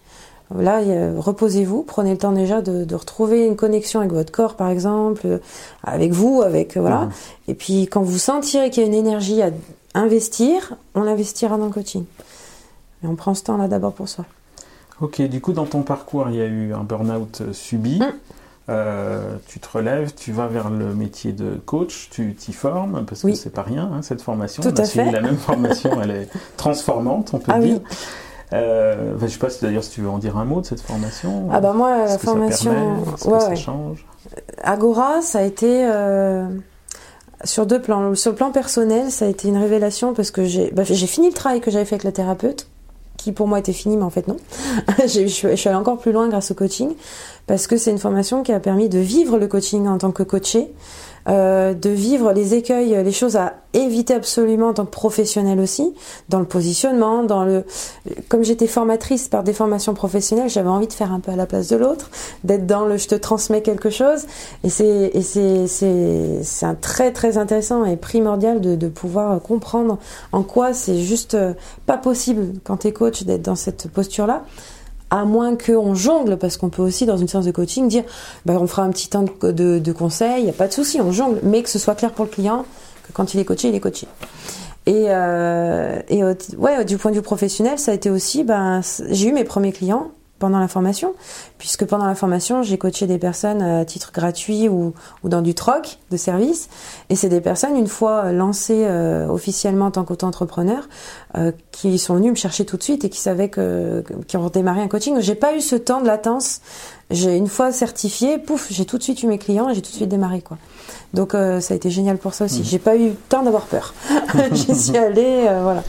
Là, 0.55 0.81
reposez-vous, 1.17 1.83
prenez 1.83 2.11
le 2.11 2.17
temps 2.17 2.31
déjà 2.31 2.61
de, 2.61 2.95
retrouver 2.95 3.45
une 3.45 3.55
connexion 3.55 3.99
avec 3.99 4.11
votre 4.11 4.31
corps, 4.31 4.55
par 4.55 4.69
exemple, 4.69 5.39
avec 5.83 6.11
vous, 6.11 6.41
avec 6.41 6.75
voilà. 6.75 7.05
Mhm. 7.05 7.11
Et 7.49 7.53
puis, 7.53 7.83
quand 7.83 8.01
vous 8.01 8.17
sentirez 8.17 8.71
qu'il 8.71 8.81
y 8.81 8.85
a 8.85 8.89
une 8.89 8.95
énergie 8.95 9.43
à 9.43 9.51
investir, 9.93 10.75
on 10.95 11.03
l'investira 11.03 11.57
dans 11.57 11.67
le 11.67 11.71
coaching. 11.71 12.03
Et 13.03 13.07
on 13.07 13.15
prend 13.15 13.35
ce 13.35 13.43
temps-là 13.43 13.67
d'abord 13.67 13.93
pour 13.93 14.09
soi. 14.09 14.25
Ok, 15.01 15.21
du 15.21 15.39
coup, 15.39 15.53
dans 15.53 15.65
ton 15.65 15.83
parcours, 15.83 16.25
il 16.29 16.35
y 16.35 16.41
a 16.41 16.47
eu 16.47 16.73
un 16.73 16.83
burn-out 16.83 17.43
subi. 17.53 17.99
Mm. 17.99 18.11
Euh, 18.69 19.37
tu 19.47 19.59
te 19.59 19.67
relèves, 19.67 20.13
tu 20.13 20.31
vas 20.31 20.47
vers 20.47 20.69
le 20.69 20.93
métier 20.93 21.31
de 21.31 21.55
coach, 21.65 22.09
tu 22.11 22.35
t'y 22.35 22.53
formes, 22.53 23.03
parce 23.05 23.23
que 23.23 23.33
c'est 23.33 23.49
pas 23.49 23.63
rien, 23.63 23.89
hein, 23.91 24.01
cette 24.03 24.21
formation. 24.21 24.61
Tout 24.61 24.69
on 24.69 24.81
a 24.81 24.85
suivi 24.85 25.09
la 25.09 25.21
même 25.21 25.37
formation, 25.37 25.99
elle 26.01 26.11
est 26.11 26.29
transformante, 26.57 27.31
on 27.33 27.39
peut 27.39 27.51
ah, 27.53 27.59
dire. 27.59 27.79
Oui. 27.83 27.97
Euh, 28.53 29.13
je 29.21 29.27
sais 29.27 29.39
pas 29.39 29.49
si 29.49 29.63
d'ailleurs 29.63 29.83
si 29.83 29.91
tu 29.91 30.01
veux 30.01 30.09
en 30.09 30.17
dire 30.17 30.37
un 30.37 30.45
mot 30.45 30.61
de 30.61 30.65
cette 30.65 30.81
formation. 30.81 31.49
Ah 31.51 31.61
bah 31.61 31.73
moi 31.73 32.05
la 32.05 32.17
formation, 32.17 33.03
ouais, 33.25 33.39
ça 33.39 33.55
change? 33.55 34.05
Agora, 34.63 35.21
ça 35.21 35.39
a 35.39 35.43
été 35.43 35.85
euh, 35.85 36.47
sur 37.43 37.65
deux 37.65 37.81
plans. 37.81 38.15
Sur 38.15 38.31
le 38.31 38.37
plan 38.37 38.51
personnel, 38.51 39.11
ça 39.11 39.25
a 39.25 39.27
été 39.27 39.47
une 39.47 39.57
révélation 39.57 40.13
parce 40.13 40.31
que 40.31 40.45
j'ai 40.45 40.71
bah, 40.71 40.83
j'ai 40.83 41.07
fini 41.07 41.27
le 41.27 41.33
travail 41.33 41.61
que 41.61 41.69
j'avais 41.69 41.85
fait 41.85 41.95
avec 41.95 42.03
la 42.03 42.11
thérapeute 42.11 42.67
qui 43.19 43.33
pour 43.33 43.47
moi 43.47 43.59
était 43.59 43.73
fini, 43.73 43.97
mais 43.97 44.03
en 44.03 44.09
fait 44.09 44.27
non. 44.27 44.37
je, 44.99 45.27
suis 45.27 45.47
allée 45.47 45.77
encore 45.77 45.97
plus 45.97 46.11
loin 46.11 46.29
grâce 46.29 46.51
au 46.51 46.53
coaching, 46.53 46.93
parce 47.47 47.67
que 47.67 47.77
c'est 47.77 47.91
une 47.91 47.99
formation 47.99 48.43
qui 48.43 48.53
a 48.53 48.59
permis 48.59 48.87
de 48.87 48.97
vivre 48.97 49.37
le 49.37 49.47
coaching 49.47 49.87
en 49.87 49.97
tant 49.97 50.11
que 50.11 50.23
coaché, 50.23 50.71
euh, 51.27 51.73
de 51.73 51.89
vivre 51.89 52.31
les 52.31 52.53
écueils, 52.53 53.03
les 53.03 53.11
choses 53.11 53.35
à 53.35 53.55
éviter 53.73 54.13
absolument 54.13 54.69
en 54.69 54.73
tant 54.73 54.85
que 54.85 54.91
professionnel 54.91 55.59
aussi, 55.59 55.93
dans 56.29 56.39
le 56.39 56.45
positionnement, 56.45 57.23
dans 57.23 57.43
le. 57.43 57.65
Comme 58.27 58.43
j'étais 58.43 58.67
formatrice 58.67 59.27
par 59.27 59.43
des 59.43 59.53
formations 59.53 59.93
professionnelles, 59.93 60.49
j'avais 60.49 60.69
envie 60.69 60.87
de 60.87 60.93
faire 60.93 61.11
un 61.11 61.19
peu 61.19 61.31
à 61.31 61.35
la 61.35 61.45
place 61.45 61.67
de 61.67 61.75
l'autre, 61.75 62.09
d'être 62.43 62.65
dans 62.65 62.85
le 62.85 62.97
je 62.97 63.07
te 63.07 63.15
transmets 63.15 63.61
quelque 63.61 63.89
chose, 63.89 64.25
et 64.63 64.69
c'est 64.69 65.11
et 65.13 65.21
c'est 65.21 65.67
c'est 65.67 66.39
c'est 66.43 66.65
un 66.65 66.75
très 66.75 67.11
très 67.11 67.37
intéressant 67.37 67.85
et 67.85 67.95
primordial 67.95 68.61
de, 68.61 68.75
de 68.75 68.87
pouvoir 68.87 69.41
comprendre 69.41 69.99
en 70.31 70.43
quoi 70.43 70.73
c'est 70.73 70.99
juste 70.99 71.35
euh, 71.35 71.53
pas 71.85 71.97
possible 71.97 72.53
quand 72.63 72.77
t'es 72.77 72.91
coach 72.91 73.23
d'être 73.23 73.43
dans 73.43 73.55
cette 73.55 73.87
posture 73.89 74.27
là 74.27 74.43
à 75.09 75.25
moins 75.25 75.55
qu'on 75.55 75.95
jongle, 75.95 76.37
parce 76.37 76.57
qu'on 76.57 76.69
peut 76.69 76.81
aussi 76.81 77.05
dans 77.05 77.17
une 77.17 77.27
séance 77.27 77.45
de 77.45 77.51
coaching 77.51 77.87
dire, 77.87 78.03
bah, 78.45 78.57
on 78.59 78.67
fera 78.67 78.83
un 78.83 78.91
petit 78.91 79.09
temps 79.09 79.25
de, 79.41 79.79
de, 79.79 79.91
conseil, 79.91 80.41
il 80.41 80.43
n'y 80.45 80.49
a 80.49 80.53
pas 80.53 80.67
de 80.67 80.73
souci, 80.73 81.01
on 81.01 81.11
jongle, 81.11 81.39
mais 81.43 81.63
que 81.63 81.69
ce 81.69 81.79
soit 81.79 81.95
clair 81.95 82.11
pour 82.11 82.25
le 82.25 82.31
client, 82.31 82.65
que 83.07 83.11
quand 83.13 83.33
il 83.33 83.39
est 83.39 83.45
coaché, 83.45 83.69
il 83.69 83.75
est 83.75 83.79
coaché. 83.79 84.07
Et, 84.85 85.05
euh, 85.09 85.99
et 86.09 86.23
ouais, 86.57 86.85
du 86.85 86.97
point 86.97 87.11
de 87.11 87.15
vue 87.15 87.21
professionnel, 87.21 87.77
ça 87.79 87.91
a 87.91 87.93
été 87.93 88.09
aussi, 88.09 88.43
ben, 88.43 88.81
j'ai 89.09 89.27
eu 89.27 89.33
mes 89.33 89.43
premiers 89.43 89.71
clients 89.71 90.11
pendant 90.39 90.59
la 90.59 90.67
formation, 90.67 91.13
puisque 91.57 91.85
pendant 91.85 92.05
la 92.05 92.15
formation, 92.15 92.63
j'ai 92.63 92.77
coaché 92.77 93.05
des 93.05 93.17
personnes 93.17 93.61
à 93.61 93.85
titre 93.85 94.11
gratuit 94.13 94.69
ou, 94.69 94.93
ou 95.23 95.29
dans 95.29 95.41
du 95.41 95.53
troc 95.53 95.99
de 96.11 96.17
service. 96.17 96.69
Et 97.09 97.15
c'est 97.15 97.29
des 97.29 97.41
personnes, 97.41 97.75
une 97.75 97.87
fois 97.87 98.31
lancées 98.31 98.85
euh, 98.85 99.27
officiellement 99.27 99.87
en 99.87 99.91
tant 99.91 100.03
qu'auto-entrepreneur, 100.05 100.87
euh, 101.37 101.51
qui 101.71 101.99
sont 101.99 102.15
venues 102.15 102.31
me 102.31 102.35
chercher 102.35 102.65
tout 102.65 102.77
de 102.77 102.83
suite 102.83 103.03
et 103.03 103.09
qui 103.09 103.19
savaient 103.19 103.49
que, 103.49 104.03
qui 104.27 104.37
ont 104.37 104.47
démarré 104.49 104.81
un 104.81 104.87
coaching. 104.87 105.19
J'ai 105.19 105.35
pas 105.35 105.55
eu 105.55 105.61
ce 105.61 105.75
temps 105.75 106.01
de 106.01 106.07
latence. 106.07 106.61
J'ai 107.11 107.35
une 107.35 107.47
fois 107.47 107.71
certifié, 107.71 108.37
pouf, 108.37 108.67
j'ai 108.69 108.85
tout 108.85 108.99
de 108.99 109.03
suite 109.03 109.23
eu 109.23 109.27
mes 109.27 109.39
clients 109.39 109.67
et 109.69 109.73
j'ai 109.73 109.81
tout 109.81 109.89
de 109.89 109.95
suite 109.95 110.09
démarré 110.09 110.41
quoi. 110.41 110.57
Donc 111.13 111.33
euh, 111.33 111.59
ça 111.59 111.73
a 111.73 111.77
été 111.77 111.89
génial 111.89 112.17
pour 112.17 112.35
ça 112.35 112.45
aussi. 112.45 112.61
Mmh. 112.61 112.65
J'ai 112.65 112.79
pas 112.79 112.95
eu 112.95 113.07
le 113.09 113.15
temps 113.15 113.41
d'avoir 113.41 113.63
peur. 113.63 113.95
J'y 114.51 114.75
suis 114.75 114.97
allée, 114.97 115.45
euh, 115.47 115.61
voilà. 115.63 115.83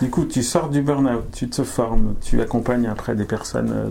Du 0.00 0.10
coup, 0.10 0.24
tu 0.26 0.44
sors 0.44 0.68
du 0.68 0.80
burn-out, 0.80 1.24
tu 1.32 1.48
te 1.48 1.64
formes, 1.64 2.14
tu 2.22 2.40
accompagnes 2.40 2.86
après 2.86 3.16
des 3.16 3.24
personnes 3.24 3.72
euh, 3.72 3.90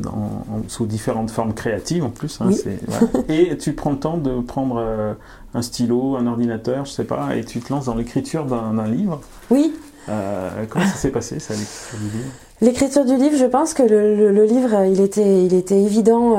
sous 0.69 0.85
différentes 0.85 1.31
formes 1.31 1.53
créatives 1.53 2.05
en 2.05 2.11
plus. 2.11 2.39
Hein, 2.39 2.51
et 3.27 3.57
tu 3.57 3.73
prends 3.73 3.91
le 3.91 3.99
temps 3.99 4.17
de 4.17 4.39
prendre 4.39 5.15
un 5.53 5.61
stylo, 5.61 6.15
un 6.15 6.27
ordinateur, 6.27 6.85
je 6.85 6.91
sais 6.91 7.03
pas, 7.03 7.35
et 7.35 7.43
tu 7.43 7.59
te 7.59 7.73
lances 7.73 7.85
dans 7.85 7.95
l'écriture 7.95 8.45
d'un 8.45 8.87
livre. 8.87 9.19
Oui. 9.49 9.73
comment 10.07 10.85
ça 10.85 10.95
s'est 10.95 11.11
passé, 11.11 11.39
ça, 11.39 11.53
l'écriture 11.53 11.99
du 11.99 12.17
livre? 12.17 12.31
L'écriture 12.63 13.05
du 13.05 13.15
livre, 13.17 13.37
je 13.37 13.45
pense 13.45 13.75
que 13.75 13.83
le, 13.83 14.45
livre, 14.45 14.85
il 14.85 15.01
était, 15.01 15.45
il 15.45 15.73
évident 15.73 16.37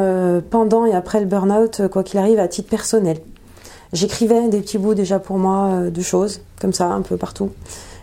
pendant 0.50 0.87
et 0.87 0.92
après 0.92 1.20
le 1.20 1.26
burn-out, 1.26 1.82
quoi 1.88 2.02
qu'il 2.02 2.18
arrive, 2.18 2.40
à 2.40 2.48
titre 2.48 2.68
personnel. 2.68 3.18
J'écrivais 3.94 4.48
des 4.48 4.60
petits 4.60 4.76
bouts 4.76 4.94
déjà 4.94 5.20
pour 5.20 5.38
moi 5.38 5.70
euh, 5.70 5.90
de 5.90 6.02
choses, 6.02 6.40
comme 6.60 6.72
ça, 6.72 6.88
un 6.88 7.02
peu 7.02 7.16
partout. 7.16 7.50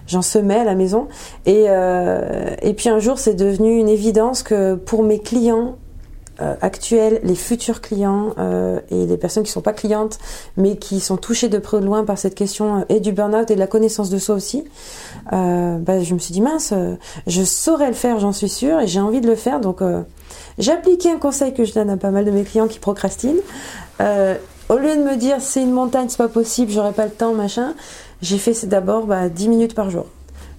J'en 0.08 0.22
semais 0.22 0.56
à 0.56 0.64
la 0.64 0.74
maison. 0.74 1.10
Et, 1.46 1.66
euh, 1.68 2.56
et 2.62 2.74
puis 2.74 2.88
un 2.88 3.00
jour, 3.00 3.20
c'est 3.20 3.34
devenu 3.34 3.78
une 3.78 3.90
évidence 3.90 4.42
que 4.42 4.76
pour 4.76 5.04
mes 5.04 5.20
clients 5.20 5.76
euh, 6.42 6.56
actuels, 6.62 7.20
les 7.24 7.36
futurs 7.36 7.82
clients 7.82 8.34
et 8.90 9.06
les 9.06 9.18
personnes 9.18 9.44
qui 9.44 9.50
ne 9.50 9.54
sont 9.54 9.62
pas 9.62 9.74
clientes, 9.74 10.20
mais 10.58 10.78
qui 10.78 11.00
sont 11.00 11.18
touchées 11.18 11.50
de 11.50 11.58
près 11.58 11.78
ou 11.78 11.80
de 11.80 11.86
loin 11.86 12.04
par 12.04 12.18
cette 12.18 12.36
question 12.36 12.86
et 12.90 13.00
du 13.00 13.12
burn-out 13.12 13.50
et 13.52 13.56
de 13.56 13.60
la 13.60 13.68
connaissance 13.68 14.10
de 14.10 14.18
soi 14.18 14.36
aussi, 14.36 14.64
bah, 15.32 16.02
je 16.02 16.14
me 16.14 16.20
suis 16.20 16.34
dit 16.34 16.42
mince, 16.42 16.74
je 17.28 17.44
saurais 17.44 17.88
le 17.88 17.94
faire, 17.94 18.20
j'en 18.20 18.32
suis 18.32 18.50
sûre, 18.50 18.80
et 18.80 18.88
j'ai 18.88 19.00
envie 19.00 19.22
de 19.22 19.28
le 19.28 19.36
faire. 19.36 19.60
Donc 19.60 19.82
j'ai 20.58 20.72
appliqué 20.72 21.12
un 21.12 21.18
conseil 21.18 21.54
que 21.54 21.66
je 21.66 21.74
donne 21.74 21.90
à 21.90 21.98
pas 21.98 22.12
mal 22.12 22.26
de 22.26 22.32
mes 22.32 22.44
clients 22.44 22.68
qui 22.68 22.80
procrastinent. 22.80 23.42
Au 24.00 24.78
lieu 24.78 24.96
de 24.96 25.04
me 25.04 25.18
dire 25.18 25.38
c'est 25.40 25.62
une 25.62 25.74
montagne, 25.74 26.08
c'est 26.10 26.18
pas 26.18 26.30
possible, 26.30 26.72
j'aurai 26.72 26.94
pas 26.94 27.06
le 27.06 27.12
temps, 27.12 27.34
machin, 27.34 27.74
j'ai 28.22 28.38
fait 28.38 28.66
d'abord 28.66 29.06
bah, 29.06 29.30
10 29.30 29.50
minutes 29.50 29.76
par 29.76 29.90
jour. 29.90 30.06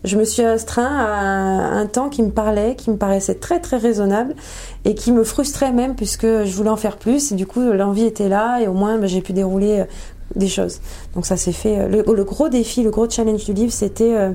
Je 0.05 0.17
me 0.17 0.25
suis 0.25 0.43
astreint 0.43 0.85
à 0.85 1.79
un 1.79 1.87
temps 1.87 2.09
qui 2.09 2.23
me 2.23 2.31
parlait, 2.31 2.75
qui 2.75 2.91
me 2.91 2.97
paraissait 2.97 3.37
très 3.37 3.61
très 3.61 3.77
raisonnable 3.77 4.35
et 4.85 4.95
qui 4.95 5.12
me 5.12 5.23
frustrait 5.23 5.73
même 5.73 5.95
puisque 5.95 6.27
je 6.27 6.53
voulais 6.55 6.71
en 6.71 6.77
faire 6.77 6.97
plus 6.97 7.31
et 7.31 7.35
du 7.37 7.47
coup 7.47 7.61
l'envie 7.61 8.05
était 8.05 8.29
là 8.29 8.61
et 8.61 8.67
au 8.67 8.73
moins 8.73 8.99
bah, 8.99 9.07
j'ai 9.07 9.21
pu 9.21 9.33
dérouler 9.33 9.81
euh, 9.81 9.85
des 10.35 10.49
choses. 10.49 10.81
Donc 11.15 11.25
ça 11.25 11.37
s'est 11.37 11.53
fait. 11.53 11.79
Euh, 11.79 12.03
le, 12.05 12.25
gros 12.25 12.49
défi, 12.49 12.83
le 12.83 12.91
gros 12.91 13.09
challenge 13.09 13.45
du 13.45 13.53
livre, 13.53 13.73
c'était 13.73 14.15
euh, 14.17 14.33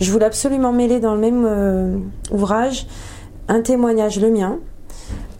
je 0.00 0.10
voulais 0.10 0.26
absolument 0.26 0.72
mêler 0.72 0.98
dans 0.98 1.14
le 1.14 1.20
même 1.20 2.02
ouvrage 2.32 2.86
un 3.48 3.62
témoignage, 3.62 4.20
le 4.20 4.30
mien, 4.30 4.58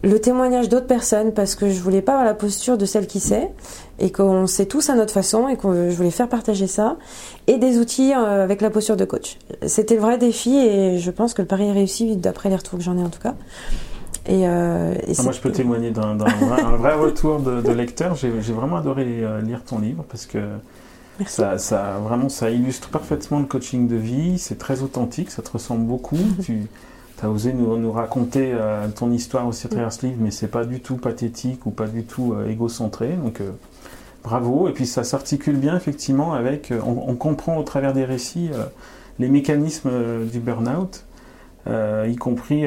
le 0.05 0.21
témoignage 0.21 0.69
d'autres 0.69 0.87
personnes 0.87 1.33
parce 1.33 1.57
que 1.57 1.69
je 1.69 1.81
voulais 1.81 2.03
pas 2.03 2.13
avoir 2.13 2.25
la 2.25 2.35
posture 2.35 2.79
de 2.79 2.87
celle 2.87 3.09
qui 3.09 3.19
sait 3.19 3.51
et 3.99 4.11
qu'on 4.13 4.47
sait 4.47 4.67
tous 4.67 4.91
à 4.91 4.95
notre 4.95 5.13
façon 5.13 5.49
et 5.49 5.57
que 5.57 5.91
je 5.91 5.97
voulais 5.97 6.11
faire 6.11 6.29
partager 6.29 6.67
ça 6.67 6.97
et 7.47 7.59
des 7.59 7.79
outils 7.79 8.13
euh, 8.13 8.45
avec 8.45 8.61
la 8.61 8.71
posture 8.71 8.97
de 8.97 9.05
coach. 9.05 9.39
C'était 9.67 9.95
le 9.95 10.01
vrai 10.01 10.19
défi 10.19 10.57
et 10.57 10.99
je 10.99 11.11
pense 11.11 11.35
que 11.35 11.43
le 11.43 11.49
pari 11.49 11.65
est 11.67 11.73
réussi 11.73 12.17
d'après 12.17 12.49
les 12.49 12.57
retours 12.57 12.79
que 12.79 12.85
j'en 12.85 12.99
ai 12.99 13.03
en 13.03 13.09
tout 13.09 13.21
cas. 13.21 13.35
Et, 14.29 14.49
euh, 14.49 14.95
ah, 15.19 15.23
moi, 15.23 15.33
je 15.33 15.41
peux 15.41 15.53
témoigner 15.53 15.93
d'un 15.93 16.17
vrai 16.17 16.95
retour 17.01 17.39
de, 17.39 17.73
lecteur. 17.73 18.17
J'ai 18.17 18.31
vraiment 18.31 18.77
adoré 18.77 19.05
euh, 19.07 19.41
lire 19.41 19.63
ton 19.65 19.79
livre 19.79 20.05
parce 20.09 20.27
que 20.27 20.39
ça, 21.27 21.59
ça, 21.59 21.99
vraiment, 22.03 22.29
ça 22.29 22.51
illustre 22.51 22.89
parfaitement 22.89 23.39
le 23.39 23.47
coaching 23.47 23.87
de 23.87 23.97
vie. 23.97 24.39
C'est 24.39 24.59
très 24.59 24.83
authentique, 24.83 25.31
ça 25.31 25.43
te 25.43 25.51
ressemble 25.53 25.87
beaucoup. 25.87 26.19
tu, 26.43 26.67
tu 27.19 27.25
as 27.25 27.31
osé 27.31 27.53
nous, 27.53 27.77
nous 27.77 27.93
raconter 27.93 28.53
euh, 28.53 28.89
ton 28.89 29.11
histoire 29.11 29.47
aussi 29.47 29.67
à 29.67 29.71
travers 29.71 29.93
ce 29.93 30.07
livre, 30.07 30.19
mais 30.21 30.31
c'est 30.31 30.49
pas 30.49 30.65
du 30.65 30.81
tout 30.81 30.97
pathétique 30.97 31.65
ou 31.67 31.71
pas 31.71 31.87
du 31.87 32.05
tout 32.05 32.35
euh, 32.35 32.49
égocentré. 32.49 33.15
Donc 33.15 33.41
euh, 33.41 33.51
bravo. 34.27 34.69
Et 34.69 34.73
puis 34.73 34.87
ça 34.87 35.05
s'articule 35.05 35.57
bien 35.57 35.77
effectivement 35.77 36.35
avec. 36.35 36.73
On, 36.85 37.15
comprend 37.15 37.57
au 37.57 37.63
travers 37.63 37.93
des 37.93 38.05
récits 38.05 38.51
les 39.19 39.29
mécanismes 39.29 39.91
du 40.31 40.41
burn-out, 40.41 41.05
y 41.67 42.17
compris 42.17 42.65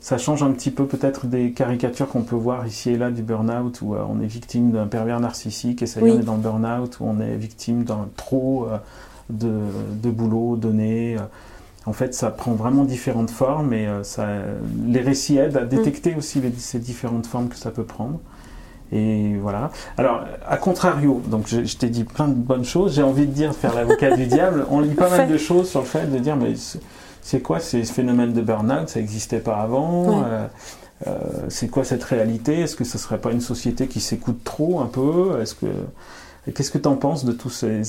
ça 0.00 0.18
change 0.18 0.42
un 0.42 0.50
petit 0.50 0.70
peu 0.70 0.86
peut-être 0.86 1.26
des 1.26 1.52
caricatures 1.52 2.08
qu'on 2.08 2.22
peut 2.22 2.34
voir 2.34 2.66
ici 2.66 2.90
et 2.90 2.96
là 2.96 3.10
du 3.10 3.22
burn-out 3.22 3.82
où 3.82 3.94
on 3.94 4.20
est 4.20 4.26
victime 4.26 4.72
d'un 4.72 4.88
pervers 4.88 5.20
narcissique 5.20 5.82
et 5.82 5.86
ça 5.86 6.00
y 6.00 6.08
est, 6.08 6.10
on 6.10 6.20
est 6.20 6.24
dans 6.24 6.34
le 6.34 6.40
burn-out 6.40 6.98
où 7.00 7.04
on 7.04 7.20
est 7.20 7.36
victime 7.36 7.84
d'un 7.84 8.08
trop 8.16 8.66
de, 9.30 9.60
de, 10.02 10.10
boulot 10.10 10.56
donné. 10.56 11.16
En 11.86 11.92
fait, 11.92 12.14
ça 12.14 12.30
prend 12.30 12.52
vraiment 12.52 12.84
différentes 12.84 13.30
formes 13.30 13.72
et 13.74 13.88
ça, 14.02 14.26
les 14.86 15.00
récits 15.00 15.38
aident 15.38 15.56
à 15.56 15.64
détecter 15.64 16.14
aussi 16.16 16.40
ces 16.58 16.78
différentes 16.78 17.26
formes 17.26 17.48
que 17.48 17.56
ça 17.56 17.70
peut 17.70 17.84
prendre. 17.84 18.20
Et 18.92 19.36
voilà. 19.40 19.70
Alors, 19.96 20.24
à 20.46 20.58
contrario, 20.58 21.22
donc 21.26 21.46
je, 21.48 21.76
t'ai 21.76 21.88
dit 21.88 22.04
plein 22.04 22.28
de 22.28 22.34
bonnes 22.34 22.64
choses. 22.64 22.94
J'ai 22.94 23.02
envie 23.02 23.26
de 23.26 23.32
dire, 23.32 23.54
faire 23.54 23.74
l'avocat 23.74 24.14
du 24.16 24.26
diable. 24.26 24.66
On 24.70 24.80
lit 24.80 24.94
pas 24.94 25.08
mal 25.08 25.28
de 25.28 25.38
choses 25.38 25.70
sur 25.70 25.80
le 25.80 25.86
fait 25.86 26.06
de 26.06 26.18
dire, 26.18 26.36
mais 26.36 26.52
c'est 27.22 27.40
quoi 27.40 27.58
ces 27.58 27.84
phénomènes 27.84 28.34
de 28.34 28.42
burn-out? 28.42 28.90
Ça 28.90 29.00
n'existait 29.00 29.40
pas 29.40 29.56
avant. 29.56 30.24
Euh, 30.24 30.46
euh, 31.06 31.10
c'est 31.48 31.68
quoi 31.68 31.84
cette 31.84 32.04
réalité? 32.04 32.60
Est-ce 32.60 32.76
que 32.76 32.84
ce 32.84 32.98
serait 32.98 33.18
pas 33.18 33.32
une 33.32 33.40
société 33.40 33.86
qui 33.86 34.00
s'écoute 34.00 34.44
trop 34.44 34.80
un 34.80 34.86
peu? 34.86 35.40
Est-ce 35.40 35.54
que 35.54 35.66
Qu'est-ce 36.54 36.72
que 36.72 36.78
tu 36.78 36.88
en 36.88 36.96
penses 36.96 37.24
de 37.24 37.32
tous 37.32 37.50
ces, 37.50 37.82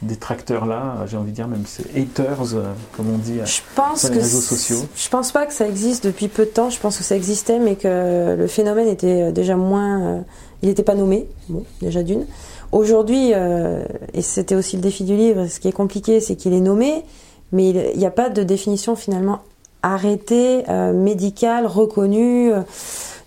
détracteurs-là 0.00 1.04
J'ai 1.06 1.18
envie 1.18 1.30
de 1.30 1.36
dire 1.36 1.48
même 1.48 1.66
ces 1.66 1.84
haters, 1.94 2.54
euh, 2.54 2.72
comme 2.96 3.10
on 3.10 3.18
dit 3.18 3.38
je 3.44 3.60
pense 3.74 4.00
sur 4.00 4.10
les 4.10 4.20
réseaux 4.20 4.40
sociaux? 4.40 4.86
Je 4.96 5.08
pense 5.10 5.30
pas 5.30 5.44
que 5.44 5.52
ça 5.52 5.68
existe 5.68 6.06
depuis 6.06 6.28
peu 6.28 6.46
de 6.46 6.50
temps. 6.50 6.70
Je 6.70 6.80
pense 6.80 6.96
que 6.96 7.04
ça 7.04 7.16
existait, 7.16 7.58
mais 7.58 7.76
que 7.76 8.34
le 8.38 8.46
phénomène 8.46 8.88
était 8.88 9.30
déjà 9.30 9.56
moins 9.56 10.24
il 10.62 10.68
n'était 10.68 10.82
pas 10.82 10.94
nommé, 10.94 11.28
bon, 11.48 11.64
déjà 11.80 12.02
d'une. 12.02 12.26
Aujourd'hui, 12.72 13.32
euh, 13.32 13.84
et 14.12 14.22
c'était 14.22 14.54
aussi 14.54 14.76
le 14.76 14.82
défi 14.82 15.04
du 15.04 15.16
livre, 15.16 15.46
ce 15.46 15.60
qui 15.60 15.68
est 15.68 15.72
compliqué, 15.72 16.20
c'est 16.20 16.36
qu'il 16.36 16.52
est 16.52 16.60
nommé, 16.60 17.04
mais 17.52 17.70
il 17.70 17.98
n'y 17.98 18.06
a 18.06 18.10
pas 18.10 18.28
de 18.28 18.42
définition 18.42 18.96
finalement 18.96 19.40
arrêtée, 19.82 20.64
euh, 20.68 20.92
médicale, 20.92 21.66
reconnue. 21.66 22.52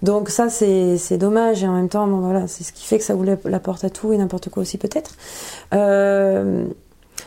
Donc 0.01 0.29
ça, 0.29 0.49
c'est 0.49 1.17
dommage, 1.17 1.63
et 1.63 1.67
en 1.67 1.73
même 1.73 1.89
temps, 1.89 2.07
bon, 2.07 2.17
voilà, 2.17 2.47
c'est 2.47 2.63
ce 2.63 2.73
qui 2.73 2.85
fait 2.85 2.97
que 2.97 3.03
ça 3.03 3.13
vous 3.13 3.23
la 3.23 3.59
porte 3.59 3.83
à 3.83 3.89
tout 3.89 4.13
et 4.13 4.17
n'importe 4.17 4.49
quoi 4.49 4.61
aussi 4.61 4.77
peut-être. 4.77 5.15
Euh, 5.73 6.65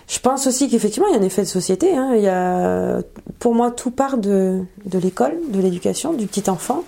je 0.09 0.19
pense 0.19 0.47
aussi 0.47 0.69
qu'effectivement, 0.69 1.09
il 1.09 1.15
y 1.15 1.17
a 1.17 1.21
un 1.21 1.25
effet 1.25 1.43
de 1.43 1.47
société. 1.47 1.97
Hein. 1.97 2.13
Il 2.17 2.23
y 2.23 2.29
a, 2.29 3.01
pour 3.39 3.55
moi, 3.55 3.71
tout 3.71 3.91
part 3.91 4.19
de, 4.19 4.61
de 4.87 4.99
l'école, 4.99 5.37
de 5.49 5.61
l'éducation, 5.61 6.13
du 6.13 6.27
petit 6.27 6.51
enfant 6.51 6.85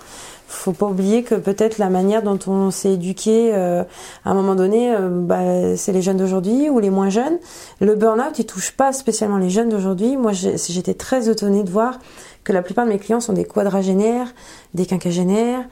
faut 0.47 0.71
pas 0.71 0.85
oublier 0.85 1.23
que 1.23 1.35
peut-être 1.35 1.77
la 1.77 1.89
manière 1.89 2.23
dont 2.23 2.39
on 2.47 2.71
s'est 2.71 2.93
éduqué 2.93 3.51
euh, 3.53 3.83
à 4.23 4.31
un 4.31 4.33
moment 4.33 4.55
donné, 4.55 4.93
euh, 4.95 5.09
bah, 5.11 5.75
c'est 5.75 5.91
les 5.91 6.01
jeunes 6.01 6.17
d'aujourd'hui 6.17 6.69
ou 6.69 6.79
les 6.79 6.89
moins 6.89 7.09
jeunes. 7.09 7.37
Le 7.81 7.95
burn-out, 7.95 8.39
il 8.39 8.45
touche 8.45 8.71
pas 8.71 8.93
spécialement 8.93 9.37
les 9.37 9.49
jeunes 9.49 9.69
d'aujourd'hui. 9.69 10.15
Moi, 10.15 10.31
j'étais 10.33 10.93
très 10.93 11.29
étonnée 11.29 11.63
de 11.63 11.69
voir 11.69 11.99
que 12.47 12.53
la 12.53 12.61
plupart 12.61 12.85
de 12.85 12.91
mes 12.91 12.97
clients 12.97 13.19
sont 13.19 13.33
des 13.33 13.43
quadragénaires, 13.43 14.33
des 14.73 14.85
quinquagénaires, 14.85 15.65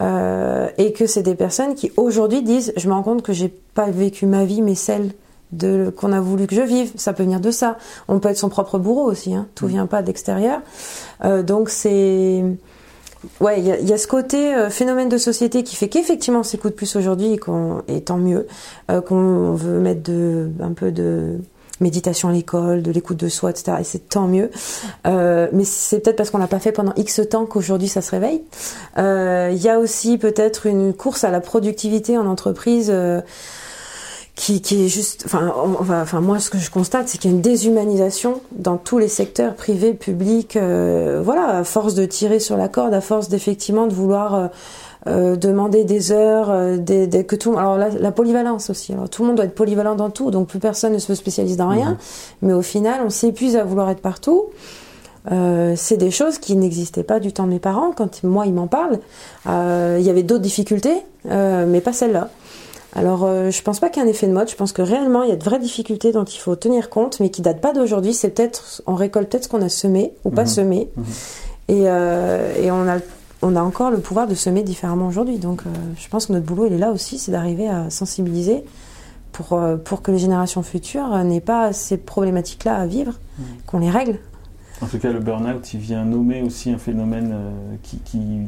euh, 0.00 0.68
et 0.78 0.94
que 0.94 1.06
c'est 1.06 1.22
des 1.22 1.34
personnes 1.34 1.74
qui 1.74 1.92
aujourd'hui 1.98 2.40
disent, 2.40 2.72
je 2.74 2.88
me 2.88 2.94
rends 2.94 3.02
compte 3.02 3.22
que 3.22 3.34
j'ai 3.34 3.48
pas 3.48 3.90
vécu 3.90 4.24
ma 4.24 4.46
vie, 4.46 4.62
mais 4.62 4.74
celle 4.74 5.12
de 5.52 5.92
qu'on 5.94 6.10
a 6.12 6.20
voulu 6.20 6.46
que 6.46 6.54
je 6.54 6.62
vive. 6.62 6.90
Ça 6.96 7.12
peut 7.12 7.22
venir 7.22 7.38
de 7.38 7.50
ça. 7.50 7.76
On 8.08 8.18
peut 8.18 8.30
être 8.30 8.38
son 8.38 8.48
propre 8.48 8.78
bourreau 8.78 9.04
aussi. 9.04 9.34
Hein. 9.34 9.46
Tout 9.54 9.66
mmh. 9.66 9.68
vient 9.68 9.86
pas 9.86 10.00
d'extérieur. 10.00 10.62
donc 11.44 11.68
c'est 11.68 12.42
ouais, 13.40 13.60
il 13.60 13.88
y, 13.88 13.92
a 13.92 13.98
ce 13.98 14.06
côté 14.06 14.54
euh, 14.54 14.70
phénomène 14.70 15.10
de 15.10 15.18
société 15.18 15.62
qui 15.62 15.76
fait 15.76 15.88
qu'effectivement 15.88 16.40
on 16.40 16.44
s'écoute 16.44 16.74
plus 16.74 16.96
aujourd'hui 16.96 17.38
et, 17.88 18.00
tant 18.00 18.16
mieux, 18.16 18.46
euh, 18.90 19.00
qu'on 19.02 19.52
veut 19.52 19.78
mettre 19.80 20.02
de, 20.02 20.50
un 20.60 20.72
peu 20.72 20.90
de 20.90 21.38
méditation 21.82 22.28
à 22.28 22.32
l'école, 22.32 22.82
de 22.82 22.90
l'écoute 22.90 23.18
de 23.18 23.28
soi, 23.28 23.50
etc. 23.50 23.78
Et 23.80 23.84
c'est 23.84 24.08
tant 24.08 24.26
mieux. 24.26 24.50
Euh, 25.06 25.48
mais 25.52 25.64
c'est 25.64 26.00
peut-être 26.00 26.16
parce 26.16 26.30
qu'on 26.30 26.38
l'a 26.38 26.46
pas 26.46 26.60
fait 26.60 26.72
pendant 26.72 26.92
X 26.96 27.20
temps 27.30 27.46
qu'aujourd'hui 27.46 27.88
ça 27.88 28.00
se 28.00 28.10
réveille. 28.10 28.42
Il 28.96 29.62
y 29.62 29.68
a 29.68 29.78
aussi 29.78 30.18
peut-être 30.18 30.66
une 30.66 30.94
course 30.94 31.24
à 31.24 31.30
la 31.30 31.40
productivité 31.40 32.16
en 32.16 32.26
entreprise 32.26 32.92
qui, 34.34 34.62
qui 34.62 34.86
est 34.86 34.88
juste, 34.88 35.24
enfin, 35.26 36.20
moi, 36.20 36.38
ce 36.38 36.50
que 36.50 36.58
je 36.58 36.70
constate, 36.70 37.08
c'est 37.08 37.18
qu'il 37.18 37.30
y 37.30 37.34
a 37.34 37.36
une 37.36 37.42
déshumanisation 37.42 38.40
dans 38.52 38.78
tous 38.78 38.98
les 38.98 39.08
secteurs 39.08 39.54
privés, 39.54 39.92
publics. 39.92 40.56
Euh, 40.56 41.20
voilà, 41.22 41.58
à 41.58 41.64
force 41.64 41.94
de 41.94 42.06
tirer 42.06 42.40
sur 42.40 42.56
la 42.56 42.68
corde, 42.68 42.94
à 42.94 43.00
force 43.00 43.28
d'effectivement 43.28 43.86
de 43.86 43.92
vouloir 43.92 44.50
euh, 45.06 45.32
euh 45.32 45.36
demander 45.36 45.84
des 45.84 46.12
heures, 46.12 46.50
euh, 46.50 46.76
des, 46.76 47.06
des, 47.06 47.24
que 47.24 47.36
tout. 47.36 47.56
Alors 47.58 47.76
la, 47.76 47.88
la, 47.88 48.12
polyvalence 48.12 48.70
aussi. 48.70 48.92
Alors, 48.92 49.08
tout 49.08 49.22
le 49.22 49.28
monde 49.28 49.36
doit 49.36 49.46
être 49.46 49.54
polyvalent 49.54 49.94
dans 49.94 50.10
tout, 50.10 50.30
donc 50.30 50.48
plus 50.48 50.58
personne 50.58 50.92
ne 50.92 50.98
se 50.98 51.14
spécialise 51.14 51.56
dans 51.56 51.68
rien. 51.68 51.90
Mhm. 51.90 51.96
Mais 52.42 52.52
au 52.52 52.62
final, 52.62 53.00
on 53.04 53.10
s'épuise 53.10 53.56
à 53.56 53.64
vouloir 53.64 53.90
être 53.90 54.00
partout. 54.00 54.46
Euh, 55.30 55.74
c'est 55.76 55.96
des 55.96 56.10
choses 56.10 56.38
qui 56.38 56.56
n'existaient 56.56 57.04
pas 57.04 57.20
du 57.20 57.32
temps 57.32 57.44
de 57.44 57.50
mes 57.50 57.60
parents. 57.60 57.92
Quand 57.92 58.22
moi, 58.24 58.46
ils 58.46 58.54
m'en 58.54 58.66
parlent, 58.66 58.98
il 59.46 60.04
y 60.04 60.10
avait 60.10 60.24
d'autres 60.24 60.42
difficultés, 60.42 60.96
mais 61.24 61.80
pas 61.80 61.92
celle-là. 61.92 62.28
Alors, 62.94 63.24
euh, 63.24 63.50
je 63.50 63.62
pense 63.62 63.80
pas 63.80 63.88
qu'il 63.88 64.02
y 64.02 64.04
ait 64.04 64.08
un 64.08 64.10
effet 64.10 64.26
de 64.26 64.32
mode. 64.32 64.50
Je 64.50 64.56
pense 64.56 64.72
que 64.72 64.82
réellement, 64.82 65.22
il 65.22 65.30
y 65.30 65.32
a 65.32 65.36
de 65.36 65.44
vraies 65.44 65.58
difficultés 65.58 66.12
dont 66.12 66.24
il 66.24 66.38
faut 66.38 66.56
tenir 66.56 66.90
compte, 66.90 67.20
mais 67.20 67.30
qui 67.30 67.40
datent 67.40 67.60
pas 67.60 67.72
d'aujourd'hui. 67.72 68.12
C'est 68.12 68.30
peut-être, 68.30 68.82
on 68.86 68.94
récolte 68.94 69.30
peut-être 69.30 69.44
ce 69.44 69.48
qu'on 69.48 69.62
a 69.62 69.70
semé 69.70 70.12
ou 70.24 70.30
pas 70.30 70.42
mhm. 70.42 70.48
semé, 70.48 70.88
mhm. 70.96 71.04
et, 71.68 71.82
euh, 71.86 72.54
et, 72.62 72.70
on 72.70 72.86
a, 72.86 72.98
on 73.42 73.56
a 73.56 73.60
encore 73.60 73.90
le 73.90 73.98
pouvoir 73.98 74.26
de 74.26 74.34
semer 74.34 74.62
différemment 74.62 75.08
aujourd'hui. 75.08 75.38
Donc, 75.38 75.62
euh, 75.66 75.70
je 75.98 76.08
pense 76.08 76.26
que 76.26 76.32
notre 76.32 76.46
boulot, 76.46 76.66
il 76.66 76.72
est 76.72 76.78
là 76.78 76.92
aussi, 76.92 77.18
c'est 77.18 77.32
d'arriver 77.32 77.68
à 77.68 77.90
sensibiliser 77.90 78.64
pour, 79.32 79.60
pour 79.84 80.02
que 80.02 80.10
les 80.10 80.18
générations 80.18 80.62
futures 80.62 81.16
n'aient 81.24 81.40
pas 81.40 81.72
ces 81.72 81.96
problématiques-là 81.96 82.76
à 82.76 82.86
vivre, 82.86 83.14
mhm. 83.38 83.44
qu'on 83.66 83.78
les 83.78 83.90
règle. 83.90 84.18
En 84.82 84.86
tout 84.86 84.98
cas, 84.98 85.12
le 85.12 85.20
burn-out, 85.20 85.74
il 85.74 85.80
vient 85.80 86.04
nommer 86.04 86.42
aussi 86.42 86.70
un 86.70 86.78
phénomène 86.78 87.30
euh, 87.32 87.76
qui, 87.84 88.00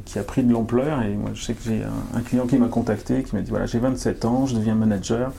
qui, 0.04 0.18
a 0.18 0.24
pris 0.24 0.42
de 0.42 0.52
l'ampleur. 0.52 1.02
Et 1.02 1.14
moi, 1.14 1.30
je 1.32 1.44
sais 1.44 1.54
que 1.54 1.62
j'ai 1.62 1.82
un, 2.14 2.20
client 2.22 2.46
qui 2.46 2.58
m'a 2.58 2.66
contacté, 2.66 3.22
qui 3.22 3.36
m'a 3.36 3.42
dit 3.42 3.50
voilà, 3.50 3.66
j'ai 3.66 3.78
27 3.78 4.24
ans, 4.24 4.44
je 4.44 4.56
deviens 4.56 4.74
manager. 4.74 5.32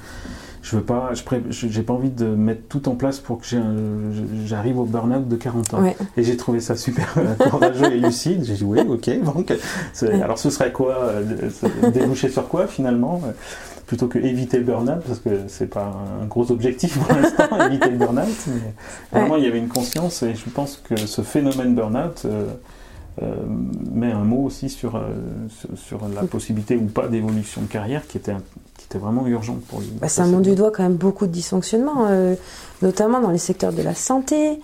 Je 0.65 0.77
veux 0.77 0.81
pas, 0.81 1.11
je 1.13 1.67
j'ai 1.67 1.83
pas 1.83 1.93
envie 1.93 2.09
de 2.09 2.25
mettre 2.25 2.63
tout 2.67 2.89
en 2.89 2.95
place 2.95 3.19
pour 3.19 3.39
que 3.39 3.45
j'arrive 4.45 4.79
au 4.79 4.85
burn-out 4.85 5.27
de 5.27 5.35
40 5.35 5.73
ans. 5.75 5.83
Et 6.17 6.23
j'ai 6.23 6.37
trouvé 6.37 6.59
ça 6.59 6.75
super 6.75 7.13
courageux 7.51 7.93
et 7.93 7.99
lucide. 7.99 8.43
J'ai 8.43 8.55
dit 8.55 8.63
oui, 8.63 8.79
ok. 8.79 9.09
Donc, 9.23 9.53
alors, 10.23 10.39
ce 10.39 10.49
serait 10.49 10.71
quoi 10.71 10.95
euh, 10.95 11.49
Déboucher 11.93 12.29
sur 12.29 12.47
quoi 12.47 12.65
finalement 12.65 13.21
plutôt 13.85 14.07
que 14.07 14.17
éviter 14.17 14.57
le 14.57 14.63
burn-out, 14.63 15.03
parce 15.05 15.19
que 15.19 15.41
c'est 15.47 15.69
pas 15.69 15.93
un 16.19 16.25
gros 16.25 16.51
objectif 16.51 16.97
pour 16.97 17.15
l'instant, 17.15 17.47
éviter 17.67 17.91
le 17.91 17.97
burn-out. 17.97 18.47
Mais 18.47 18.73
vraiment, 19.19 19.35
il 19.35 19.43
y 19.43 19.47
avait 19.47 19.59
une 19.59 19.67
conscience 19.67 20.23
et 20.23 20.33
je 20.33 20.49
pense 20.49 20.81
que 20.83 20.95
ce 20.95 21.21
phénomène 21.21 21.75
burn-out 21.75 22.23
euh, 22.25 22.47
euh, 23.21 23.33
met 23.91 24.11
un 24.11 24.23
mot 24.25 24.43
aussi 24.43 24.69
sur, 24.69 24.97
euh, 24.97 25.13
sur, 25.75 26.01
la 26.13 26.23
possibilité 26.23 26.75
ou 26.75 26.85
pas 26.85 27.07
d'évolution 27.07 27.61
de 27.61 27.67
carrière 27.67 28.05
qui 28.07 28.17
était, 28.17 28.35
qui 28.85 28.97
était 28.97 29.03
vraiment 29.03 29.25
urgente 29.27 29.61
pour 29.61 29.79
lui. 29.79 29.89
Bah, 29.99 30.09
ça 30.09 30.25
montre 30.25 30.43
du 30.43 30.55
doigt 30.55 30.71
quand 30.71 30.83
même 30.83 30.95
beaucoup 30.95 31.27
de 31.27 31.31
dysfonctionnements, 31.31 32.07
notamment 32.81 33.19
dans 33.19 33.31
les 33.31 33.37
secteurs 33.37 33.73
de 33.73 33.81
la 33.81 33.95
santé. 33.95 34.59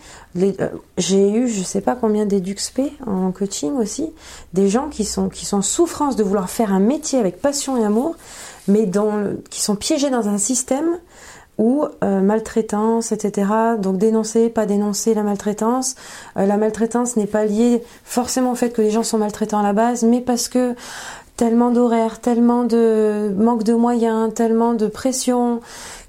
J'ai 0.98 1.32
eu, 1.32 1.48
je 1.48 1.64
sais 1.64 1.82
pas 1.82 1.96
combien 1.96 2.26
d'EduxP 2.26 2.82
en 3.06 3.32
coaching 3.32 3.74
aussi, 3.74 4.10
des 4.54 4.70
gens 4.70 4.90
qui 4.90 5.06
sont, 5.06 5.30
qui 5.30 5.46
sont 5.46 5.58
en 5.58 5.62
souffrance 5.62 6.16
de 6.16 6.24
vouloir 6.24 6.50
faire 6.50 6.74
un 6.74 6.80
métier 6.80 7.20
avec 7.20 7.42
passion 7.42 7.78
et 7.78 7.84
amour 7.84 8.16
mais 8.68 8.90
qui 9.50 9.62
sont 9.62 9.76
piégés 9.76 10.10
dans 10.10 10.28
un 10.28 10.38
système 10.38 10.98
où 11.58 11.86
euh, 12.04 12.22
maltraitance, 12.22 13.12
etc. 13.12 13.52
Donc 13.78 13.98
dénoncer, 13.98 14.50
pas 14.50 14.66
dénoncer 14.66 15.14
la 15.14 15.22
maltraitance. 15.22 15.96
Euh, 16.38 16.46
la 16.46 16.58
maltraitance 16.58 17.18
n'est 17.18 17.28
pas 17.28 17.46
liée 17.46 17.84
forcément 18.04 18.52
au 18.52 18.56
fait 18.56 18.72
que 18.72 18.82
les 18.82 18.90
gens 18.90 19.04
sont 19.04 19.20
maltraitants 19.20 19.60
à 19.60 19.64
la 19.64 19.74
base, 19.74 20.04
mais 20.04 20.22
parce 20.22 20.48
que 20.48 20.76
tellement 21.42 21.72
d'horaires, 21.72 22.20
tellement 22.20 22.66
de 22.66 23.34
manque 23.36 23.64
de 23.64 23.74
moyens, 23.74 24.32
tellement 24.32 24.76
de 24.76 24.86
pression, 24.86 25.60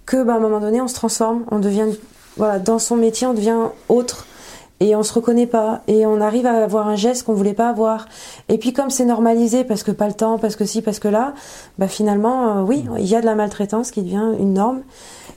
que 0.04 0.22
bah, 0.22 0.34
à 0.34 0.36
un 0.36 0.40
moment 0.40 0.60
donné 0.60 0.82
on 0.82 0.88
se 0.88 0.94
transforme, 0.94 1.46
on 1.50 1.58
devient 1.58 1.86
voilà 2.36 2.58
dans 2.58 2.78
son 2.78 2.96
métier 2.96 3.26
on 3.26 3.32
devient 3.32 3.68
autre 3.88 4.26
et 4.80 4.94
on 4.94 5.02
se 5.02 5.14
reconnaît 5.14 5.46
pas 5.46 5.80
et 5.88 6.04
on 6.04 6.20
arrive 6.20 6.44
à 6.44 6.62
avoir 6.62 6.86
un 6.86 6.96
geste 6.96 7.22
qu'on 7.22 7.32
voulait 7.32 7.54
pas 7.54 7.70
avoir. 7.70 8.08
Et 8.50 8.58
puis 8.58 8.74
comme 8.74 8.90
c'est 8.90 9.06
normalisé 9.06 9.64
parce 9.64 9.82
que 9.82 9.90
pas 9.90 10.06
le 10.06 10.12
temps 10.12 10.36
parce 10.36 10.54
que 10.54 10.66
si 10.66 10.82
parce 10.82 10.98
que 10.98 11.08
là 11.08 11.32
bah 11.78 11.88
finalement 11.88 12.58
euh, 12.58 12.62
oui 12.62 12.84
il 12.98 13.06
y 13.06 13.16
a 13.16 13.22
de 13.22 13.26
la 13.26 13.34
maltraitance 13.34 13.90
qui 13.90 14.02
devient 14.02 14.34
une 14.38 14.52
norme. 14.52 14.82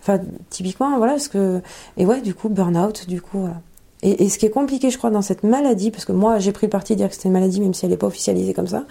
Enfin 0.01 0.19
typiquement 0.49 0.97
voilà 0.97 1.13
parce 1.13 1.29
que 1.29 1.61
et 1.95 2.05
ouais 2.05 2.19
du 2.19 2.33
coup 2.33 2.49
burn 2.49 2.75
out 2.75 3.07
du 3.07 3.21
coup 3.21 3.39
voilà 3.39 3.61
et, 4.05 4.29
ce 4.29 4.37
qui 4.37 4.45
est 4.45 4.51
compliqué, 4.51 4.89
je 4.89 4.97
crois, 4.97 5.09
dans 5.09 5.21
cette 5.21 5.43
maladie, 5.43 5.91
parce 5.91 6.05
que 6.05 6.11
moi 6.11 6.39
j'ai 6.39 6.51
pris 6.51 6.67
le 6.67 6.71
parti 6.71 6.93
de 6.93 6.99
dire 6.99 7.09
que 7.09 7.15
c'était 7.15 7.27
une 7.27 7.33
maladie, 7.33 7.59
même 7.59 7.73
si 7.73 7.85
elle 7.85 7.91
n'est 7.91 7.97
pas 7.97 8.07
officialisée 8.07 8.53
comme 8.53 8.67
ça, 8.67 8.85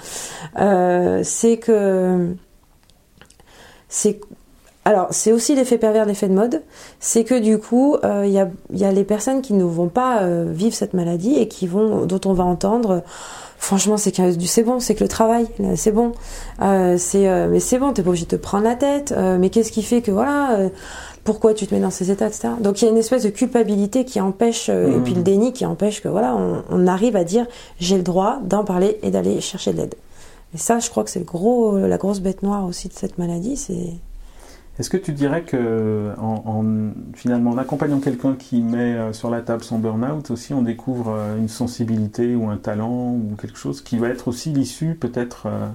euh, 0.59 1.21
c'est 1.23 1.57
que 1.59 2.35
c'est 3.89 4.21
alors, 4.87 5.09
c'est 5.13 5.33
aussi 5.33 5.55
l'effet 5.55 5.79
pervers, 5.79 6.05
l'effet 6.05 6.29
de 6.29 6.35
mode. 6.35 6.63
C'est 7.01 7.25
que 7.25 7.39
du 7.39 7.59
coup, 7.59 7.97
il 8.03 8.07
euh, 8.07 8.27
y, 8.27 8.85
a, 8.85 8.93
les 8.93 9.05
personnes 9.05 9.41
qui 9.41 9.55
ne 9.55 9.65
vont 9.65 9.89
pas 9.89 10.23
euh, 10.23 10.45
vivre 10.47 10.75
cette 10.75 10.93
maladie 10.93 11.37
et 11.37 11.49
qui 11.49 11.67
vont, 11.67 12.05
dont 12.05 12.21
on 12.27 12.35
va 12.35 12.45
entendre 12.45 13.03
franchement, 13.65 13.97
c'est 13.97 14.15
c'est 14.47 14.63
bon, 14.63 14.79
c'est 14.79 14.95
que 14.95 15.03
le 15.03 15.09
travail, 15.09 15.47
c'est 15.77 15.91
bon. 15.93 16.13
Euh, 16.63 16.97
c'est, 16.99 17.29
euh, 17.29 17.49
mais 17.51 17.61
c'est 17.61 17.79
bon, 17.79 17.93
t'es 17.93 18.03
pas 18.03 18.11
obligé 18.11 18.27
de 18.27 18.31
te 18.31 18.37
prendre 18.37 18.65
la 18.65 18.75
tête. 18.75 19.13
Euh, 19.17 19.39
mais 19.39 19.51
qu'est-ce 19.51 19.73
qui 19.73 19.83
fait 19.83 20.03
que 20.03 20.11
voilà, 20.11 20.59
euh, 20.59 20.69
pourquoi 21.25 21.55
tu 21.55 21.67
te 21.67 21.75
mets 21.75 21.81
dans 21.81 21.91
ces 21.91 22.11
états, 22.11 22.27
etc. 22.27 22.49
Donc 22.61 22.81
il 22.81 22.85
y 22.85 22.89
a 22.89 22.91
une 22.91 22.99
espèce 22.99 23.23
de 23.25 23.31
culpabilité 23.31 24.05
qui 24.05 24.21
empêche, 24.21 24.69
et 24.69 24.73
Mmh. 24.73 25.03
puis 25.03 25.15
le 25.15 25.23
déni 25.23 25.53
qui 25.53 25.65
empêche 25.65 26.03
que 26.03 26.09
voilà, 26.09 26.37
on, 26.37 26.63
on 26.71 26.87
arrive 26.87 27.17
à 27.17 27.25
dire 27.25 27.47
j'ai 27.81 27.97
le 27.97 28.03
droit 28.03 28.39
d'en 28.45 28.65
parler 28.65 28.99
et 29.03 29.11
d'aller 29.11 29.41
chercher 29.41 29.73
de 29.73 29.79
l'aide. 29.79 29.95
Et 30.55 30.59
ça, 30.59 30.79
je 30.79 30.91
crois 30.91 31.03
que 31.03 31.11
c'est 31.11 31.19
le 31.19 31.25
gros, 31.25 31.79
la 31.79 31.97
grosse 31.97 32.21
bête 32.21 32.43
noire 32.43 32.65
aussi 32.67 32.89
de 32.89 32.93
cette 32.95 33.19
maladie, 33.19 33.57
c'est 33.57 33.95
Est-ce 34.79 34.91
que 34.91 34.97
tu 34.97 35.13
dirais 35.13 35.43
que 35.43 36.11
en, 36.19 36.43
en- 36.47 36.93
finalement 37.15 37.53
en 37.53 37.59
accompagnant 37.59 38.01
quelqu'un 38.01 38.35
qui 38.37 38.61
met 38.61 38.95
euh, 38.95 39.13
sur 39.13 39.31
la 39.31 39.41
table 39.41 39.63
son 39.63 39.79
burn-out 39.79 40.31
aussi, 40.33 40.53
on 40.53 40.63
découvre 40.63 41.11
euh, 41.17 41.39
une 41.39 41.49
sensibilité 41.49 42.35
ou 42.35 42.49
un 42.51 42.57
talent 42.57 43.13
ou 43.13 43.37
quelque 43.41 43.57
chose 43.59 43.81
qui 43.83 43.99
va 43.99 44.09
être 44.09 44.27
aussi 44.27 44.51
l'issue 44.51 44.95
peut-être 44.97 45.45
euh, 45.47 45.67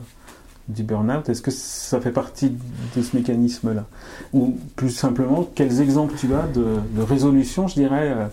du 0.68 0.84
burn-out? 0.84 1.30
Est-ce 1.30 1.42
que 1.42 1.50
ça 1.52 2.02
fait 2.02 2.12
partie 2.12 2.54
de 2.96 3.02
ce 3.02 3.16
mécanisme-là? 3.16 3.86
Ou 4.34 4.58
plus 4.76 4.90
simplement, 4.92 5.48
quels 5.56 5.80
exemples 5.82 6.16
tu 6.18 6.28
as 6.36 6.46
de, 6.54 6.66
de 6.92 7.02
résolution, 7.02 7.68
je 7.70 7.76
dirais, 7.76 8.12
euh, 8.16 8.26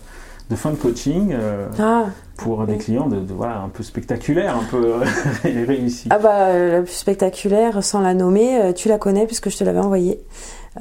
de 0.49 0.55
fin 0.55 0.71
de 0.71 0.75
coaching 0.75 1.31
euh, 1.33 1.67
ah. 1.79 2.05
pour 2.37 2.65
des 2.67 2.77
clients 2.77 3.07
de, 3.07 3.19
de- 3.19 3.33
voilà 3.33 3.59
un 3.61 3.69
peu 3.69 3.83
spectaculaires, 3.83 4.55
un 4.55 4.63
peu 4.65 4.93
réussis? 5.43 6.07
Ah 6.09 6.19
bah 6.19 6.57
la 6.57 6.81
plus 6.83 6.93
spectaculaire, 6.93 7.83
sans 7.83 8.01
la 8.01 8.13
nommer, 8.13 8.73
tu 8.75 8.87
la 8.89 8.97
connais 8.97 9.25
puisque 9.25 9.49
je 9.49 9.57
te 9.57 9.63
l'avais 9.63 9.79
envoyée. 9.79 10.21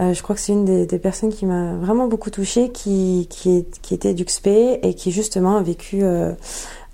Euh, 0.01 0.13
je 0.13 0.23
crois 0.23 0.35
que 0.35 0.41
c'est 0.41 0.53
une 0.53 0.65
des, 0.87 0.99
personnes 0.99 1.33
qui 1.33 1.47
m'a 1.47 1.75
vraiment 1.75 2.07
beaucoup 2.07 2.31
touchée, 2.31 2.71
qui, 2.71 3.27
qui, 3.31 3.59
est- 3.59 3.81
qui 3.81 3.95
était 3.95 4.15
et 4.83 4.95
qui 4.95 5.11
justement 5.11 5.57
a 5.57 5.63
vécu 5.63 6.03
euh, 6.03 6.33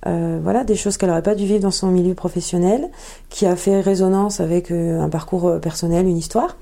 euh, 0.07 0.39
voilà, 0.43 0.65
des 0.65 0.77
choses 0.77 0.97
qu'elle 0.97 1.09
n'aurait 1.09 1.23
pas 1.23 1.35
dû 1.35 1.47
vivre 1.47 1.61
dans 1.61 1.71
son 1.71 1.89
milieu 1.89 2.15
professionnel, 2.15 2.89
qui 3.31 3.47
a 3.47 3.57
fait 3.57 3.81
résonance 3.81 4.41
avec 4.41 4.71
un 4.71 5.09
parcours 5.09 5.61
personnel, 5.61 6.07
une 6.07 6.17
histoire. 6.17 6.57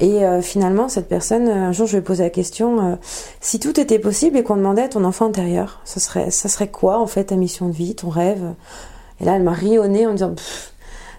Et 0.00 0.22
finalement, 0.42 0.88
cette 0.88 1.08
personne, 1.08 1.48
un 1.48 1.70
jour, 1.72 1.86
je 1.86 1.92
lui 1.92 1.98
ai 1.98 2.02
posé 2.02 2.24
la 2.24 2.30
question 2.30 2.98
si 3.40 3.60
tout 3.60 3.78
était 3.78 4.00
possible 4.00 4.36
et 4.36 4.42
qu'on 4.42 4.56
demandait 4.56 4.82
à 4.82 4.88
ton 4.88 5.04
enfant 5.04 5.26
intérieur, 5.26 5.80
ça 5.84 6.00
serait, 6.00 6.68
quoi 6.68 6.98
en 6.98 7.06
fait 7.06 7.24
ta 7.24 7.36
mission 7.36 7.68
de 7.68 7.72
vie, 7.72 7.94
ton 7.94 8.08
rêve? 8.08 8.42
Et 9.20 9.24
là, 9.24 9.36
elle 9.36 9.44
m'a 9.44 9.52
ri 9.52 9.78
au 9.78 9.86
nez 9.86 10.06
en 10.06 10.10
me 10.10 10.16
disant 10.16 10.34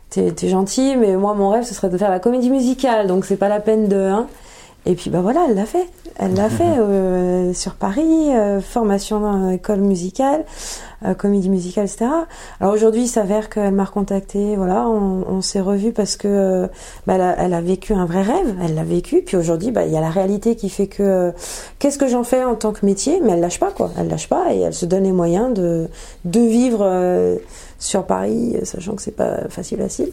T'es 0.10 0.32
t'es 0.32 0.50
gentil, 0.50 0.98
mais 0.98 1.16
moi, 1.16 1.34
mon 1.34 1.50
rêve, 1.50 1.64
ce 1.64 1.74
serait 1.74 1.90
de 1.90 1.98
faire 1.98 2.12
la 2.12 2.20
comédie 2.20 2.50
musicale, 2.50 3.08
donc 3.08 3.26
c'est 3.26 3.38
pas 3.38 3.50
la 3.50 3.60
peine 3.60 3.88
de. 3.88 3.98
Hein. 3.98 4.28
Et 4.86 4.96
puis, 4.96 5.10
bah 5.10 5.22
voilà, 5.22 5.46
elle 5.50 5.56
l'a 5.56 5.66
fait. 5.66 5.88
Elle 6.18 6.36
l'a 6.36 6.50
fait 6.50 6.64
euh, 6.64 7.54
sur 7.54 7.76
Paris, 7.76 8.34
euh, 8.34 8.62
formation 8.62 9.20
dans 9.20 9.50
l'école 9.50 9.82
musicale, 9.82 10.46
euh, 11.04 11.14
comédie 11.14 11.50
musicale, 11.50 11.86
etc. 11.86 12.06
Alors 12.62 12.74
aujourd'hui, 12.74 13.04
il 13.04 13.08
s'avère 13.08 13.50
qu'elle 13.50 13.74
m'a 13.74 13.84
recontacté, 13.84 14.56
voilà, 14.56 14.88
on, 14.88 15.26
on 15.28 15.42
s'est 15.42 15.60
revus 15.60 15.92
parce 15.92 16.16
que 16.16 16.28
euh, 16.30 16.68
bah, 17.06 17.16
elle, 17.16 17.22
a, 17.22 17.36
elle 17.40 17.54
a 17.54 17.60
vécu 17.60 17.94
un 17.94 18.06
vrai 18.06 18.22
rêve, 18.22 18.56
elle 18.64 18.76
l'a 18.76 18.86
vécu, 18.86 19.24
puis 19.26 19.36
aujourd'hui, 19.36 19.72
bah, 19.72 19.86
il 19.86 19.92
y 19.92 19.98
a 19.98 20.02
la 20.02 20.10
réalité 20.10 20.56
qui 20.56 20.70
fait 20.70 20.88
que 20.88 21.04
euh, 21.04 21.32
qu'est-ce 21.80 21.98
que 21.98 22.08
j'en 22.08 22.24
fais 22.24 22.46
en 22.46 22.56
tant 22.56 22.72
que 22.72 22.86
métier, 22.86 23.20
mais 23.22 23.34
elle 23.34 23.42
lâche 23.42 23.60
pas, 23.60 23.72
quoi. 23.72 23.92
Elle 24.00 24.08
lâche 24.08 24.30
pas 24.30 24.54
et 24.54 24.62
elle 24.62 24.74
se 24.74 24.86
donne 24.86 25.04
les 25.04 25.12
moyens 25.12 25.54
de, 25.54 25.90
de 26.24 26.40
vivre 26.40 26.80
euh, 26.82 27.36
sur 27.80 28.06
Paris, 28.06 28.56
sachant 28.64 28.96
que 28.96 29.02
c'est 29.02 29.12
pas 29.16 29.50
facile, 29.50 29.80
facile, 29.80 30.12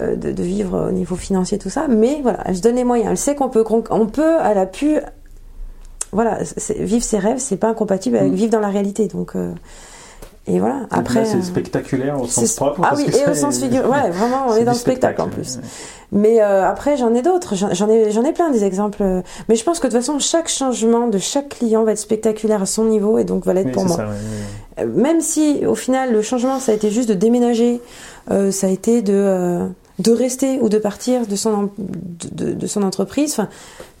euh, 0.00 0.16
de, 0.16 0.32
de 0.32 0.42
vivre 0.42 0.88
au 0.88 0.92
niveau 0.92 1.16
financier, 1.16 1.58
tout 1.58 1.70
ça, 1.70 1.86
mais 1.88 2.20
voilà, 2.22 2.40
elle 2.46 2.56
se 2.56 2.62
donne 2.62 2.76
les 2.76 2.84
moyens, 2.84 3.10
elle 3.10 3.18
sait 3.18 3.34
qu'on 3.34 3.48
peut, 3.50 3.64
on 3.90 4.06
peut, 4.06 4.36
elle 4.44 4.58
a 4.58 4.66
pu 4.66 4.98
voilà, 6.12 6.38
vivre 6.78 7.02
ses 7.02 7.18
rêves, 7.18 7.38
c'est 7.38 7.56
pas 7.56 7.68
incompatible 7.68 8.16
avec 8.16 8.32
Mm. 8.32 8.36
vivre 8.36 8.50
dans 8.52 8.60
la 8.60 8.68
réalité. 8.68 9.08
Donc, 9.08 9.34
euh, 9.34 9.52
et 10.46 10.58
voilà. 10.58 10.86
Après, 10.90 11.24
c'est 11.24 11.36
euh, 11.38 11.42
spectaculaire 11.42 12.20
au 12.20 12.26
sens 12.26 12.54
propre. 12.54 12.80
ah 12.82 12.88
parce 12.90 13.00
oui, 13.00 13.06
que 13.10 13.16
et 13.16 13.30
au 13.30 13.34
sens 13.34 13.58
figuré. 13.60 13.86
Ouais, 13.86 14.10
vraiment, 14.10 14.46
on 14.48 14.54
est 14.56 14.64
dans 14.64 14.72
le 14.72 14.76
spectacle 14.78 15.20
en 15.20 15.28
plus. 15.28 15.56
ouais. 15.56 15.62
Mais 16.10 16.42
euh, 16.42 16.68
après, 16.68 16.96
j'en 16.96 17.14
ai 17.14 17.22
d'autres. 17.22 17.54
J'en 17.54 17.88
ai, 17.88 18.10
j'en 18.10 18.24
ai 18.24 18.32
plein 18.32 18.50
des 18.50 18.64
exemples. 18.64 19.02
Mais 19.48 19.54
je 19.56 19.62
pense 19.64 19.78
que 19.78 19.86
de 19.86 19.92
toute 19.92 20.00
façon, 20.00 20.18
chaque 20.18 20.48
changement 20.48 21.06
de 21.06 21.18
chaque 21.18 21.48
client 21.50 21.84
va 21.84 21.92
être 21.92 21.98
spectaculaire 21.98 22.60
à 22.62 22.66
son 22.66 22.84
niveau 22.84 23.18
et 23.18 23.24
donc 23.24 23.46
va 23.46 23.54
l'être 23.54 23.66
Oui, 23.66 23.72
pour 23.72 23.84
moi. 23.86 23.96
ça. 23.96 24.08
Euh, 24.80 24.86
Même 24.86 25.20
si 25.20 25.64
au 25.64 25.74
final, 25.76 26.12
le 26.12 26.20
changement, 26.22 26.58
ça 26.58 26.72
a 26.72 26.74
été 26.74 26.90
juste 26.90 27.08
de 27.08 27.14
déménager, 27.14 27.80
euh, 28.30 28.50
ça 28.50 28.66
a 28.66 28.70
été 28.70 29.00
de 29.00 29.12
euh, 29.14 29.66
de 30.00 30.10
rester 30.12 30.58
ou 30.60 30.68
de 30.68 30.78
partir 30.78 31.26
de 31.26 31.36
son, 31.36 31.50
em- 31.52 31.70
de, 31.78 32.46
de- 32.46 32.52
de 32.54 32.66
son 32.66 32.82
entreprise. 32.82 33.32
Enfin, 33.32 33.48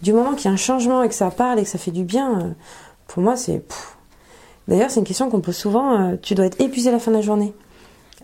du 0.02 0.12
moment 0.12 0.32
qu'il 0.32 0.46
y 0.46 0.48
a 0.48 0.52
un 0.52 0.56
changement 0.56 1.02
et 1.04 1.08
que 1.08 1.14
ça 1.14 1.30
parle 1.30 1.60
et 1.60 1.62
que 1.62 1.68
ça 1.68 1.78
fait 1.78 1.90
du 1.92 2.02
bien, 2.04 2.30
euh, 2.40 2.42
pour 3.06 3.22
moi, 3.22 3.36
c'est. 3.36 3.62
D'ailleurs, 4.68 4.90
c'est 4.90 5.00
une 5.00 5.06
question 5.06 5.28
qu'on 5.30 5.40
pose 5.40 5.56
souvent. 5.56 6.00
euh, 6.00 6.16
tu 6.20 6.34
dois 6.34 6.46
être 6.46 6.60
épuisé 6.60 6.88
à 6.88 6.92
la 6.92 6.98
fin 6.98 7.10
de 7.10 7.16
la 7.16 7.22
journée. 7.22 7.52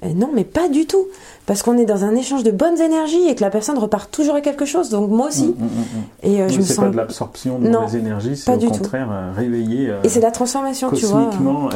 Et 0.02 0.14
non, 0.14 0.30
mais 0.32 0.44
pas 0.44 0.68
du 0.68 0.86
tout. 0.86 1.06
Parce 1.44 1.62
qu'on 1.62 1.76
est 1.76 1.84
dans 1.84 2.04
un 2.04 2.14
échange 2.14 2.44
de 2.44 2.52
bonnes 2.52 2.80
énergies 2.80 3.28
et 3.28 3.34
que 3.34 3.40
la 3.40 3.50
personne 3.50 3.78
repart 3.78 4.10
toujours 4.12 4.36
à 4.36 4.40
quelque 4.40 4.64
chose. 4.64 4.90
Donc 4.90 5.10
moi 5.10 5.26
aussi. 5.28 5.46
Mm, 5.48 5.64
mm, 5.64 5.66
mm. 5.66 6.02
Et 6.22 6.40
euh, 6.42 6.48
je 6.48 6.58
me 6.58 6.62
c'est 6.62 6.74
sens. 6.74 6.84
pas 6.84 6.90
de 6.90 6.96
l'absorption 6.96 7.58
de 7.58 7.68
mauvaises 7.68 7.96
énergies, 7.96 8.36
c'est 8.36 8.46
pas 8.46 8.56
au 8.56 8.60
du 8.60 8.68
contraire 8.68 9.08
euh, 9.10 9.32
réveiller 9.34 9.90
euh, 9.90 10.00
Et 10.04 10.08
c'est 10.08 10.20
de 10.20 10.24
la 10.24 10.30
transformation, 10.30 10.90
tu 10.92 11.06
vois. 11.06 11.30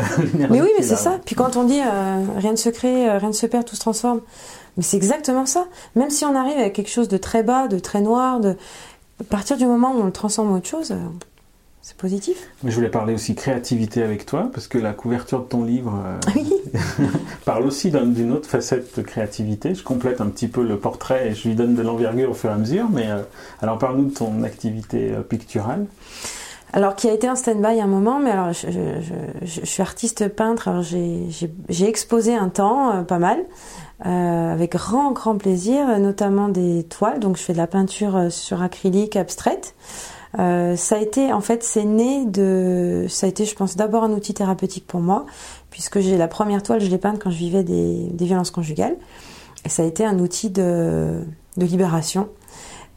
Mais 0.50 0.60
oui, 0.60 0.68
mais 0.78 0.84
est 0.84 0.88
c'est 0.88 0.96
ça. 0.96 1.18
Puis 1.24 1.34
quand 1.34 1.56
on 1.56 1.64
dit 1.64 1.80
euh, 1.80 2.24
rien 2.36 2.52
ne 2.52 2.56
se 2.56 2.68
crée, 2.68 3.08
euh, 3.10 3.18
rien 3.18 3.28
ne 3.28 3.34
se 3.34 3.46
perd, 3.46 3.64
tout 3.64 3.74
se 3.74 3.80
transforme. 3.80 4.20
Mais 4.76 4.82
c'est 4.84 4.96
exactement 4.96 5.46
ça. 5.46 5.66
Même 5.96 6.10
si 6.10 6.24
on 6.24 6.34
arrive 6.36 6.58
avec 6.58 6.74
quelque 6.74 6.90
chose 6.90 7.08
de 7.08 7.16
très 7.16 7.42
bas, 7.42 7.66
de 7.66 7.78
très 7.80 8.00
noir, 8.02 8.38
de 8.38 8.56
à 9.20 9.24
partir 9.24 9.56
du 9.56 9.66
moment 9.66 9.92
où 9.96 10.00
on 10.00 10.04
le 10.04 10.12
transforme 10.12 10.52
en 10.52 10.56
autre 10.56 10.68
chose, 10.68 10.92
euh, 10.92 10.96
c'est 11.82 11.96
positif? 11.96 12.48
Mais 12.62 12.70
je 12.70 12.76
voulais 12.76 12.88
parler 12.88 13.12
aussi 13.12 13.34
créativité 13.34 14.02
avec 14.04 14.24
toi, 14.24 14.48
parce 14.54 14.68
que 14.68 14.78
la 14.78 14.92
couverture 14.92 15.40
de 15.40 15.44
ton 15.48 15.64
livre 15.64 15.92
euh, 16.06 16.40
parle 17.44 17.64
aussi 17.66 17.90
d'un- 17.90 18.06
d'une 18.06 18.32
autre 18.32 18.48
facette 18.48 18.96
de 18.96 19.02
créativité. 19.02 19.74
Je 19.74 19.82
complète 19.82 20.20
un 20.20 20.26
petit 20.28 20.46
peu 20.48 20.62
le 20.62 20.78
portrait 20.78 21.28
et 21.28 21.34
je 21.34 21.48
lui 21.48 21.54
donne 21.56 21.74
de 21.74 21.82
l'envergure 21.82 22.30
au 22.30 22.34
fur 22.34 22.50
et 22.50 22.52
à 22.52 22.56
mesure. 22.56 22.88
Mais 22.90 23.08
euh, 23.10 23.22
alors 23.60 23.78
parle-nous 23.78 24.06
de 24.06 24.14
ton 24.14 24.42
activité 24.44 25.10
euh, 25.12 25.22
picturale. 25.22 25.86
Alors, 26.74 26.94
qui 26.96 27.06
a 27.08 27.12
été 27.12 27.28
en 27.28 27.36
stand-by 27.36 27.80
un 27.82 27.86
moment, 27.86 28.18
mais 28.18 28.30
alors, 28.30 28.52
je, 28.54 28.68
je- 28.70 29.44
je- 29.44 29.60
je 29.60 29.66
suis 29.66 29.82
artiste 29.82 30.28
peintre, 30.28 30.68
alors 30.68 30.82
j'ai- 30.82 31.28
exposé 31.86 32.34
un 32.34 32.48
temps, 32.48 33.04
pas 33.04 33.18
mal, 33.18 33.40
avec 34.00 34.72
grand, 34.72 35.12
grand 35.12 35.36
plaisir, 35.36 35.98
notamment 35.98 36.48
des 36.48 36.84
toiles. 36.84 37.20
Donc, 37.20 37.36
je 37.36 37.42
fais 37.42 37.52
de 37.52 37.58
la 37.58 37.66
peinture 37.66 38.28
sur 38.30 38.62
acrylique 38.62 39.16
abstraite. 39.16 39.74
Euh, 40.38 40.76
ça 40.76 40.96
a 40.96 40.98
été, 40.98 41.32
en 41.32 41.40
fait, 41.40 41.62
c'est 41.62 41.84
né 41.84 42.24
de, 42.24 43.06
ça 43.08 43.26
a 43.26 43.28
été, 43.28 43.44
je 43.44 43.54
pense, 43.54 43.76
d'abord 43.76 44.04
un 44.04 44.12
outil 44.12 44.34
thérapeutique 44.34 44.86
pour 44.86 45.00
moi, 45.00 45.26
puisque 45.70 46.00
j'ai 46.00 46.16
la 46.16 46.28
première 46.28 46.62
toile, 46.62 46.80
je 46.80 46.88
l'ai 46.88 46.98
peinte 46.98 47.18
quand 47.22 47.30
je 47.30 47.38
vivais 47.38 47.62
des, 47.62 48.08
des 48.12 48.24
violences 48.24 48.50
conjugales, 48.50 48.96
et 49.64 49.68
ça 49.68 49.82
a 49.82 49.86
été 49.86 50.04
un 50.04 50.18
outil 50.18 50.50
de, 50.50 51.22
de 51.56 51.66
libération. 51.66 52.28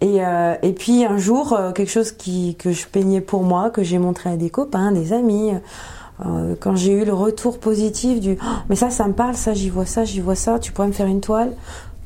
Et, 0.02 0.26
euh, 0.26 0.56
et 0.62 0.74
puis 0.74 1.06
un 1.06 1.18
jour, 1.18 1.54
euh, 1.54 1.72
quelque 1.72 1.92
chose 1.92 2.12
qui, 2.12 2.56
que 2.56 2.72
je 2.72 2.86
peignais 2.86 3.22
pour 3.22 3.44
moi, 3.44 3.70
que 3.70 3.84
j'ai 3.84 3.98
montré 3.98 4.30
à 4.30 4.36
des 4.36 4.50
copains, 4.50 4.92
des 4.92 5.14
amis, 5.14 5.52
euh, 6.26 6.56
quand 6.60 6.76
j'ai 6.76 6.94
eu 6.94 7.06
le 7.06 7.14
retour 7.14 7.60
positif 7.60 8.20
du 8.20 8.38
Oh, 8.42 8.46
mais 8.70 8.76
ça, 8.76 8.90
ça 8.90 9.08
me 9.08 9.14
parle, 9.14 9.36
ça, 9.36 9.54
j'y 9.54 9.70
vois 9.70 9.86
ça, 9.86 10.06
j'y 10.06 10.22
vois 10.22 10.36
ça, 10.36 10.60
tu 10.60 10.72
pourrais 10.72 10.88
me 10.88 10.94
faire 10.94 11.08
une 11.08 11.22
toile 11.22 11.54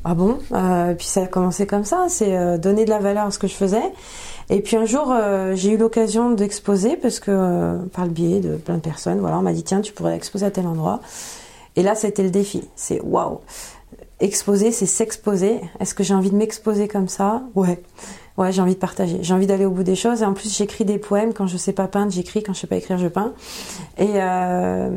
Ah 0.04 0.14
bon? 0.14 0.38
Euh, 0.52 0.94
Puis 0.94 1.06
ça 1.06 1.22
a 1.22 1.26
commencé 1.26 1.66
comme 1.66 1.84
ça, 1.84 2.06
c'est 2.08 2.36
euh, 2.36 2.58
donner 2.58 2.84
de 2.84 2.90
la 2.90 2.98
valeur 2.98 3.26
à 3.26 3.30
ce 3.30 3.38
que 3.38 3.46
je 3.46 3.54
faisais. 3.54 3.82
Et 4.52 4.62
puis 4.62 4.76
un 4.76 4.84
jour, 4.84 5.12
euh, 5.12 5.54
j'ai 5.54 5.70
eu 5.70 5.76
l'occasion 5.76 6.32
d'exposer 6.32 6.96
parce 6.96 7.20
que 7.20 7.30
euh, 7.30 7.78
par 7.92 8.04
le 8.04 8.10
biais 8.10 8.40
de 8.40 8.56
plein 8.56 8.74
de 8.74 8.80
personnes, 8.80 9.20
voilà, 9.20 9.38
on 9.38 9.42
m'a 9.42 9.52
dit 9.52 9.62
tiens, 9.62 9.80
tu 9.80 9.92
pourrais 9.92 10.16
exposer 10.16 10.44
à 10.44 10.50
tel 10.50 10.66
endroit. 10.66 11.00
Et 11.76 11.84
là, 11.84 11.94
c'était 11.94 12.24
le 12.24 12.30
défi. 12.30 12.68
C'est 12.74 13.00
waouh. 13.00 13.38
Exposer, 14.18 14.72
c'est 14.72 14.86
s'exposer. 14.86 15.60
Est-ce 15.78 15.94
que 15.94 16.02
j'ai 16.02 16.14
envie 16.14 16.32
de 16.32 16.36
m'exposer 16.36 16.88
comme 16.88 17.06
ça? 17.06 17.44
Ouais. 17.54 17.80
Ouais, 18.40 18.52
j'ai 18.52 18.62
envie 18.62 18.74
de 18.74 18.78
partager. 18.80 19.18
J'ai 19.20 19.34
envie 19.34 19.46
d'aller 19.46 19.66
au 19.66 19.70
bout 19.70 19.82
des 19.82 19.94
choses. 19.94 20.22
Et 20.22 20.24
en 20.24 20.32
plus, 20.32 20.52
j'écris 20.56 20.86
des 20.86 20.96
poèmes. 20.98 21.34
Quand 21.34 21.46
je 21.46 21.56
sais 21.58 21.74
pas 21.74 21.86
peindre, 21.88 22.10
j'écris. 22.10 22.42
Quand 22.42 22.54
je 22.54 22.60
sais 22.60 22.66
pas 22.66 22.76
écrire, 22.76 22.96
je 22.96 23.06
peins. 23.08 23.32
Et, 23.98 24.08
euh, 24.14 24.88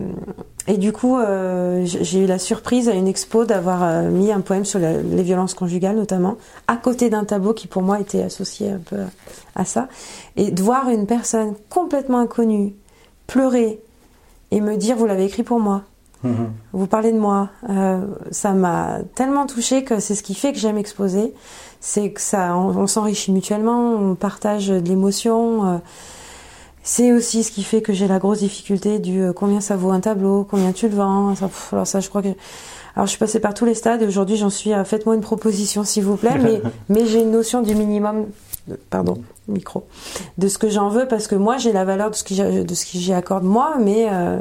et 0.67 0.77
du 0.77 0.93
coup, 0.93 1.17
euh, 1.17 1.83
j'ai 1.85 2.23
eu 2.23 2.25
la 2.25 2.39
surprise 2.39 2.87
à 2.87 2.93
une 2.93 3.07
expo 3.07 3.43
d'avoir 3.43 3.83
euh, 3.83 4.09
mis 4.09 4.31
un 4.31 4.39
poème 4.39 4.63
sur 4.63 4.79
la- 4.79 5.01
les 5.01 5.23
violences 5.23 5.53
conjugales, 5.55 5.97
notamment, 5.97 6.37
à 6.67 6.77
côté 6.77 7.09
d'un 7.09 7.25
tableau 7.25 7.53
qui, 7.53 7.67
pour 7.67 7.81
moi, 7.81 7.99
était 7.99 8.23
associé 8.23 8.69
un 8.71 8.77
peu 8.79 8.95
à 9.55 9.65
ça. 9.65 9.89
Et 10.37 10.49
de 10.51 10.63
voir 10.63 10.89
une 10.89 11.05
personne 11.05 11.53
complètement 11.69 12.19
inconnue 12.19 12.73
pleurer 13.27 13.81
et 14.51 14.61
me 14.61 14.77
dire, 14.77 14.95
vous 14.95 15.05
l'avez 15.05 15.25
écrit 15.25 15.43
pour 15.43 15.59
moi 15.59 15.81
Mhm. 16.25 16.53
vous 16.71 16.87
parlez 16.87 17.11
de 17.11 17.19
moi. 17.19 17.49
Euh, 17.69 17.99
ça 18.31 18.53
m'a 18.53 18.99
tellement 19.15 19.45
touchée 19.45 19.83
que 19.83 19.99
c'est 19.99 20.15
ce 20.15 20.23
qui 20.23 20.35
fait 20.35 20.53
que 20.53 20.57
j'aime 20.59 20.77
exposer. 20.77 21.33
C'est 21.85 22.11
que 22.11 22.21
ça, 22.21 22.55
on, 22.55 22.69
on 22.77 22.87
s'enrichit 22.87 23.33
mutuellement, 23.33 23.91
on 23.95 24.15
partage 24.15 24.69
de 24.69 24.87
l'émotion. 24.87 25.65
euh. 25.65 25.77
c'est 26.81 27.11
aussi 27.11 27.43
ce 27.43 27.51
qui 27.51 27.61
fait 27.61 27.81
que 27.81 27.91
j'ai 27.91 28.07
la 28.07 28.19
grosse 28.19 28.39
difficulté 28.39 28.99
du 28.99 29.21
euh, 29.21 29.33
combien 29.33 29.59
ça 29.59 29.75
vaut 29.75 29.91
un 29.91 29.99
tableau, 29.99 30.47
combien 30.49 30.71
tu 30.71 30.87
le 30.87 30.95
vends. 30.95 31.35
Ça, 31.35 31.47
pff, 31.47 31.73
alors 31.73 31.85
ça, 31.85 31.99
je 31.99 32.07
crois 32.07 32.21
que. 32.21 32.29
Alors 32.95 33.05
je 33.05 33.09
suis 33.09 33.19
passée 33.19 33.41
par 33.41 33.53
tous 33.53 33.65
les 33.65 33.73
stades 33.73 34.01
et 34.01 34.07
aujourd'hui 34.07 34.37
j'en 34.37 34.49
suis 34.49 34.71
à 34.71 34.85
faites-moi 34.85 35.15
une 35.15 35.21
proposition 35.21 35.83
s'il 35.83 36.03
vous 36.05 36.15
plaît, 36.15 36.37
mais, 36.41 36.61
mais 36.89 37.05
j'ai 37.05 37.19
une 37.21 37.31
notion 37.31 37.61
du 37.61 37.75
minimum 37.75 38.27
pardon, 38.89 39.21
micro, 39.47 39.85
de 40.37 40.47
ce 40.47 40.57
que 40.57 40.69
j'en 40.69 40.89
veux 40.89 41.07
parce 41.07 41.27
que 41.27 41.35
moi 41.35 41.57
j'ai 41.57 41.73
la 41.73 41.85
valeur 41.85 42.11
de 42.11 42.15
ce 42.15 42.23
que 42.23 42.97
j'y 42.97 43.13
accorde 43.13 43.43
moi, 43.43 43.75
mais 43.79 44.07
euh, 44.09 44.39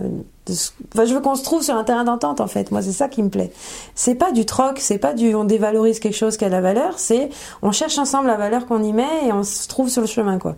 enfin, 0.93 1.05
je 1.05 1.15
veux 1.15 1.21
qu'on 1.21 1.35
se 1.35 1.43
trouve 1.43 1.63
sur 1.63 1.75
un 1.75 1.85
terrain 1.85 2.05
d'entente 2.05 2.41
en 2.41 2.47
fait. 2.47 2.71
Moi 2.71 2.83
c'est 2.83 2.93
ça 2.93 3.09
qui 3.09 3.23
me 3.23 3.29
plaît. 3.29 3.53
C'est 3.95 4.15
pas 4.15 4.33
du 4.33 4.47
troc, 4.47 4.79
c'est 4.79 4.99
pas 4.99 5.13
du 5.13 5.35
on 5.35 5.45
dévalorise 5.45 5.99
quelque 5.99 6.17
chose 6.17 6.37
qui 6.37 6.45
a 6.45 6.49
la 6.49 6.61
valeur, 6.61 6.99
c'est 6.99 7.31
on 7.63 7.73
cherche 7.73 7.99
ensemble 7.99 8.29
la 8.29 8.37
valeur 8.37 8.67
qu'on 8.67 8.83
y 8.83 8.93
met 8.93 9.27
et 9.27 9.33
on 9.33 9.43
se 9.43 9.67
trouve 9.69 9.89
sur 9.89 10.03
le 10.03 10.07
chemin 10.07 10.39
quoi. 10.39 10.55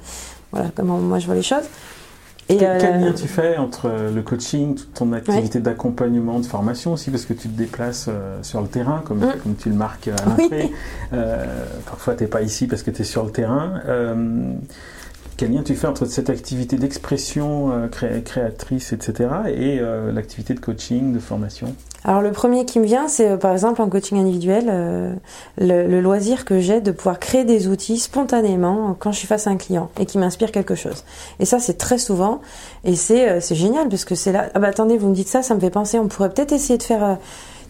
Voilà 0.52 0.68
comment 0.74 0.98
moi 0.98 1.18
je 1.18 1.26
vois 1.26 1.34
les 1.34 1.42
choses. 1.42 1.64
Et 2.50 2.58
Quel, 2.58 2.68
euh, 2.68 2.78
quel 2.78 3.00
lien 3.00 3.12
tu 3.12 3.26
fais 3.26 3.56
entre 3.56 3.86
euh, 3.88 4.10
le 4.14 4.20
coaching, 4.20 4.74
toute 4.74 4.92
ton 4.92 5.12
activité 5.14 5.60
d'accompagnement, 5.60 6.40
de 6.40 6.44
formation 6.46 6.92
aussi, 6.92 7.10
parce 7.10 7.24
que 7.24 7.32
tu 7.32 7.48
te 7.48 7.56
déplaces 7.56 8.06
euh, 8.08 8.38
sur 8.42 8.60
le 8.60 8.68
terrain, 8.68 9.02
comme, 9.06 9.20
Mm. 9.20 9.32
comme 9.42 9.54
tu 9.56 9.70
le 9.70 9.74
marques 9.74 10.08
à 10.08 10.24
l'entrée. 10.28 10.70
Euh, 11.14 11.44
parfois, 11.86 12.14
tu 12.14 12.24
n'es 12.24 12.28
pas 12.28 12.42
ici 12.42 12.66
parce 12.66 12.82
que 12.82 12.90
tu 12.90 13.00
es 13.02 13.04
sur 13.04 13.24
le 13.24 13.30
terrain. 13.30 13.80
Quel 15.36 15.52
lien 15.52 15.62
tu 15.64 15.74
fais 15.74 15.88
entre 15.88 16.06
cette 16.06 16.30
activité 16.30 16.76
d'expression 16.76 17.72
euh, 17.72 17.88
cré- 17.88 18.22
créatrice, 18.22 18.92
etc., 18.92 19.30
et 19.48 19.78
euh, 19.80 20.12
l'activité 20.12 20.54
de 20.54 20.60
coaching, 20.60 21.12
de 21.12 21.18
formation? 21.18 21.74
Alors 22.04 22.20
le 22.22 22.30
premier 22.32 22.66
qui 22.66 22.78
me 22.78 22.84
vient, 22.84 23.08
c'est 23.08 23.30
euh, 23.30 23.36
par 23.36 23.52
exemple 23.52 23.82
en 23.82 23.88
coaching 23.88 24.18
individuel, 24.18 24.66
le, 25.58 26.00
loisir 26.00 26.44
que 26.44 26.60
j'ai 26.60 26.80
de 26.80 26.92
pouvoir 26.92 27.18
créer 27.18 27.44
des 27.44 27.66
outils 27.66 27.98
spontanément 27.98 28.94
quand 28.98 29.10
je 29.10 29.18
suis 29.18 29.26
face 29.26 29.46
à 29.46 29.50
un 29.50 29.56
client 29.56 29.90
et 29.98 30.06
qui 30.06 30.18
m'inspire 30.18 30.52
quelque 30.52 30.74
chose. 30.74 31.02
Et 31.40 31.46
ça 31.46 31.58
c'est 31.58 31.78
très 31.78 31.98
souvent 31.98 32.40
et 32.84 32.94
c'est 32.94 33.40
c'est 33.40 33.54
génial 33.54 33.88
parce 33.88 34.04
que 34.04 34.14
c'est 34.14 34.32
là. 34.32 34.50
Ah 34.54 34.58
bah 34.60 34.68
attendez, 34.68 34.98
vous 34.98 35.08
me 35.08 35.14
dites 35.14 35.28
ça, 35.28 35.42
ça 35.42 35.54
me 35.54 35.60
fait 35.60 35.70
penser. 35.70 35.98
On 35.98 36.08
pourrait 36.08 36.30
peut-être 36.30 36.52
essayer 36.52 36.78
de 36.78 36.82
faire. 36.82 37.18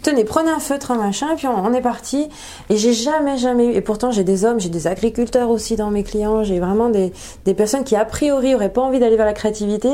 Tenez, 0.05 0.25
prenez 0.25 0.51
un 0.51 0.61
feutre, 0.61 0.91
un 0.91 0.97
machin, 0.97 1.33
et 1.33 1.37
puis 1.37 1.47
on, 1.47 1.57
on 1.57 1.73
est 1.73 1.81
parti. 1.81 2.29
Et 2.69 2.77
j'ai 2.77 2.93
jamais, 2.93 3.39
jamais 3.39 3.67
eu. 3.67 3.73
Et 3.73 3.81
pourtant, 3.81 4.11
j'ai 4.11 4.23
des 4.23 4.45
hommes, 4.45 4.61
j'ai 4.61 4.69
des 4.69 4.87
agriculteurs 4.87 5.49
aussi 5.49 5.77
dans 5.77 5.91
mes 5.91 6.05
clients. 6.05 6.45
J'ai 6.45 6.61
vraiment 6.61 6.91
des, 6.91 7.13
des 7.47 7.55
personnes 7.55 7.85
qui, 7.85 7.97
a 7.97 8.05
priori, 8.05 8.55
auraient 8.55 8.73
pas 8.73 8.83
envie 8.83 9.01
d'aller 9.01 9.17
vers 9.17 9.25
la 9.25 9.33
créativité. 9.33 9.89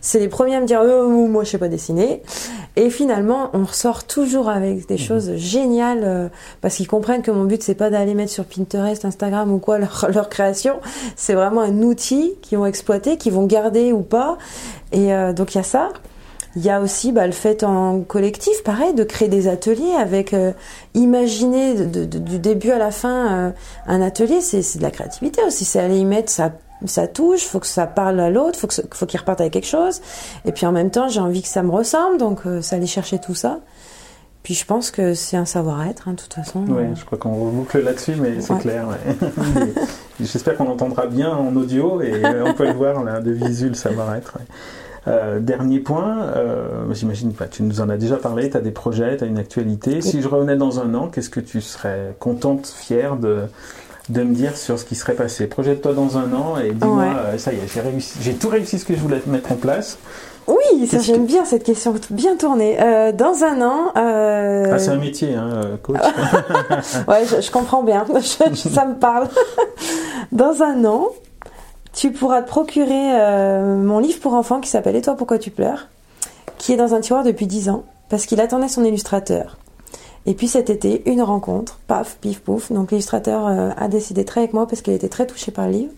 C'est 0.00 0.20
les 0.20 0.28
premiers 0.28 0.54
à 0.54 0.60
me 0.60 0.66
dire, 0.66 0.80
euh, 0.80 1.08
moi, 1.08 1.42
je 1.42 1.50
sais 1.50 1.58
pas 1.58 1.66
dessiner. 1.66 2.22
Et 2.76 2.88
finalement, 2.88 3.50
on 3.52 3.64
ressort 3.64 4.04
toujours 4.04 4.48
avec 4.48 4.86
des 4.86 4.98
choses 4.98 5.34
géniales 5.34 6.02
euh, 6.04 6.28
parce 6.60 6.76
qu'ils 6.76 6.86
comprennent 6.86 7.22
que 7.22 7.32
mon 7.32 7.42
but 7.42 7.60
c'est 7.60 7.74
pas 7.74 7.90
d'aller 7.90 8.14
mettre 8.14 8.30
sur 8.30 8.44
Pinterest, 8.44 9.04
Instagram 9.04 9.52
ou 9.52 9.58
quoi 9.58 9.78
leur, 9.78 10.08
leur 10.14 10.28
création. 10.28 10.76
C'est 11.16 11.34
vraiment 11.34 11.62
un 11.62 11.82
outil 11.82 12.34
qu'ils 12.42 12.58
vont 12.58 12.66
exploiter, 12.66 13.16
qu'ils 13.16 13.32
vont 13.32 13.46
garder 13.46 13.92
ou 13.92 14.02
pas. 14.02 14.38
Et 14.92 15.12
euh, 15.12 15.32
donc 15.32 15.56
il 15.56 15.58
y 15.58 15.60
a 15.60 15.64
ça. 15.64 15.88
Il 16.56 16.64
y 16.64 16.70
a 16.70 16.80
aussi 16.80 17.12
bah, 17.12 17.26
le 17.26 17.32
fait 17.32 17.62
en 17.62 18.00
collectif, 18.00 18.62
pareil, 18.64 18.94
de 18.94 19.04
créer 19.04 19.28
des 19.28 19.48
ateliers 19.48 19.94
avec 19.98 20.32
euh, 20.34 20.52
imaginer 20.94 21.74
de- 21.74 21.84
de- 21.84 22.04
de- 22.04 22.18
du 22.18 22.38
début 22.38 22.70
à 22.70 22.78
la 22.78 22.90
fin 22.90 23.32
euh, 23.32 23.50
un 23.86 24.00
atelier, 24.02 24.40
c'est 24.40 24.78
de 24.78 24.82
la 24.82 24.90
créativité 24.90 25.42
aussi. 25.46 25.64
C'est 25.64 25.78
aller 25.78 25.98
y 25.98 26.04
mettre 26.04 26.30
sa, 26.30 26.52
sa 26.86 27.06
touche, 27.06 27.44
faut 27.44 27.60
que 27.60 27.66
ça 27.66 27.86
parle 27.86 28.18
à 28.20 28.30
l'autre, 28.30 28.58
faut 28.58 28.66
que 28.66 28.74
faut 28.92 29.06
qu'il 29.06 29.20
reparte 29.20 29.40
avec 29.40 29.52
quelque 29.52 29.66
chose. 29.66 30.00
Et 30.46 30.52
puis 30.52 30.64
en 30.66 30.72
même 30.72 30.90
temps, 30.90 31.08
j'ai 31.08 31.20
envie 31.20 31.42
que 31.42 31.48
ça 31.48 31.62
me 31.62 31.70
ressemble, 31.70 32.18
donc 32.18 32.40
euh, 32.46 32.60
c'est 32.62 32.76
aller 32.76 32.86
chercher 32.86 33.18
tout 33.18 33.34
ça. 33.34 33.60
Puis 34.42 34.54
je 34.54 34.64
pense 34.64 34.90
que 34.90 35.12
c'est 35.14 35.36
un 35.36 35.44
savoir-être, 35.44 36.08
hein, 36.08 36.12
de 36.12 36.20
toute 36.22 36.32
façon. 36.32 36.64
Oui, 36.68 36.84
je 36.94 37.04
crois 37.04 37.18
qu'on 37.18 37.34
reboucle 37.34 37.80
là-dessus, 37.80 38.14
mais 38.18 38.40
c'est 38.40 38.54
Ouais. 38.54 38.58
clair. 38.60 38.86
ouais. 38.88 39.14
J'espère 40.20 40.56
qu'on 40.56 40.68
entendra 40.68 41.06
bien 41.06 41.30
en 41.30 41.54
audio 41.54 42.00
et 42.00 42.24
euh, 42.24 42.44
on 42.46 42.54
peut 42.54 42.66
le 42.66 42.72
voir 42.72 43.04
là, 43.04 43.20
de 43.20 43.30
visu, 43.32 43.68
le 43.68 43.74
savoir-être. 43.74 44.38
ouais. 44.38 44.46
Euh, 45.08 45.40
dernier 45.40 45.80
point, 45.80 46.18
euh, 46.36 46.68
j'imagine 46.92 47.32
pas, 47.32 47.46
tu 47.46 47.62
nous 47.62 47.80
en 47.80 47.88
as 47.88 47.96
déjà 47.96 48.16
parlé, 48.16 48.50
tu 48.50 48.56
as 48.56 48.60
des 48.60 48.70
projets, 48.70 49.16
tu 49.16 49.24
as 49.24 49.26
une 49.26 49.38
actualité. 49.38 50.00
Si 50.02 50.20
je 50.22 50.28
revenais 50.28 50.56
dans 50.56 50.80
un 50.80 50.94
an, 50.94 51.08
qu'est-ce 51.08 51.30
que 51.30 51.40
tu 51.40 51.60
serais 51.60 52.14
contente, 52.18 52.66
fière 52.66 53.16
de, 53.16 53.44
de 54.10 54.22
me 54.22 54.34
dire 54.34 54.56
sur 54.56 54.78
ce 54.78 54.84
qui 54.84 54.94
serait 54.96 55.14
passé? 55.14 55.46
Projette-toi 55.46 55.94
dans 55.94 56.18
un 56.18 56.32
an 56.34 56.58
et 56.58 56.72
dis-moi, 56.72 56.96
Ouais. 57.04 57.10
euh, 57.16 57.38
ça 57.38 57.52
y 57.52 57.56
est, 57.56 57.72
j'ai 57.72 57.80
réussi, 57.80 58.18
j'ai 58.20 58.34
tout 58.34 58.48
réussi 58.50 58.78
ce 58.78 58.84
que 58.84 58.94
je 58.94 59.00
voulais 59.00 59.22
mettre 59.26 59.52
en 59.52 59.56
place. 59.56 59.98
Oui, 60.46 60.86
ça 60.86 60.98
j'aime 61.00 61.26
bien 61.26 61.44
cette 61.44 61.62
question, 61.62 61.94
bien 62.10 62.34
tournée. 62.36 62.78
Euh, 62.80 63.12
dans 63.12 63.44
un 63.44 63.60
an, 63.60 63.92
euh, 63.98 64.70
Ah, 64.72 64.78
c'est 64.78 64.90
un 64.90 64.96
métier, 64.96 65.34
hein, 65.34 65.78
coach. 65.82 65.98
ouais, 67.08 67.24
je, 67.26 67.40
je 67.42 67.50
comprends 67.50 67.82
bien, 67.82 68.06
je- 68.14 68.54
ça 68.54 68.86
me 68.86 68.94
parle. 68.98 69.28
Dans 70.32 70.62
un 70.62 70.84
an, 70.84 71.08
tu 71.98 72.12
pourras 72.12 72.42
te 72.42 72.48
procurer 72.48 73.10
euh, 73.12 73.76
mon 73.76 73.98
livre 73.98 74.20
pour 74.20 74.34
enfants 74.34 74.60
qui 74.60 74.70
s'appelle 74.70 74.94
Et 74.94 75.02
toi 75.02 75.14
pourquoi 75.14 75.38
tu 75.38 75.50
pleures, 75.50 75.88
qui 76.56 76.72
est 76.72 76.76
dans 76.76 76.94
un 76.94 77.00
tiroir 77.00 77.24
depuis 77.24 77.48
10 77.48 77.70
ans, 77.70 77.82
parce 78.08 78.24
qu'il 78.24 78.40
attendait 78.40 78.68
son 78.68 78.84
illustrateur. 78.84 79.58
Et 80.24 80.34
puis 80.34 80.46
cet 80.46 80.70
été, 80.70 81.02
une 81.10 81.22
rencontre, 81.22 81.80
paf, 81.88 82.18
pif, 82.20 82.38
pouf. 82.40 82.70
Donc 82.70 82.92
l'illustrateur 82.92 83.48
euh, 83.48 83.70
a 83.76 83.88
décidé 83.88 84.24
travailler 84.24 84.44
avec 84.44 84.54
moi 84.54 84.68
parce 84.68 84.80
qu'il 84.80 84.92
était 84.92 85.08
très 85.08 85.26
touché 85.26 85.50
par 85.50 85.66
le 85.66 85.72
livre. 85.72 85.92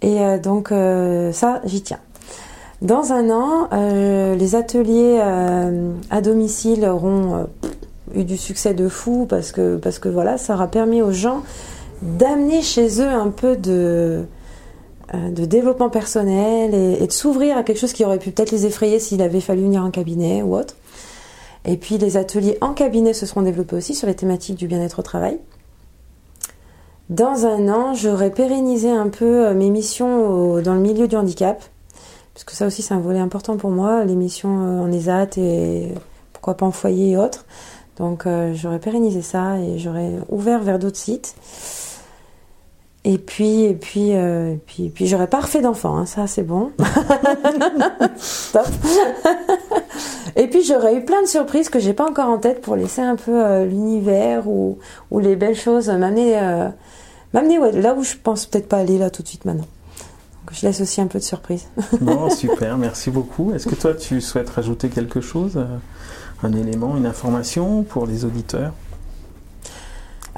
Et 0.00 0.20
euh, 0.20 0.38
donc 0.38 0.68
ça, 0.68 1.60
j'y 1.64 1.82
tiens. 1.82 1.98
Dans 2.80 3.12
un 3.12 3.30
an, 3.30 3.68
les 3.72 4.54
ateliers 4.54 5.18
à 5.18 6.20
domicile 6.20 6.84
auront 6.84 7.46
eu 8.14 8.22
du 8.22 8.36
succès 8.36 8.74
de 8.74 8.88
fou 8.88 9.26
parce 9.28 9.50
que, 9.50 9.76
parce 9.76 9.98
que 9.98 10.08
voilà, 10.08 10.38
ça 10.38 10.54
aura 10.54 10.68
permis 10.68 11.02
aux 11.02 11.10
gens 11.10 11.42
d'amener 12.02 12.62
chez 12.62 13.00
eux 13.00 13.08
un 13.08 13.30
peu 13.30 13.56
de, 13.56 14.26
de 15.14 15.44
développement 15.44 15.88
personnel 15.88 16.74
et, 16.74 17.06
de 17.06 17.12
s'ouvrir 17.12 17.56
à 17.56 17.62
quelque 17.62 17.78
chose 17.78 17.92
qui 17.92 18.04
aurait 18.04 18.18
pu 18.18 18.30
peut-être 18.30 18.50
les 18.50 18.66
effrayer 18.66 18.98
s'il 18.98 19.22
avait 19.22 19.40
fallu 19.40 19.62
venir 19.62 19.84
en 19.84 19.90
cabinet 19.90 20.42
ou 20.42 20.56
autre. 20.56 20.74
Et 21.64 21.76
puis 21.76 21.98
les 21.98 22.16
ateliers 22.16 22.58
en 22.60 22.74
cabinet 22.74 23.12
se 23.12 23.26
seront 23.26 23.42
développés 23.42 23.76
aussi 23.76 23.94
sur 23.94 24.06
les 24.06 24.14
thématiques 24.14 24.56
du 24.56 24.66
bien-être 24.66 24.98
au 24.98 25.02
travail. 25.02 25.38
Dans 27.08 27.46
un 27.46 27.68
an, 27.68 27.94
j'aurai 27.94 28.30
pérennisé 28.30 28.90
un 28.90 29.08
peu 29.08 29.46
euh, 29.46 29.54
mes 29.54 29.70
missions 29.70 30.60
dans 30.60 30.74
le 30.74 30.80
milieu 30.80 31.06
du 31.06 31.14
handicap, 31.14 31.62
parce 32.36 32.44
que 32.44 32.52
ça 32.52 32.66
aussi 32.66 32.82
c'est 32.82 32.92
un 32.92 33.00
volet 33.00 33.18
important 33.18 33.56
pour 33.56 33.70
moi, 33.70 34.04
les 34.04 34.14
missions 34.14 34.60
euh, 34.60 34.80
en 34.80 34.92
ESAT 34.92 35.38
et 35.38 35.94
pourquoi 36.34 36.54
pas 36.54 36.66
en 36.66 36.70
foyer 36.70 37.12
et 37.12 37.16
autres. 37.16 37.46
Donc 37.96 38.26
euh, 38.26 38.52
j'aurais 38.54 38.78
pérennisé 38.78 39.22
ça 39.22 39.58
et 39.58 39.78
j'aurais 39.78 40.12
ouvert 40.28 40.62
vers 40.62 40.78
d'autres 40.78 40.98
sites. 40.98 41.34
Et 43.08 43.18
puis, 43.18 43.62
et 43.62 43.74
puis, 43.74 44.16
euh, 44.16 44.54
et 44.54 44.56
puis, 44.66 44.86
et 44.86 44.90
puis 44.90 45.06
j'aurais 45.06 45.28
pas 45.28 45.38
refait 45.38 45.60
d'enfant, 45.60 45.96
hein, 45.96 46.06
ça 46.06 46.26
c'est 46.26 46.42
bon. 46.42 46.72
Stop. 48.16 48.66
et 50.36 50.48
puis 50.48 50.64
j'aurais 50.64 50.96
eu 50.96 51.04
plein 51.04 51.22
de 51.22 51.28
surprises 51.28 51.68
que 51.68 51.78
j'ai 51.78 51.92
pas 51.92 52.04
encore 52.04 52.28
en 52.28 52.38
tête 52.38 52.60
pour 52.60 52.74
laisser 52.74 53.02
un 53.02 53.14
peu 53.14 53.44
euh, 53.44 53.64
l'univers 53.64 54.48
ou, 54.48 54.78
ou 55.12 55.20
les 55.20 55.36
belles 55.36 55.54
choses 55.54 55.88
m'amener, 55.88 56.36
euh, 56.36 56.68
m'amener 57.32 57.60
là 57.80 57.94
où 57.94 58.02
je 58.02 58.14
pense 58.20 58.46
peut-être 58.46 58.68
pas 58.68 58.78
aller 58.78 58.98
là 58.98 59.08
tout 59.08 59.22
de 59.22 59.28
suite 59.28 59.44
maintenant. 59.44 59.68
Donc 60.42 60.50
je 60.50 60.66
laisse 60.66 60.80
aussi 60.80 61.00
un 61.00 61.06
peu 61.06 61.20
de 61.20 61.24
surprise. 61.24 61.68
Bon, 62.00 62.28
super, 62.28 62.76
merci 62.76 63.12
beaucoup. 63.12 63.52
Est-ce 63.54 63.68
que 63.68 63.76
toi, 63.76 63.94
tu 63.94 64.20
souhaites 64.20 64.50
rajouter 64.50 64.88
quelque 64.88 65.20
chose 65.20 65.64
Un 66.42 66.52
élément, 66.54 66.96
une 66.96 67.06
information 67.06 67.84
pour 67.84 68.04
les 68.04 68.24
auditeurs? 68.24 68.72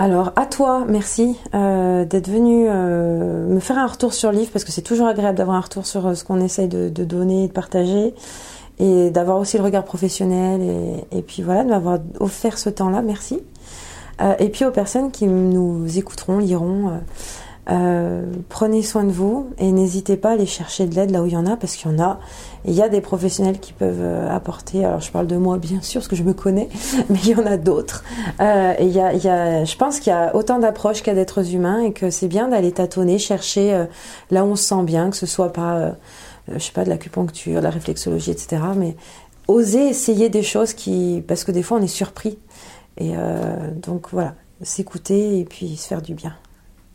Alors, 0.00 0.30
à 0.36 0.46
toi, 0.46 0.84
merci 0.86 1.36
euh, 1.56 2.04
d'être 2.04 2.28
venu 2.28 2.66
euh, 2.68 3.48
me 3.48 3.58
faire 3.58 3.78
un 3.78 3.86
retour 3.88 4.14
sur 4.14 4.30
le 4.30 4.38
livre, 4.38 4.50
parce 4.52 4.64
que 4.64 4.70
c'est 4.70 4.82
toujours 4.82 5.08
agréable 5.08 5.36
d'avoir 5.36 5.56
un 5.56 5.60
retour 5.60 5.86
sur 5.86 6.06
euh, 6.06 6.14
ce 6.14 6.22
qu'on 6.22 6.40
essaye 6.40 6.68
de, 6.68 6.88
donner 6.88 7.42
et 7.42 7.48
de 7.48 7.52
partager, 7.52 8.14
et 8.78 9.10
d'avoir 9.10 9.38
aussi 9.38 9.58
le 9.58 9.64
regard 9.64 9.82
professionnel, 9.82 10.62
et, 10.62 11.18
et 11.18 11.22
puis 11.22 11.42
voilà, 11.42 11.64
de 11.64 11.70
m'avoir 11.70 11.98
offert 12.20 12.58
ce 12.58 12.70
temps-là, 12.70 13.02
merci. 13.02 13.40
Et 14.40 14.48
puis 14.48 14.64
aux 14.64 14.72
personnes 14.72 15.12
qui 15.12 15.28
nous 15.28 15.96
écouteront, 15.96 16.38
liront, 16.38 16.90
euh, 17.70 18.22
prenez 18.48 18.82
soin 18.82 19.04
de 19.04 19.12
vous, 19.12 19.50
et 19.58 19.72
n'hésitez 19.72 20.16
pas 20.16 20.30
à 20.30 20.32
aller 20.32 20.46
chercher 20.46 20.86
de 20.86 20.94
l'aide 20.94 21.10
là 21.10 21.22
où 21.22 21.26
il 21.26 21.32
y 21.32 21.36
en 21.36 21.44
a, 21.44 21.56
parce 21.56 21.76
qu'il 21.76 21.90
y 21.90 21.94
en 21.94 22.02
a, 22.02 22.18
il 22.64 22.72
y 22.72 22.80
a 22.80 22.88
des 22.88 23.02
professionnels 23.02 23.60
qui 23.60 23.74
peuvent 23.74 24.00
euh, 24.00 24.34
apporter, 24.34 24.86
alors 24.86 25.00
je 25.00 25.10
parle 25.10 25.26
de 25.26 25.36
moi 25.36 25.58
bien 25.58 25.82
sûr, 25.82 26.00
parce 26.00 26.08
que 26.08 26.16
je 26.16 26.22
me 26.22 26.32
connais, 26.32 26.70
mais 27.10 27.18
il 27.24 27.28
y 27.28 27.34
en 27.34 27.44
a 27.44 27.58
d'autres. 27.58 28.04
Euh, 28.40 28.74
il 28.80 28.88
y 28.88 29.00
a, 29.00 29.12
il 29.12 29.22
y 29.22 29.28
a, 29.28 29.64
je 29.64 29.76
pense 29.76 30.00
qu'il 30.00 30.10
y 30.10 30.16
a 30.16 30.34
autant 30.34 30.58
d'approches 30.58 30.98
qu'il 30.98 31.08
y 31.08 31.10
a 31.10 31.14
d'êtres 31.14 31.54
humains 31.54 31.80
et 31.80 31.92
que 31.92 32.08
c'est 32.08 32.28
bien 32.28 32.48
d'aller 32.48 32.72
tâtonner, 32.72 33.18
chercher 33.18 33.86
là 34.30 34.44
où 34.44 34.48
on 34.48 34.56
se 34.56 34.64
sent 34.64 34.82
bien, 34.84 35.10
que 35.10 35.16
ce 35.16 35.26
soit 35.26 35.52
euh, 35.58 35.92
je 36.50 36.58
sais 36.58 36.72
pas, 36.72 36.84
de 36.84 36.88
l'acupuncture, 36.88 37.56
de 37.56 37.64
la 37.64 37.70
réflexologie, 37.70 38.30
etc. 38.30 38.62
Mais 38.76 38.96
oser 39.46 39.88
essayer 39.88 40.30
des 40.30 40.42
choses 40.42 40.72
qui, 40.72 41.22
parce 41.28 41.44
que 41.44 41.52
des 41.52 41.62
fois 41.62 41.78
on 41.78 41.82
est 41.82 41.86
surpris. 41.86 42.38
Et 42.96 43.12
donc 43.76 44.08
voilà, 44.10 44.34
s'écouter 44.62 45.38
et 45.38 45.44
puis 45.44 45.76
se 45.76 45.86
faire 45.86 46.02
du 46.02 46.14
bien. 46.14 46.34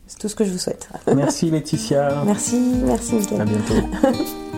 C'est 0.06 0.18
tout 0.18 0.28
ce 0.28 0.34
que 0.34 0.44
je 0.44 0.50
vous 0.50 0.58
souhaite. 0.58 0.88
Merci 1.14 1.50
Laetitia. 1.50 2.22
Merci, 2.26 2.56
merci 2.84 3.14
Mickaël. 3.14 3.40
À 3.40 3.44
bientôt. 3.44 3.74